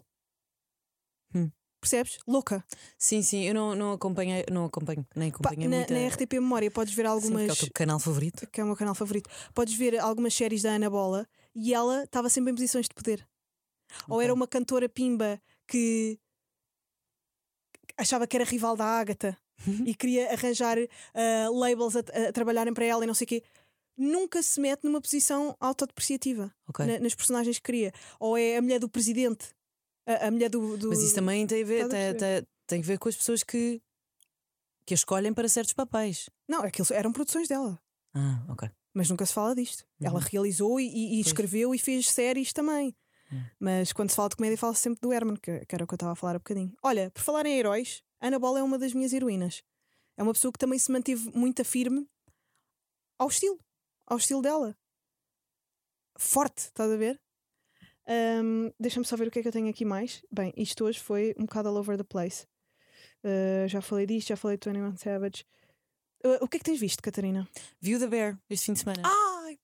Hum. 1.33 1.51
Percebes? 1.79 2.17
Louca. 2.27 2.63
Sim, 2.97 3.21
sim, 3.21 3.43
eu 3.43 3.53
não, 3.53 3.75
não 3.75 3.91
acompanhei, 3.93 4.45
não 4.51 4.65
acompanho, 4.65 5.05
nem 5.15 5.29
acompanhei 5.29 5.67
na, 5.67 5.77
muito. 5.77 5.93
na 5.93 6.07
RTP 6.07 6.33
Memória 6.33 6.71
podes 6.71 6.93
ver 6.93 7.03
Sim, 7.03 7.09
algumas. 7.09 7.45
que 7.45 7.51
é 7.51 7.53
o 7.53 7.57
teu 7.57 7.69
canal 7.73 7.99
favorito. 7.99 8.47
que 8.47 8.61
é 8.61 8.63
o 8.63 8.67
meu 8.67 8.75
canal 8.75 8.95
favorito. 8.95 9.29
Podes 9.53 9.75
ver 9.75 9.99
algumas 9.99 10.33
séries 10.33 10.61
da 10.63 10.71
Ana 10.71 10.89
Bola 10.89 11.27
e 11.53 11.73
ela 11.73 12.03
estava 12.03 12.29
sempre 12.29 12.51
em 12.51 12.55
posições 12.55 12.87
de 12.87 12.93
poder. 12.93 13.27
Ou 14.09 14.21
era 14.21 14.33
uma 14.33 14.47
cantora 14.47 14.89
pimba 14.89 15.39
que 15.67 16.19
achava 17.97 18.27
que 18.27 18.35
era 18.35 18.43
rival 18.45 18.75
da 18.75 18.85
Ágata 18.85 19.37
e 19.85 19.93
queria 19.95 20.31
arranjar 20.31 20.77
ah, 21.13 21.49
labels 21.51 21.95
a, 21.95 21.99
a 21.99 22.33
trabalharem 22.33 22.73
para 22.73 22.85
ela 22.85 23.03
e 23.03 23.07
não 23.07 23.13
sei 23.13 23.25
o 23.25 23.27
quê. 23.27 23.43
Nunca 23.97 24.41
se 24.43 24.59
mete 24.59 24.83
numa 24.83 24.99
posição 25.01 25.55
autodepreciativa 25.59 26.53
Ok. 26.67 26.85
na- 26.85 26.99
nas 26.99 27.15
personagens 27.15 27.57
que 27.57 27.63
cria. 27.63 27.93
Ou 28.19 28.37
é 28.37 28.57
a 28.57 28.61
mulher 28.61 28.79
do 28.79 28.89
presidente, 28.89 29.49
a, 30.05 30.27
a 30.27 30.31
mulher 30.31 30.49
do, 30.49 30.77
do- 30.77 30.89
Mas 30.89 31.01
isso 31.01 31.15
também 31.15 31.47
tem 31.47 31.63
a 31.63 31.65
ver, 31.65 31.87
tem, 31.87 32.15
tem, 32.17 32.47
tem 32.67 32.79
a 32.81 32.83
ver 32.85 32.99
com 32.99 33.07
as 33.07 33.15
pessoas 33.15 33.41
que, 33.43 33.81
que 34.85 34.93
a 34.93 34.95
escolhem 34.95 35.33
para 35.33 35.47
certos 35.47 35.73
papéis. 35.73 36.29
Não, 36.47 36.61
aquilo 36.63 36.87
eram 36.91 37.13
produções 37.13 37.47
dela. 37.47 37.79
Ah, 38.13 38.45
ok. 38.49 38.69
Mas 38.93 39.09
nunca 39.09 39.25
se 39.25 39.33
fala 39.33 39.55
disto. 39.55 39.85
Ela 40.01 40.19
Uhum. 40.19 40.25
realizou 40.31 40.79
e, 40.79 40.85
e- 40.87 41.15
e 41.17 41.19
escreveu 41.21 41.73
e 41.73 41.79
fez 41.79 42.09
séries 42.09 42.51
também. 42.53 42.95
Hum. 43.31 43.43
Mas 43.59 43.91
quando 43.91 44.09
se 44.09 44.15
fala 44.15 44.29
de 44.29 44.35
comédia, 44.35 44.57
fala-se 44.57 44.81
sempre 44.81 44.99
do 45.01 45.11
Herman, 45.11 45.35
que, 45.37 45.65
que 45.65 45.75
era 45.75 45.83
o 45.83 45.87
que 45.87 45.93
eu 45.93 45.97
estava 45.97 46.11
a 46.11 46.15
falar 46.15 46.35
há 46.35 46.39
bocadinho. 46.39 46.71
Olha, 46.83 47.09
por 47.11 47.21
falar 47.23 47.45
em 47.45 47.57
heróis, 47.57 48.03
Ana 48.21 48.37
Bola 48.39 48.59
é 48.59 48.63
uma 48.63 48.77
das 48.77 48.93
minhas 48.93 49.11
heroínas. 49.13 49.63
É 50.17 50.23
uma 50.23 50.31
pessoa 50.33 50.51
que 50.51 50.59
também 50.59 50.77
se 50.79 50.91
manteve 50.91 51.29
muito 51.35 51.63
firme 51.65 52.07
ao 53.19 53.27
estilo, 53.27 53.59
ao 54.07 54.17
estilo 54.17 54.41
dela. 54.41 54.75
Forte, 56.17 56.59
estás 56.59 56.91
a 56.91 56.95
ver? 56.97 57.19
Ahm, 58.07 58.71
Deixa-me 58.79 59.05
só 59.05 59.15
ver 59.17 59.27
o 59.27 59.31
que 59.31 59.39
é 59.39 59.41
que 59.41 59.47
eu 59.47 59.51
tenho 59.51 59.69
aqui 59.69 59.83
mais. 59.83 60.23
Bem, 60.31 60.53
isto 60.55 60.85
hoje 60.85 60.99
foi 60.99 61.35
um 61.37 61.45
bocado 61.45 61.69
all 61.69 61.77
over 61.77 61.97
the 61.97 62.03
place. 62.03 62.45
Ah, 63.23 63.67
já 63.67 63.81
falei 63.81 64.05
disto, 64.05 64.29
já 64.29 64.37
falei 64.37 64.57
de 64.57 64.69
21 64.69 64.95
Savage. 64.97 65.45
Ah, 66.23 66.37
o 66.41 66.47
que 66.47 66.57
é 66.57 66.59
que 66.59 66.65
tens 66.65 66.79
visto, 66.79 67.01
Catarina? 67.01 67.47
Viu 67.81 67.99
The 67.99 68.07
Bear 68.07 68.39
este 68.49 68.67
fim 68.67 68.73
de 68.73 68.79
semana? 68.79 69.01
Ai! 69.03 69.59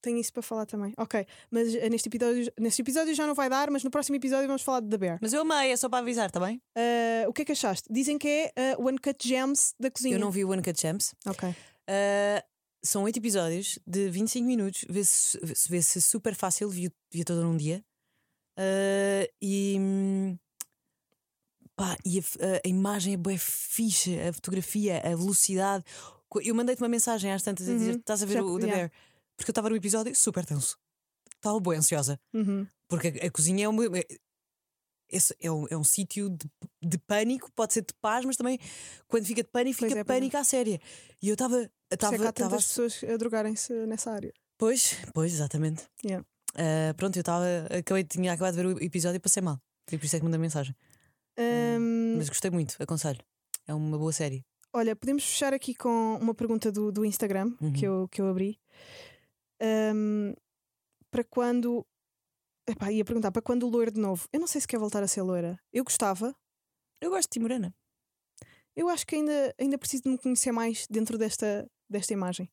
Tenho 0.00 0.18
isso 0.18 0.32
para 0.32 0.42
falar 0.42 0.64
também. 0.64 0.94
Ok, 0.96 1.26
mas 1.50 1.74
eh, 1.74 1.88
neste 1.90 2.08
episódio, 2.08 2.52
neste 2.58 2.80
episódio 2.82 3.12
já 3.16 3.26
não 3.26 3.34
vai 3.34 3.50
dar, 3.50 3.68
mas 3.68 3.82
no 3.82 3.90
próximo 3.90 4.14
episódio 4.14 4.46
vamos 4.46 4.62
falar 4.62 4.78
de 4.80 4.88
The 4.88 4.96
Bear. 4.96 5.18
Mas 5.20 5.32
eu 5.32 5.40
amei, 5.40 5.72
é 5.72 5.76
só 5.76 5.88
para 5.88 5.98
avisar, 5.98 6.28
está 6.28 6.38
bem? 6.38 6.62
Ah, 6.76 7.28
o 7.28 7.32
que 7.32 7.42
é 7.42 7.44
que 7.44 7.52
achaste? 7.52 7.92
Dizem 7.92 8.16
que 8.16 8.28
é 8.54 8.76
uh, 8.76 8.86
One 8.86 8.98
Cut 8.98 9.26
Gems 9.26 9.74
da 9.78 9.90
cozinha. 9.90 10.14
Eu 10.14 10.20
não 10.20 10.30
vi 10.30 10.44
o 10.44 10.50
One 10.50 10.62
Cut 10.62 10.80
Champs. 10.80 11.14
Ok. 11.26 11.52
São 12.82 13.02
oito 13.02 13.18
episódios 13.18 13.78
de 13.86 14.08
25 14.08 14.46
minutos, 14.46 14.84
vê-se 14.88 15.38
vê 15.68 15.82
-se 15.82 16.00
super 16.00 16.34
fácil, 16.34 16.68
vi, 16.70 16.92
vi 17.12 17.24
todo 17.24 17.42
num 17.42 17.56
dia. 17.56 17.84
Uh, 18.58 19.26
e 19.42 20.36
pá, 21.76 21.96
e 22.04 22.18
a, 22.18 22.22
a- 22.22 22.68
imagem 22.68 23.14
é 23.14 23.16
bué 23.16 23.36
fixe, 23.38 24.18
a 24.20 24.32
fotografia, 24.32 24.98
a 25.04 25.08
velocidade. 25.16 25.84
Eu 26.42 26.54
mandei-te 26.54 26.82
uma 26.82 26.88
mensagem 26.88 27.32
às 27.32 27.42
tantas 27.42 27.68
a 27.68 27.72
dizer: 27.72 27.92
Uhum, 27.92 27.98
estás 27.98 28.22
a 28.22 28.26
ver 28.26 28.34
já- 28.34 28.42
o 28.42 28.58
The 28.58 28.66
yeah. 28.66 28.88
Bear? 28.88 28.92
Porque 29.36 29.50
eu 29.50 29.52
estava 29.52 29.70
no 29.70 29.76
episódio 29.76 30.14
super 30.14 30.44
tenso. 30.44 30.76
Estava 31.36 31.58
bué 31.60 31.76
ansiosa. 31.76 32.20
Uhum. 32.34 32.66
Porque 32.88 33.08
a, 33.22 33.26
a 33.26 33.30
cozinha 33.30 33.64
é, 33.66 33.68
uma, 33.68 33.82
esse 35.10 35.34
é 35.40 35.50
um, 35.50 35.66
é 35.70 35.76
um 35.76 35.84
sítio 35.84 36.30
de, 36.30 36.50
de 36.82 36.98
pânico, 36.98 37.50
pode 37.54 37.72
ser 37.74 37.82
de 37.82 37.94
paz, 38.00 38.24
mas 38.24 38.36
também 38.36 38.58
quando 39.06 39.24
fica 39.26 39.42
de 39.42 39.48
pânico, 39.48 39.78
Pois 39.78 39.90
fica 39.90 40.00
é, 40.00 40.02
é. 40.02 40.04
pânico 40.04 40.36
à 40.36 40.44
séria. 40.44 40.80
E 41.22 41.28
eu 41.28 41.34
estava. 41.34 41.62
É 41.90 41.94
Estava, 41.94 42.28
há 42.28 42.32
tantas 42.32 42.66
pessoas 42.66 43.02
a 43.04 43.16
drogarem-se 43.16 43.72
nessa 43.86 44.10
área. 44.12 44.32
Pois, 44.58 44.96
pois, 45.14 45.32
exatamente. 45.32 45.84
Yeah. 46.04 46.24
Ah, 46.54 46.92
pronto, 46.94 47.16
eu 47.16 47.20
estava. 47.20 47.44
Acabei, 47.78 48.04
tinha 48.04 48.32
acabado 48.32 48.56
de 48.56 48.62
ver 48.62 48.66
o 48.66 48.82
episódio 48.84 49.16
e 49.16 49.20
passei 49.20 49.42
mal. 49.42 49.58
E 49.90 49.96
por 49.96 50.04
isso 50.04 50.16
é 50.16 50.18
que 50.18 50.24
mandei 50.24 50.38
mensagem. 50.38 50.76
Ahm, 51.38 52.16
Mas 52.18 52.28
gostei 52.28 52.50
muito, 52.50 52.76
aconselho. 52.78 53.20
É 53.66 53.72
uma 53.72 53.96
boa 53.96 54.12
série. 54.12 54.44
Olha, 54.72 54.94
podemos 54.94 55.24
fechar 55.24 55.54
aqui 55.54 55.74
com 55.74 56.16
uma 56.20 56.34
pergunta 56.34 56.70
do, 56.70 56.92
do 56.92 57.04
Instagram 57.06 57.54
Uhum. 57.60 57.72
que, 57.72 57.86
eu, 57.86 58.06
que 58.08 58.20
eu 58.20 58.28
abri. 58.28 58.58
Ahm, 59.60 60.34
para 61.10 61.24
quando. 61.24 61.86
Epá, 62.68 62.92
ia 62.92 63.04
perguntar 63.04 63.30
para 63.32 63.42
quando 63.42 63.66
loira 63.68 63.90
de 63.90 64.00
novo? 64.00 64.28
Eu 64.32 64.40
não 64.40 64.46
sei 64.46 64.60
se 64.60 64.66
quer 64.68 64.78
voltar 64.78 65.02
a 65.02 65.08
ser 65.08 65.22
loira. 65.22 65.58
Eu 65.72 65.84
gostava. 65.84 66.34
Eu 67.00 67.10
gosto 67.10 67.28
de 67.28 67.32
Timorana. 67.34 67.74
Eu 68.76 68.88
acho 68.88 69.06
que 69.06 69.16
ainda, 69.16 69.54
ainda 69.58 69.78
preciso 69.78 70.04
de 70.04 70.10
me 70.10 70.18
conhecer 70.18 70.52
mais 70.52 70.86
dentro 70.88 71.16
desta, 71.18 71.68
desta 71.88 72.12
imagem. 72.12 72.50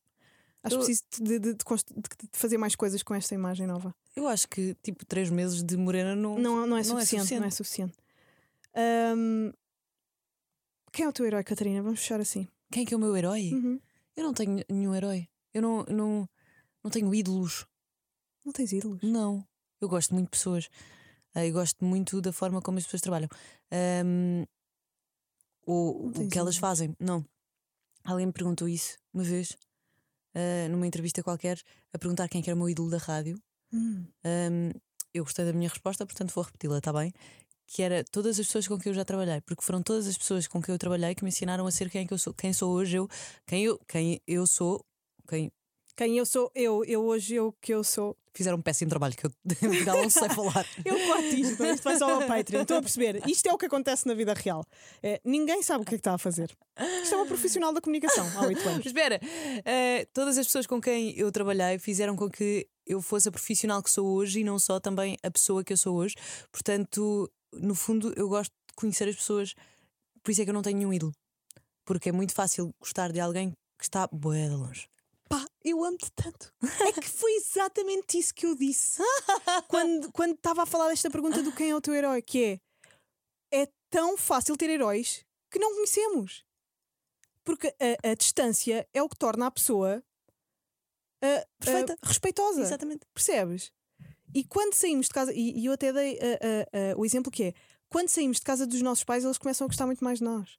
Acho 0.62 0.76
que 0.76 0.84
preciso 0.84 1.02
de, 1.22 1.38
de- 1.38 1.54
de 1.54 1.64
de- 1.64 2.28
fazer 2.32 2.58
mais 2.58 2.74
coisas 2.74 3.02
com 3.02 3.14
esta 3.14 3.34
imagem 3.34 3.66
nova. 3.66 3.94
Eu 4.16 4.26
acho 4.26 4.48
que 4.48 4.74
tipo 4.82 5.04
três 5.06 5.30
meses 5.30 5.62
de 5.62 5.76
morena 5.76 6.16
não. 6.16 6.36
Não, 6.38 6.56
não, 6.56 6.62
é, 6.62 6.66
não 6.66 6.76
é 6.78 6.82
suficiente, 6.84 7.38
não 7.40 7.46
é 7.46 7.50
suficiente. 7.50 7.94
Ahm, 8.74 9.52
quem 10.92 11.04
é 11.04 11.08
o 11.08 11.12
teu 11.12 11.26
herói, 11.26 11.44
Catarina? 11.44 11.82
Vamos 11.82 12.00
fechar 12.00 12.20
assim. 12.20 12.48
Quem 12.72 12.82
é 12.82 12.86
que 12.86 12.94
é 12.94 12.96
o 12.96 13.00
meu 13.00 13.16
herói? 13.16 13.52
Uhum. 13.52 13.80
Eu 14.16 14.24
não 14.24 14.32
tenho 14.34 14.64
nenhum 14.68 14.94
herói. 14.94 15.28
Eu 15.54 15.62
não, 15.62 15.84
não, 15.84 16.28
não 16.82 16.90
tenho 16.90 17.14
ídolos. 17.14 17.66
Não 18.44 18.52
tens 18.52 18.72
ídolos? 18.72 19.02
Não. 19.02 19.46
Eu 19.80 19.88
gosto 19.88 20.14
muito 20.14 20.26
de 20.26 20.30
pessoas. 20.30 20.68
Eu 21.34 21.52
gosto 21.52 21.84
muito 21.84 22.20
da 22.20 22.32
forma 22.32 22.62
como 22.62 22.78
as 22.78 22.84
pessoas 22.84 23.02
trabalham. 23.02 23.28
Ahm, 23.70 24.44
ou 25.66 26.08
o 26.08 26.28
que 26.28 26.38
elas 26.38 26.56
fazem. 26.56 26.94
Não. 26.98 27.24
Alguém 28.04 28.26
me 28.26 28.32
perguntou 28.32 28.68
isso 28.68 28.96
uma 29.12 29.24
vez, 29.24 29.56
ah, 30.34 30.68
numa 30.70 30.86
entrevista 30.86 31.22
qualquer, 31.22 31.60
a 31.92 31.98
perguntar 31.98 32.28
quem 32.28 32.40
é 32.40 32.42
que 32.44 32.50
era 32.50 32.54
o 32.54 32.58
meu 32.58 32.70
ídolo 32.70 32.90
da 32.90 32.98
rádio. 32.98 33.38
Hum. 33.72 34.06
Ahm, 34.24 34.70
eu 35.12 35.24
gostei 35.24 35.44
da 35.44 35.52
minha 35.52 35.68
resposta, 35.68 36.06
portanto 36.06 36.32
vou 36.34 36.44
repeti-la, 36.44 36.78
está 36.78 36.92
bem? 36.92 37.12
Que 37.66 37.82
era 37.82 38.04
todas 38.04 38.38
as 38.38 38.46
pessoas 38.46 38.68
com 38.68 38.78
quem 38.78 38.90
eu 38.90 38.94
já 38.94 39.04
trabalhei, 39.04 39.40
porque 39.40 39.62
foram 39.64 39.82
todas 39.82 40.06
as 40.06 40.16
pessoas 40.16 40.46
com 40.46 40.62
quem 40.62 40.72
eu 40.72 40.78
trabalhei 40.78 41.14
que 41.14 41.24
me 41.24 41.30
ensinaram 41.30 41.66
a 41.66 41.70
ser 41.70 41.90
quem, 41.90 42.02
é 42.02 42.06
que 42.06 42.14
eu 42.14 42.18
sou, 42.18 42.32
quem 42.32 42.52
sou 42.52 42.72
hoje, 42.72 42.96
eu, 42.96 43.08
quem, 43.46 43.64
eu, 43.64 43.78
quem 43.88 44.20
eu 44.26 44.46
sou, 44.46 44.84
quem 45.28 45.50
Quem 45.96 46.16
eu 46.18 46.26
sou, 46.26 46.50
eu, 46.54 46.84
eu 46.84 47.02
hoje, 47.04 47.34
eu 47.34 47.52
que 47.60 47.74
eu 47.74 47.82
sou. 47.82 48.16
Fizeram 48.38 48.58
um 48.58 48.62
péssimo 48.62 48.88
trabalho 48.88 49.14
que 49.16 49.26
eu 49.26 49.32
não 50.02 50.10
sei 50.10 50.28
falar. 50.28 50.66
Eu 50.84 50.94
corto 51.06 51.24
isto, 51.24 51.64
isto 51.64 51.82
vai 51.82 51.98
só 51.98 52.20
ao 52.20 52.26
Patreon. 52.26 52.62
Estou 52.62 52.78
a 52.78 52.80
perceber. 52.82 53.22
Isto 53.26 53.48
é 53.48 53.52
o 53.52 53.58
que 53.58 53.66
acontece 53.66 54.06
na 54.06 54.14
vida 54.14 54.34
real. 54.34 54.64
É, 55.02 55.20
ninguém 55.24 55.62
sabe 55.62 55.82
o 55.82 55.84
que 55.84 55.94
é 55.94 55.98
que 55.98 56.00
está 56.00 56.14
a 56.14 56.18
fazer. 56.18 56.56
Isto 57.02 57.14
é 57.14 57.16
uma 57.16 57.26
profissional 57.26 57.72
da 57.72 57.80
comunicação 57.80 58.26
há 58.36 58.46
oito 58.46 58.68
anos. 58.68 58.84
Espera, 58.86 59.20
eh, 59.64 60.06
todas 60.12 60.36
as 60.38 60.46
pessoas 60.46 60.66
com 60.66 60.80
quem 60.80 61.16
eu 61.18 61.30
trabalhei 61.32 61.78
fizeram 61.78 62.14
com 62.16 62.28
que 62.30 62.68
eu 62.86 63.00
fosse 63.00 63.28
a 63.28 63.32
profissional 63.32 63.82
que 63.82 63.90
sou 63.90 64.06
hoje 64.06 64.40
e 64.40 64.44
não 64.44 64.58
só 64.58 64.78
também 64.78 65.16
a 65.22 65.30
pessoa 65.30 65.64
que 65.64 65.72
eu 65.72 65.76
sou 65.76 65.96
hoje. 65.96 66.14
Portanto, 66.52 67.30
no 67.52 67.74
fundo, 67.74 68.12
eu 68.16 68.28
gosto 68.28 68.50
de 68.50 68.74
conhecer 68.74 69.08
as 69.08 69.16
pessoas, 69.16 69.54
por 70.22 70.30
isso 70.30 70.42
é 70.42 70.44
que 70.44 70.50
eu 70.50 70.54
não 70.54 70.62
tenho 70.62 70.78
nenhum 70.78 70.92
ídolo. 70.92 71.12
Porque 71.84 72.08
é 72.08 72.12
muito 72.12 72.34
fácil 72.34 72.74
gostar 72.80 73.12
de 73.12 73.20
alguém 73.20 73.52
que 73.78 73.84
está 73.84 74.08
boé 74.12 74.48
de 74.48 74.54
longe. 74.54 74.88
Eu 75.68 75.82
amo-te 75.84 76.10
tanto. 76.12 76.54
É 76.80 76.92
que 76.92 77.08
foi 77.08 77.32
exatamente 77.34 78.16
isso 78.18 78.32
que 78.32 78.46
eu 78.46 78.54
disse 78.54 79.02
quando 79.68 80.12
quando 80.12 80.34
estava 80.34 80.62
a 80.62 80.66
falar 80.66 80.88
desta 80.88 81.10
pergunta 81.10 81.42
do 81.42 81.52
quem 81.52 81.70
é 81.70 81.74
o 81.76 81.80
teu 81.80 81.92
herói, 81.94 82.22
que 82.22 82.60
é 83.50 83.62
é 83.62 83.68
tão 83.90 84.16
fácil 84.16 84.56
ter 84.56 84.70
heróis 84.70 85.24
que 85.50 85.58
não 85.58 85.74
conhecemos. 85.74 86.44
Porque 87.44 87.68
a, 88.02 88.10
a 88.10 88.14
distância 88.14 88.88
é 88.92 89.02
o 89.02 89.08
que 89.08 89.16
torna 89.16 89.46
a 89.46 89.50
pessoa 89.50 90.02
Perfeita. 91.58 91.96
respeitosa. 92.02 92.60
Exatamente. 92.60 93.06
Percebes? 93.12 93.72
E 94.34 94.44
quando 94.44 94.74
saímos 94.74 95.06
de 95.06 95.12
casa, 95.14 95.32
e, 95.32 95.58
e 95.58 95.66
eu 95.66 95.72
até 95.72 95.92
dei 95.92 96.18
ah, 96.18 96.94
o 96.96 97.04
exemplo 97.04 97.30
que 97.30 97.44
é: 97.44 97.54
quando 97.88 98.08
saímos 98.08 98.36
de 98.38 98.42
casa 98.42 98.66
dos 98.66 98.82
nossos 98.82 99.04
pais, 99.04 99.24
eles 99.24 99.38
começam 99.38 99.64
a 99.64 99.68
gostar 99.68 99.86
muito 99.86 100.04
mais 100.04 100.18
de 100.18 100.24
nós 100.24 100.58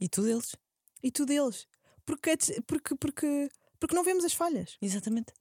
E 0.00 0.08
tu 0.08 0.22
deles? 0.22 0.56
e 1.02 1.10
tu 1.10 1.26
deles. 1.26 1.66
Porque, 2.04 2.36
porque, 2.66 2.94
porque, 2.96 3.50
porque 3.80 3.94
não 3.96 4.04
vemos 4.04 4.24
as 4.24 4.32
falhas. 4.34 4.76
Exatamente. 4.80 5.32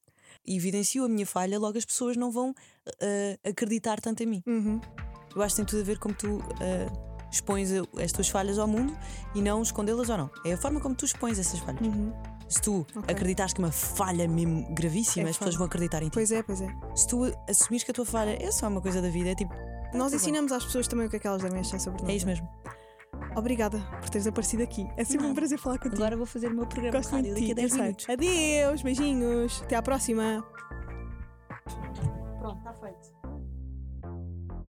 E 0.48 0.56
evidencio 0.56 1.04
a 1.04 1.10
minha 1.10 1.26
falha, 1.26 1.60
logo 1.60 1.78
as 1.78 1.86
pessoas 1.86 2.16
não 2.18 2.32
vão 2.32 2.56
eh, 3.02 3.38
acreditar 3.44 4.00
tanto 4.00 4.24
em 4.24 4.26
mim. 4.26 4.44
Uhum. 4.48 4.80
Eu 5.36 5.42
acho 5.44 5.56
que 5.56 5.62
tem 5.62 5.66
tudo 5.66 5.82
a 5.82 5.84
ver 5.84 6.00
como 6.00 6.16
tu 6.16 6.42
eh, 6.62 6.88
expões 7.32 7.70
as 8.02 8.12
tuas 8.12 8.30
falhas 8.30 8.58
ao 8.58 8.68
mundo 8.68 8.98
e 9.36 9.42
não 9.42 9.62
escondê-las 9.62 10.10
ou 10.10 10.18
não. 10.18 10.30
É 10.46 10.54
a 10.54 10.58
forma 10.58 10.80
como 10.80 10.96
tu 10.96 11.06
expões 11.06 11.38
essas 11.38 11.60
falhas. 11.60 11.82
Uhum. 11.82 12.12
Se 12.48 12.62
tu 12.62 12.80
Ok. 12.96 13.04
acreditares 13.14 13.54
que 13.54 13.60
uma 13.60 13.72
falha 13.72 14.28
mesmo 14.28 14.74
gravíssima, 14.74 15.28
É 15.28 15.30
as 15.30 15.38
pessoas 15.38 15.56
vão 15.56 15.68
acreditar 15.68 16.02
em 16.02 16.08
ti. 16.08 16.14
Pois 16.14 16.32
é, 16.32 16.42
pois 16.42 16.62
é. 16.62 16.68
Se 16.96 17.08
tu 17.08 17.26
assumires 17.48 17.84
que 17.84 17.92
a 17.92 17.94
tua 17.94 18.06
falha 18.06 18.36
é 18.44 18.52
só 18.52 18.68
uma 18.68 18.82
coisa 18.82 19.02
da 19.02 19.10
vida, 19.10 19.30
é 19.30 19.36
tipo. 19.36 19.54
Nós 19.94 20.12
tudo 20.12 20.16
ensinamos 20.22 20.52
às 20.52 20.64
pessoas 20.66 20.88
também 20.88 21.06
o 21.06 21.10
que 21.10 21.18
é 21.18 21.20
que 21.20 21.28
elas 21.28 21.44
devem 21.44 21.60
achar 21.60 21.80
sobre 21.80 22.02
nós. 22.02 22.10
É 22.12 22.16
isso 22.16 22.26
mesmo. 22.26 22.48
Obrigada 23.36 23.80
por 24.02 24.10
teres 24.10 24.28
aparecido 24.28 24.64
aqui. 24.64 24.88
É 24.98 25.04
sempre 25.04 25.26
um 25.26 25.30
Nada. 25.30 25.36
prazer 25.42 25.58
falar 25.60 25.78
contigo. 25.78 25.96
Agora 25.96 26.18
vou 26.18 26.26
fazer 26.26 26.48
o 26.48 26.56
meu 26.56 26.66
programa 26.68 26.98
Gosto 26.98 27.10
de 27.10 27.16
rádio 27.16 27.34
daqui 27.34 27.46
a 27.46 27.48
ti. 27.50 27.54
10 27.56 27.64
eu 27.72 27.76
sei. 27.76 27.84
minutos. 27.86 28.10
Adeus, 28.10 28.82
beijinhos. 28.82 29.62
Até 29.64 29.76
à 29.76 29.82
próxima. 29.82 30.44
Pronto, 32.40 32.58
está 32.58 32.74
feito. 32.74 33.19